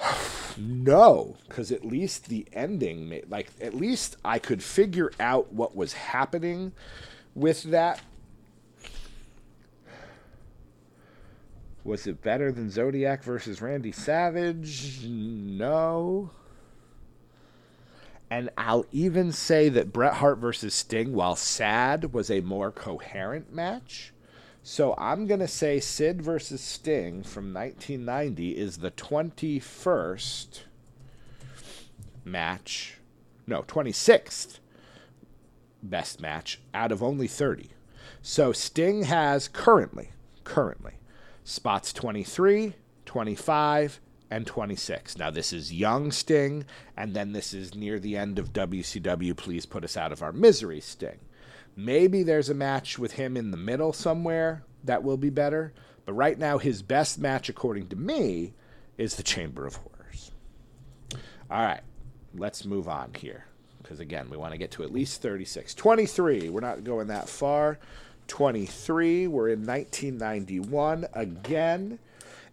[0.56, 5.74] no, because at least the ending, made, like at least I could figure out what
[5.74, 6.74] was happening
[7.34, 8.02] with that.
[11.84, 15.04] Was it better than Zodiac versus Randy Savage?
[15.04, 16.30] No.
[18.30, 23.52] And I'll even say that Bret Hart versus Sting, while sad, was a more coherent
[23.52, 24.12] match.
[24.62, 30.60] So I'm going to say Sid versus Sting from 1990 is the 21st
[32.24, 32.98] match.
[33.46, 34.60] No, 26th
[35.82, 37.70] best match out of only 30.
[38.22, 40.12] So Sting has currently,
[40.44, 40.92] currently,
[41.44, 42.74] spots 23,
[43.04, 44.00] 25,
[44.30, 45.18] and 26.
[45.18, 46.64] Now, this is young Sting,
[46.96, 49.36] and then this is near the end of WCW.
[49.36, 51.20] Please put us out of our misery, Sting.
[51.76, 55.72] Maybe there's a match with him in the middle somewhere that will be better.
[56.04, 58.54] But right now, his best match, according to me,
[58.98, 60.32] is the Chamber of Horrors.
[61.50, 61.82] All right,
[62.34, 63.46] let's move on here.
[63.82, 65.74] Because again, we want to get to at least 36.
[65.74, 67.78] 23, we're not going that far.
[68.32, 71.98] 23, we're in 1991 again.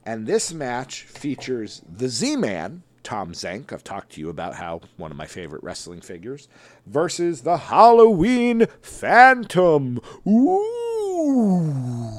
[0.06, 3.72] And this match features the Z Man, Tom Zenk.
[3.72, 6.49] I've talked to you about how one of my favorite wrestling figures,
[6.85, 10.01] versus the Halloween Phantom.
[10.27, 12.14] Ooh.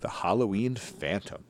[0.00, 1.44] The Halloween Phantom,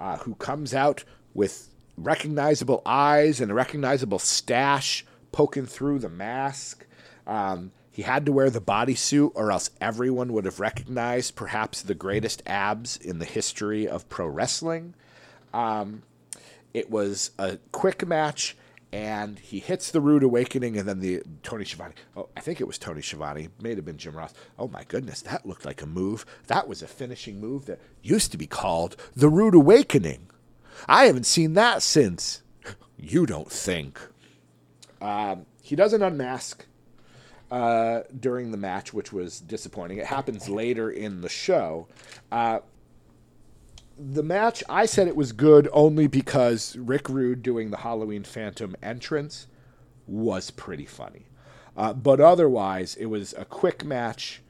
[0.00, 6.88] uh, who comes out with recognizable eyes and a recognizable stash poking through the mask.
[7.24, 11.94] Um, he had to wear the bodysuit, or else everyone would have recognized perhaps the
[11.94, 14.94] greatest abs in the history of pro wrestling.
[15.52, 16.02] Um,
[16.72, 18.56] it was a quick match,
[18.92, 21.94] and he hits the Rude Awakening, and then the Tony Schiavone.
[22.16, 23.48] Oh, I think it was Tony Schiavone.
[23.60, 24.34] May have been Jim Ross.
[24.56, 26.24] Oh my goodness, that looked like a move.
[26.46, 30.28] That was a finishing move that used to be called the Rude Awakening.
[30.88, 32.42] I haven't seen that since.
[32.96, 33.98] You don't think?
[35.00, 36.66] Um, he doesn't unmask
[37.50, 39.98] uh, during the match, which was disappointing.
[39.98, 41.88] It happens later in the show.
[42.30, 42.60] Uh,
[43.98, 48.74] the match, I said it was good only because Rick Rude doing the Halloween Phantom
[48.82, 49.46] entrance
[50.06, 51.26] was pretty funny.
[51.76, 54.42] Uh, but otherwise, it was a quick match.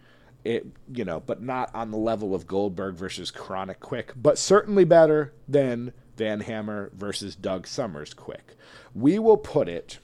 [0.43, 4.85] It you know, but not on the level of Goldberg versus Kronik Quick, but certainly
[4.85, 8.56] better than Van Hammer versus Doug Somers Quick.
[8.94, 9.98] We will put it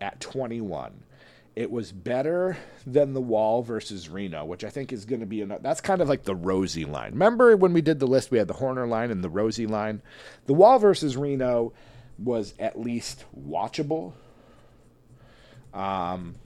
[0.00, 1.02] at 21
[1.54, 2.56] it was better
[2.86, 5.62] than the Wall versus Reno, which I think is going to be enough.
[5.62, 7.12] That's kind of like the Rosy line.
[7.12, 10.00] Remember when we did the list, we had the Horner line and the Rosy line?
[10.46, 11.72] The Wall versus Reno
[12.18, 14.14] was at least watchable.
[15.74, 16.36] Um,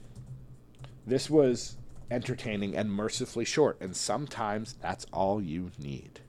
[1.05, 1.77] this was
[2.11, 6.19] entertaining and mercifully short, and sometimes that's all you need.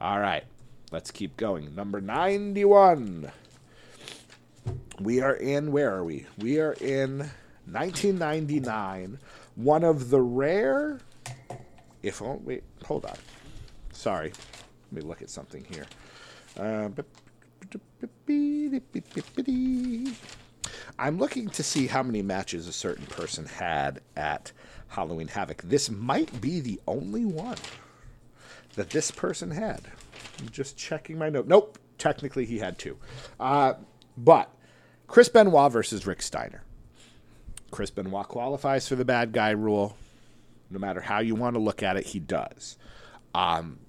[0.00, 0.44] All right,
[0.92, 1.74] let's keep going.
[1.74, 3.32] Number 91.
[5.00, 6.26] We are in, where are we?
[6.38, 7.30] We are in
[7.66, 9.18] 1999,
[9.56, 11.00] one of the rare,
[12.02, 13.16] if oh, wait, hold on,
[13.92, 14.32] sorry,
[14.92, 15.86] let me look at something here.
[16.58, 16.88] Uh,
[20.98, 24.52] I'm looking to see how many matches a certain person had at
[24.88, 25.62] Halloween Havoc.
[25.62, 27.56] This might be the only one
[28.76, 29.80] that this person had.
[30.38, 31.46] I'm just checking my note.
[31.46, 32.96] Nope, technically he had two.
[33.40, 33.74] Uh,
[34.16, 34.50] but
[35.06, 36.62] Chris Benoit versus Rick Steiner.
[37.74, 39.96] Chris Benoit qualifies for the bad guy rule.
[40.70, 42.78] No matter how you want to look at it, he does.
[43.34, 43.80] Um,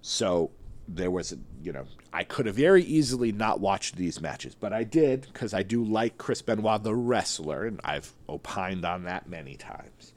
[0.00, 0.50] so
[0.88, 4.72] there was, a, you know, I could have very easily not watched these matches, but
[4.72, 9.28] I did because I do like Chris Benoit, the wrestler, and I've opined on that
[9.28, 10.14] many times.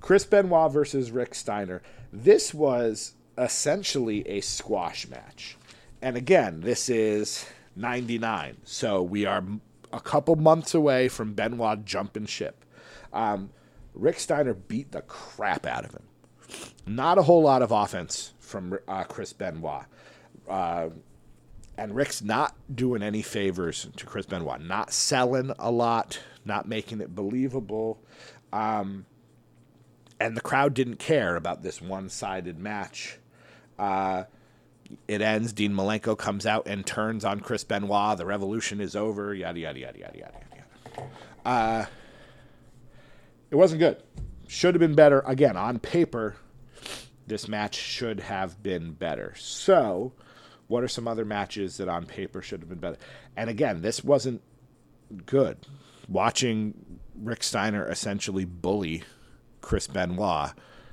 [0.00, 1.82] Chris Benoit versus Rick Steiner.
[2.10, 5.58] This was essentially a squash match.
[6.00, 7.44] and again, this is
[7.76, 8.56] 99.
[8.64, 9.44] So we are
[9.92, 12.64] a couple months away from Benoit jumping ship.
[13.12, 13.50] Um,
[13.94, 16.04] Rick Steiner beat the crap out of him.
[16.86, 19.84] Not a whole lot of offense from uh, Chris Benoit.
[20.48, 20.90] Uh,
[21.76, 27.00] and Rick's not doing any favors to Chris Benoit, not selling a lot, not making
[27.00, 28.02] it believable.
[28.52, 29.06] Um,
[30.20, 33.18] and the crowd didn't care about this one sided match.
[33.78, 34.24] Uh,
[35.08, 35.52] it ends.
[35.52, 38.18] Dean Malenko comes out and turns on Chris Benoit.
[38.18, 39.34] The revolution is over.
[39.34, 41.08] Yada yada yada yada yada yada.
[41.44, 41.86] Uh,
[43.50, 44.02] it wasn't good.
[44.48, 45.22] Should have been better.
[45.26, 46.36] Again, on paper,
[47.26, 49.34] this match should have been better.
[49.36, 50.12] So,
[50.66, 52.98] what are some other matches that on paper should have been better?
[53.36, 54.42] And again, this wasn't
[55.26, 55.66] good.
[56.08, 59.04] Watching Rick Steiner essentially bully
[59.60, 60.50] Chris Benoit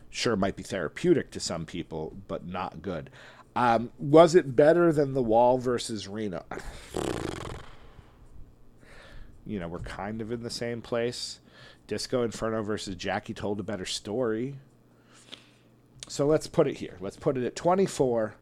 [0.09, 3.09] sure might be therapeutic to some people, but not good.
[3.57, 6.45] Um, was it better than the Wall versus Reno?
[9.47, 11.39] You know, we're kind of in the same place.
[11.87, 14.57] Disco Inferno versus Jackie told a better story.
[16.07, 16.97] So let's put it here.
[16.99, 18.35] Let's put it at 24,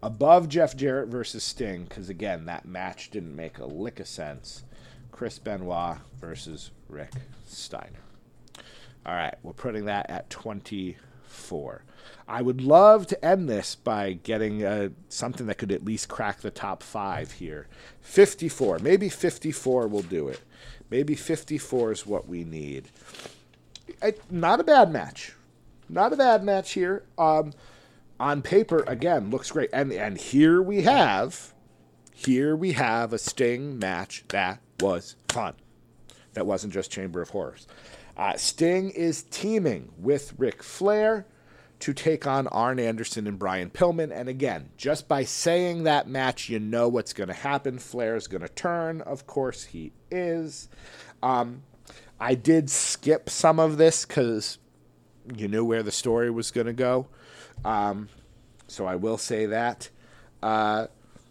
[0.00, 4.62] above Jeff Jarrett versus Sting, because again, that match didn't make a lick of sense.
[5.10, 7.14] Chris Benoit versus Rick
[7.48, 8.04] Steiner.
[9.04, 11.82] All right, we're putting that at 24.
[12.28, 16.40] I would love to end this by getting uh, something that could at least crack
[16.40, 17.66] the top five here.
[18.00, 18.78] 54.
[18.78, 20.40] Maybe 54 will do it.
[20.90, 22.90] Maybe 54 is what we need.
[24.02, 25.34] I, not a bad match.
[25.88, 27.04] Not a bad match here.
[27.18, 27.52] Um,
[28.18, 29.70] on paper, again, looks great.
[29.72, 31.52] And and here we have,
[32.14, 35.54] here we have a Sting match that was fun.
[36.34, 37.66] That wasn't just Chamber of Horrors.
[38.16, 41.26] Uh, Sting is teaming with Ric Flair
[41.82, 44.12] to take on Arn Anderson and Brian Pillman.
[44.12, 47.80] And again, just by saying that match, you know what's going to happen.
[47.80, 49.00] Flair's going to turn.
[49.00, 50.68] Of course, he is.
[51.24, 51.64] Um,
[52.20, 54.58] I did skip some of this because
[55.36, 57.08] you knew where the story was going to go.
[57.64, 58.08] Um,
[58.68, 59.90] so I will say that.
[60.40, 60.86] Uh,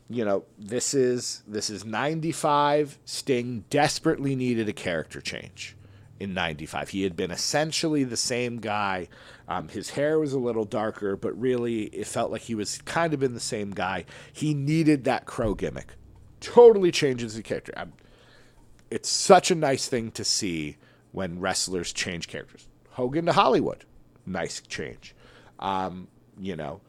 [0.09, 2.99] you know, this is this is 95.
[3.05, 5.77] Sting desperately needed a character change
[6.19, 6.89] in 95.
[6.89, 9.07] He had been essentially the same guy.
[9.51, 13.13] Um, his hair was a little darker, but really it felt like he was kind
[13.13, 14.05] of been the same guy.
[14.31, 15.95] He needed that crow gimmick.
[16.39, 17.73] Totally changes the character.
[17.75, 17.91] I'm,
[18.89, 20.77] it's such a nice thing to see
[21.11, 22.69] when wrestlers change characters.
[22.91, 23.83] Hogan to Hollywood,
[24.25, 25.13] nice change.
[25.59, 26.07] Um,
[26.39, 26.79] you know,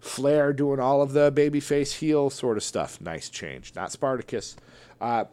[0.00, 3.76] Flair doing all of the babyface heel sort of stuff, nice change.
[3.76, 4.56] Not Spartacus.
[5.00, 5.26] Uh,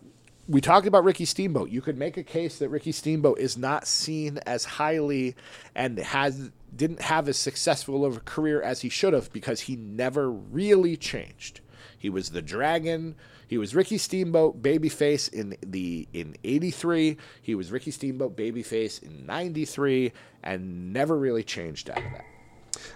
[0.47, 1.71] we talked about Ricky Steamboat.
[1.71, 5.35] You could make a case that Ricky Steamboat is not seen as highly
[5.73, 9.75] and has didn't have as successful of a career as he should have because he
[9.75, 11.59] never really changed.
[11.97, 13.15] He was the dragon.
[13.47, 17.17] He was Ricky Steamboat babyface in the in 83.
[17.41, 22.25] He was Ricky Steamboat babyface in 93 and never really changed after that.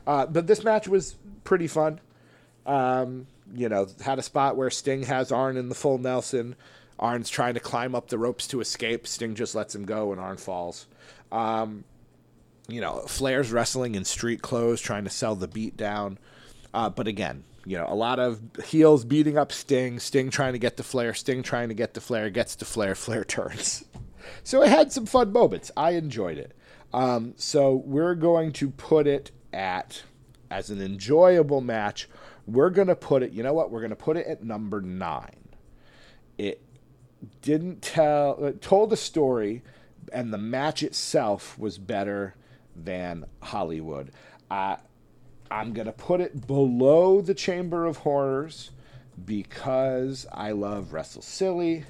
[0.08, 2.00] Uh, but this match was pretty fun.
[2.66, 6.56] Um, you know, had a spot where Sting has Arn in the full Nelson.
[6.98, 9.08] Arn's trying to climb up the ropes to escape.
[9.08, 10.88] Sting just lets him go, and Arn falls.
[11.34, 11.84] Um,
[12.68, 16.18] you know, Flair's wrestling in street clothes, trying to sell the beat down.
[16.74, 20.60] Uh, but again, you know, a lot of heels beating up Sting, Sting trying to
[20.60, 23.86] get to Flair, Sting trying to get to Flair, gets to Flair, Flair turns.
[24.44, 25.72] So it had some fun moments.
[25.76, 26.56] I enjoyed it.
[26.94, 30.04] Um, so we're going to put it at,
[30.52, 32.08] as an enjoyable match,
[32.46, 33.72] we're going to put it, you know what?
[33.72, 35.50] We're going to put it at number nine.
[36.38, 36.62] It
[37.42, 39.64] didn't tell uh, told a story,
[40.12, 42.36] and the match itself was better
[42.76, 44.12] than Hollywood.
[44.50, 44.78] Uh,
[45.52, 48.72] I'm gonna put it below the Chamber of Horrors
[49.26, 51.86] because I love Wrestle Silly,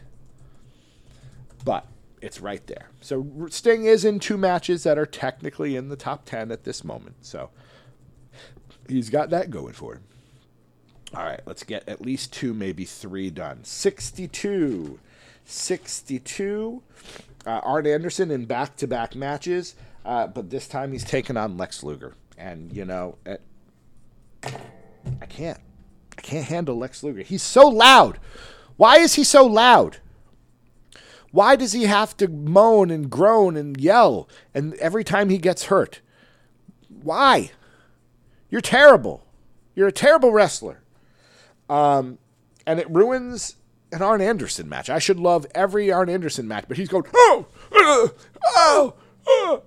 [1.64, 1.88] but
[2.22, 2.89] it's right there.
[3.01, 6.84] So Sting is in two matches that are technically in the top ten at this
[6.84, 7.18] moment.
[7.22, 7.49] So
[8.88, 10.03] he's got that going for him.
[11.15, 13.64] All right, let's get at least two, maybe three done.
[13.64, 14.99] 62
[15.45, 16.81] 62.
[17.45, 21.57] Uh, Arn Anderson in back to back matches, uh, but this time he's taken on
[21.57, 22.15] Lex Luger.
[22.38, 23.41] And, you know, it,
[24.43, 25.59] I can't.
[26.17, 27.21] I can't handle Lex Luger.
[27.21, 28.19] He's so loud.
[28.77, 29.97] Why is he so loud?
[31.31, 35.65] Why does he have to moan and groan and yell and every time he gets
[35.65, 36.01] hurt?
[37.01, 37.51] Why?
[38.49, 39.25] You're terrible.
[39.73, 40.84] You're a terrible wrestler.
[41.69, 42.19] Um,
[42.67, 43.55] and it ruins
[43.91, 44.89] an Arn Anderson match.
[44.89, 48.07] I should love every Arn Anderson match, but he's going, oh, uh,
[48.45, 48.93] oh,
[49.27, 49.57] uh,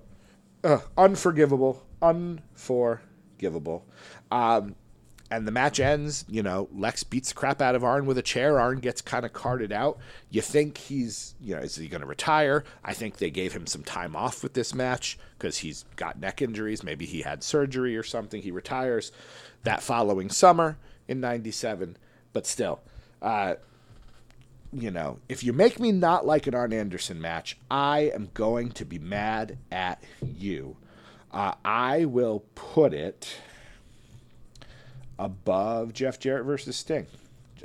[0.63, 3.85] uh, unforgivable, unforgivable.
[4.31, 4.75] Um,
[5.29, 6.25] and the match ends.
[6.27, 8.59] You know, Lex beats the crap out of Arn with a chair.
[8.59, 9.97] Arn gets kind of carted out.
[10.29, 12.63] You think he's, you know, is he going to retire?
[12.83, 16.41] I think they gave him some time off with this match because he's got neck
[16.41, 16.83] injuries.
[16.83, 18.41] Maybe he had surgery or something.
[18.41, 19.11] He retires
[19.63, 20.77] that following summer
[21.07, 21.97] in 97.
[22.33, 22.81] But still,
[23.21, 23.55] uh,
[24.73, 28.71] you know, if you make me not like an Arn Anderson match, I am going
[28.71, 30.77] to be mad at you.
[31.31, 33.37] Uh, I will put it
[35.19, 37.07] above Jeff Jarrett versus Sting.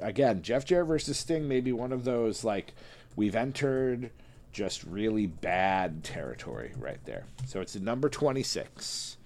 [0.01, 2.75] Again, Jeff Jarrett versus Sting may be one of those like
[3.15, 4.11] we've entered
[4.53, 7.25] just really bad territory right there.
[7.47, 9.17] So it's number 26.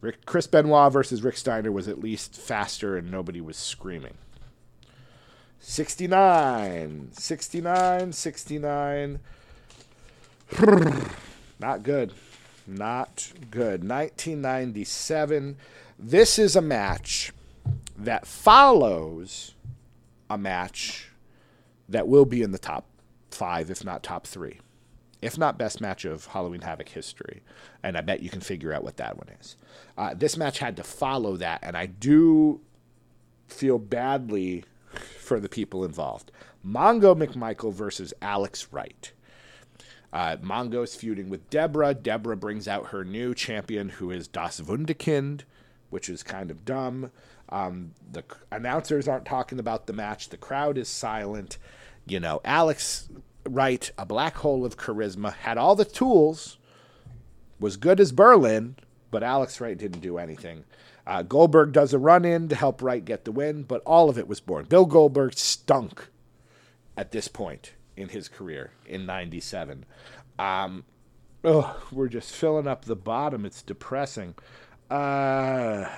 [0.00, 4.14] Rick, Chris Benoit versus Rick Steiner was at least faster and nobody was screaming.
[5.66, 9.18] 69, 69, 69.
[11.58, 12.12] Not good.
[12.66, 13.82] Not good.
[13.82, 15.56] 1997.
[15.98, 17.32] This is a match
[17.96, 19.54] that follows
[20.28, 21.10] a match
[21.88, 22.84] that will be in the top
[23.30, 24.60] five, if not top three,
[25.22, 27.40] if not best match of Halloween Havoc history.
[27.82, 29.56] And I bet you can figure out what that one is.
[29.96, 32.60] Uh, this match had to follow that, and I do
[33.48, 34.64] feel badly
[35.24, 36.30] for the people involved.
[36.64, 39.12] Mongo McMichael versus Alex Wright.
[40.12, 41.92] Uh, Mongo's feuding with Deborah.
[41.92, 45.40] Deborah brings out her new champion, who is Das Wunderkind,
[45.90, 47.10] which is kind of dumb.
[47.48, 48.22] Um, the
[48.52, 50.28] announcers aren't talking about the match.
[50.28, 51.58] The crowd is silent.
[52.06, 53.08] You know, Alex
[53.44, 56.58] Wright, a black hole of charisma, had all the tools,
[57.58, 58.76] was good as Berlin,
[59.10, 60.64] but Alex Wright didn't do anything.
[61.06, 64.18] Uh, Goldberg does a run in to help Wright get the win, but all of
[64.18, 64.66] it was boring.
[64.66, 66.08] Bill Goldberg stunk
[66.96, 69.84] at this point in his career in 97.
[70.38, 70.84] Um,
[71.44, 73.44] oh, we're just filling up the bottom.
[73.44, 74.34] It's depressing.
[74.90, 75.88] Uh,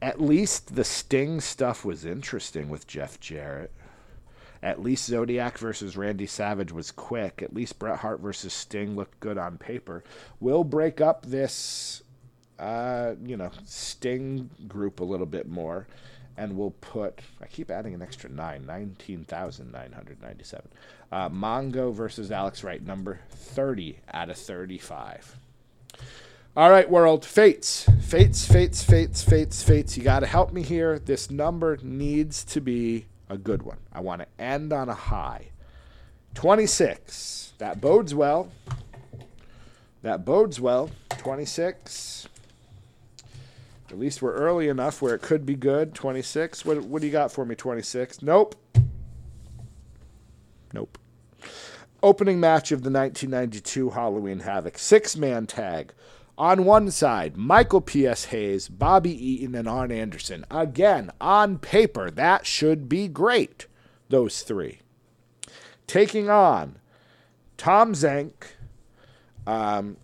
[0.00, 3.72] at least the Sting stuff was interesting with Jeff Jarrett.
[4.66, 7.40] At least Zodiac versus Randy Savage was quick.
[7.40, 10.02] At least Bret Hart versus Sting looked good on paper.
[10.40, 12.02] We'll break up this,
[12.58, 15.86] uh, you know, Sting group a little bit more
[16.36, 20.68] and we'll put, I keep adding an extra nine, 19,997.
[21.12, 25.36] Uh, Mongo versus Alex Wright, number 30 out of 35.
[26.56, 27.24] All right, world.
[27.24, 27.88] Fates.
[28.02, 29.96] Fates, fates, fates, fates, fates.
[29.96, 30.98] You got to help me here.
[30.98, 33.78] This number needs to be a good one.
[33.92, 35.48] I want to end on a high.
[36.34, 37.54] 26.
[37.58, 38.50] That bodes well.
[40.02, 40.90] That bodes well.
[41.10, 42.28] 26.
[43.90, 45.94] At least we're early enough where it could be good.
[45.94, 46.64] 26.
[46.64, 48.22] What, what do you got for me, 26?
[48.22, 48.54] Nope.
[50.72, 50.98] Nope.
[52.02, 54.78] Opening match of the 1992 Halloween Havoc.
[54.78, 55.92] Six man tag.
[56.38, 58.26] On one side, Michael P.S.
[58.26, 60.44] Hayes, Bobby Eaton, and Arn Anderson.
[60.50, 63.66] Again, on paper, that should be great,
[64.10, 64.80] those three.
[65.86, 66.78] Taking on
[67.56, 68.32] Tom Zenk,
[69.46, 69.96] um,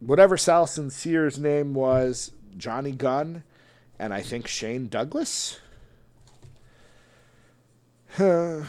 [0.00, 3.44] whatever Sal Sincere's name was, Johnny Gunn,
[3.98, 5.60] and I think Shane Douglas.
[8.18, 8.66] the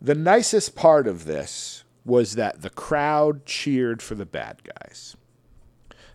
[0.00, 5.16] nicest part of this was that the crowd cheered for the bad guys.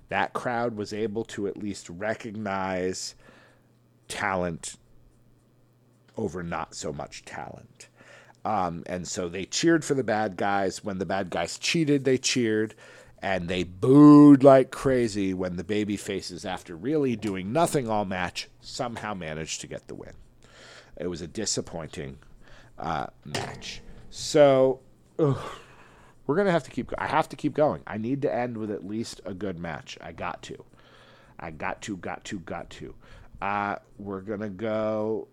[0.09, 3.15] That crowd was able to at least recognize
[4.07, 4.77] talent
[6.15, 7.89] over not so much talent.
[8.45, 10.83] Um, and so they cheered for the bad guys.
[10.83, 12.75] When the bad guys cheated, they cheered
[13.21, 18.47] and they booed like crazy when the baby faces, after really doing nothing all match,
[18.61, 20.13] somehow managed to get the win.
[20.95, 22.19] It was a disappointing
[22.77, 23.81] uh, match.
[24.09, 24.79] So
[25.19, 25.37] ugh,
[26.27, 26.91] we're gonna have to keep.
[26.97, 27.81] I have to keep going.
[27.87, 29.97] I need to end with at least a good match.
[30.01, 30.63] I got to.
[31.39, 31.97] I got to.
[31.97, 32.39] Got to.
[32.39, 32.93] Got to.
[33.41, 35.27] Uh, we're gonna go.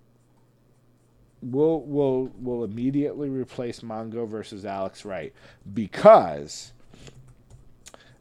[1.43, 5.35] We'll we'll we'll immediately replace Mongo versus Alex Wright
[5.75, 6.73] because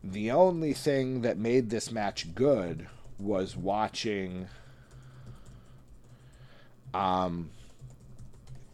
[0.04, 2.88] the only thing that made this match good
[3.18, 4.48] was watching
[6.94, 7.52] um,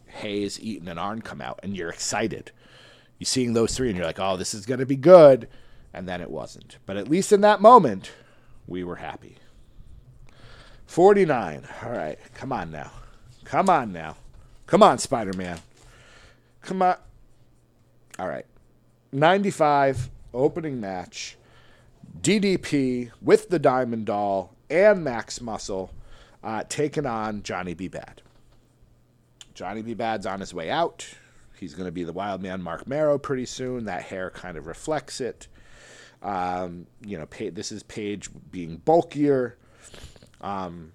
[0.06, 2.50] Hayes, Eaton, and Arn come out, and you're excited.
[3.20, 5.46] You're seeing those three, and you're like, oh, this is going to be good.
[5.92, 6.78] And then it wasn't.
[6.86, 8.10] But at least in that moment,
[8.66, 9.36] we were happy.
[10.86, 11.68] 49.
[11.84, 12.18] All right.
[12.34, 12.90] Come on now.
[13.44, 14.16] Come on now.
[14.66, 15.58] Come on, Spider Man.
[16.62, 16.96] Come on.
[18.18, 18.46] All right.
[19.12, 21.36] 95 opening match,
[22.22, 25.90] DDP with the Diamond Doll and Max Muscle
[26.42, 27.88] uh, taking on Johnny B.
[27.88, 28.22] Bad.
[29.52, 29.92] Johnny B.
[29.92, 31.06] Bad's on his way out.
[31.60, 33.84] He's going to be the wild man Mark Mero pretty soon.
[33.84, 35.46] That hair kind of reflects it.
[36.22, 39.58] Um, you know, this is Page being bulkier.
[40.40, 40.92] Um,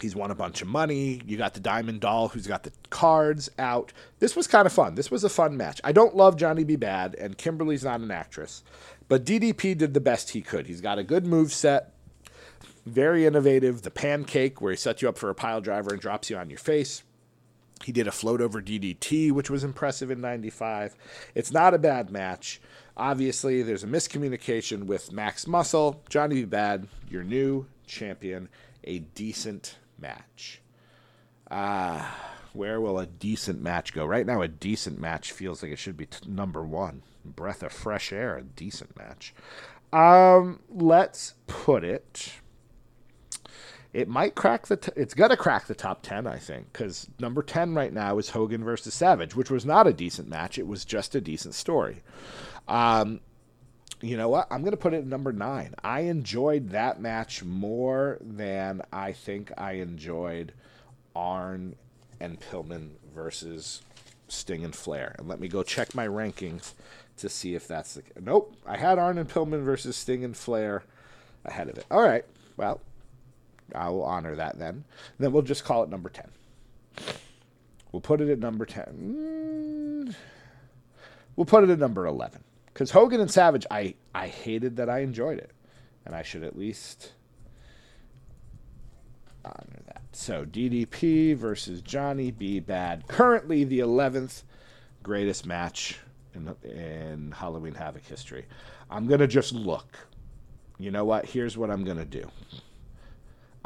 [0.00, 1.20] he's won a bunch of money.
[1.24, 3.92] You got the Diamond Doll who's got the cards out.
[4.18, 4.96] This was kind of fun.
[4.96, 5.80] This was a fun match.
[5.84, 6.76] I don't love Johnny B.
[6.76, 8.62] Bad, and Kimberly's not an actress,
[9.08, 10.66] but DDP did the best he could.
[10.66, 11.92] He's got a good move set,
[12.84, 13.82] very innovative.
[13.82, 16.50] The pancake where he sets you up for a pile driver and drops you on
[16.50, 17.02] your face.
[17.84, 20.96] He did a float over DDT, which was impressive in 95.
[21.34, 22.60] It's not a bad match.
[22.96, 26.02] Obviously, there's a miscommunication with Max Muscle.
[26.08, 26.44] Johnny B.
[26.44, 28.48] Bad, your new champion,
[28.84, 30.62] a decent match.
[31.50, 34.06] Ah, where will a decent match go?
[34.06, 37.02] Right now, a decent match feels like it should be t- number one.
[37.24, 39.34] Breath of fresh air, a decent match.
[39.92, 42.32] Um, let's put it
[43.96, 44.76] it might crack the.
[44.76, 48.28] T- it's gonna crack the top ten, I think, because number ten right now is
[48.28, 50.58] Hogan versus Savage, which was not a decent match.
[50.58, 52.02] It was just a decent story.
[52.68, 53.20] Um,
[54.02, 54.48] you know what?
[54.50, 55.74] I'm gonna put it at number nine.
[55.82, 60.52] I enjoyed that match more than I think I enjoyed
[61.14, 61.74] Arn
[62.20, 63.80] and Pillman versus
[64.28, 65.14] Sting and Flair.
[65.18, 66.74] And let me go check my rankings
[67.16, 68.02] to see if that's the.
[68.20, 70.82] Nope, I had Arn and Pillman versus Sting and Flair
[71.46, 71.86] ahead of it.
[71.90, 72.26] All right.
[72.58, 72.82] Well,
[73.74, 74.84] I will honor that then.
[75.18, 76.28] Then we'll just call it number 10.
[77.92, 80.14] We'll put it at number 10.
[81.34, 82.42] We'll put it at number 11.
[82.66, 85.52] Because Hogan and Savage, I, I hated that I enjoyed it.
[86.04, 87.12] And I should at least
[89.44, 90.02] honor that.
[90.12, 92.60] So DDP versus Johnny B.
[92.60, 93.08] Bad.
[93.08, 94.42] Currently the 11th
[95.02, 95.98] greatest match
[96.34, 98.44] in, in Halloween Havoc history.
[98.90, 99.96] I'm going to just look.
[100.78, 101.26] You know what?
[101.26, 102.28] Here's what I'm going to do.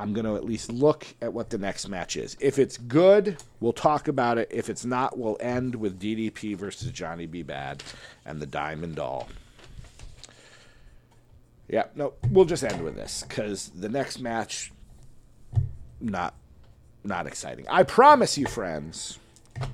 [0.01, 2.35] I'm going to at least look at what the next match is.
[2.41, 4.49] If it's good, we'll talk about it.
[4.51, 7.43] If it's not, we'll end with DDP versus Johnny B.
[7.43, 7.83] Bad
[8.25, 9.29] and the Diamond Doll.
[11.69, 14.73] Yeah, no, we'll just end with this because the next match,
[16.01, 16.33] not,
[17.05, 17.67] not exciting.
[17.69, 19.19] I promise you, friends,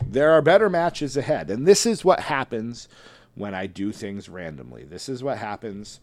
[0.05, 2.89] there are better matches ahead, and this is what happens
[3.37, 4.83] when I do things randomly.
[4.83, 6.01] This is what happens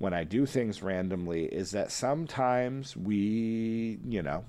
[0.00, 4.46] when I do things randomly is that sometimes we, you know,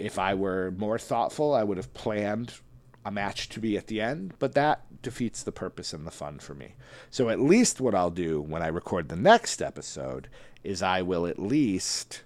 [0.00, 2.54] if I were more thoughtful, I would have planned
[3.04, 6.40] a match to be at the end, but that defeats the purpose and the fun
[6.40, 6.74] for me.
[7.08, 10.28] So at least what I'll do when I record the next episode
[10.64, 12.22] is I will at least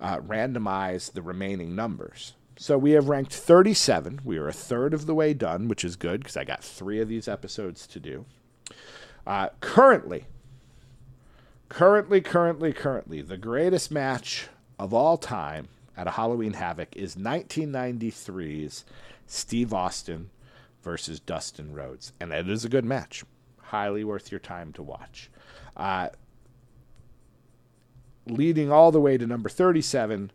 [0.00, 2.34] uh, randomize the remaining numbers.
[2.58, 4.22] So we have ranked 37.
[4.24, 7.00] We are a third of the way done, which is good because I got three
[7.00, 8.24] of these episodes to do.
[9.24, 10.26] Uh, currently,
[11.70, 18.84] Currently, currently, currently, the greatest match of all time at a Halloween Havoc is 1993's
[19.28, 20.30] Steve Austin
[20.82, 22.12] versus Dustin Rhodes.
[22.20, 23.24] And it is a good match.
[23.58, 25.30] Highly worth your time to watch.
[25.76, 26.08] Uh,
[28.26, 30.32] leading all the way to number 37,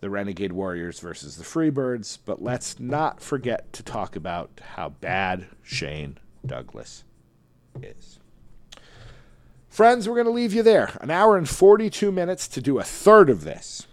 [0.00, 2.18] the Renegade Warriors versus the Freebirds.
[2.26, 7.04] But let's not forget to talk about how bad Shane Douglas
[7.80, 8.18] is.
[9.74, 10.96] Friends, we're going to leave you there.
[11.00, 13.88] An hour and 42 minutes to do a third of this.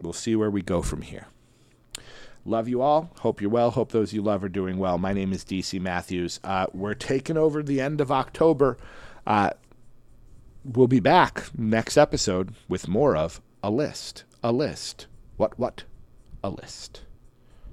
[0.00, 1.26] We'll see where we go from here.
[2.46, 3.10] Love you all.
[3.18, 3.72] Hope you're well.
[3.72, 4.96] Hope those you love are doing well.
[4.96, 6.40] My name is DC Matthews.
[6.42, 8.78] Uh, we're taking over the end of October.
[9.26, 9.50] Uh,
[10.64, 14.24] we'll be back next episode with more of A List.
[14.42, 15.08] A List.
[15.36, 15.84] What, what?
[16.42, 17.02] A List.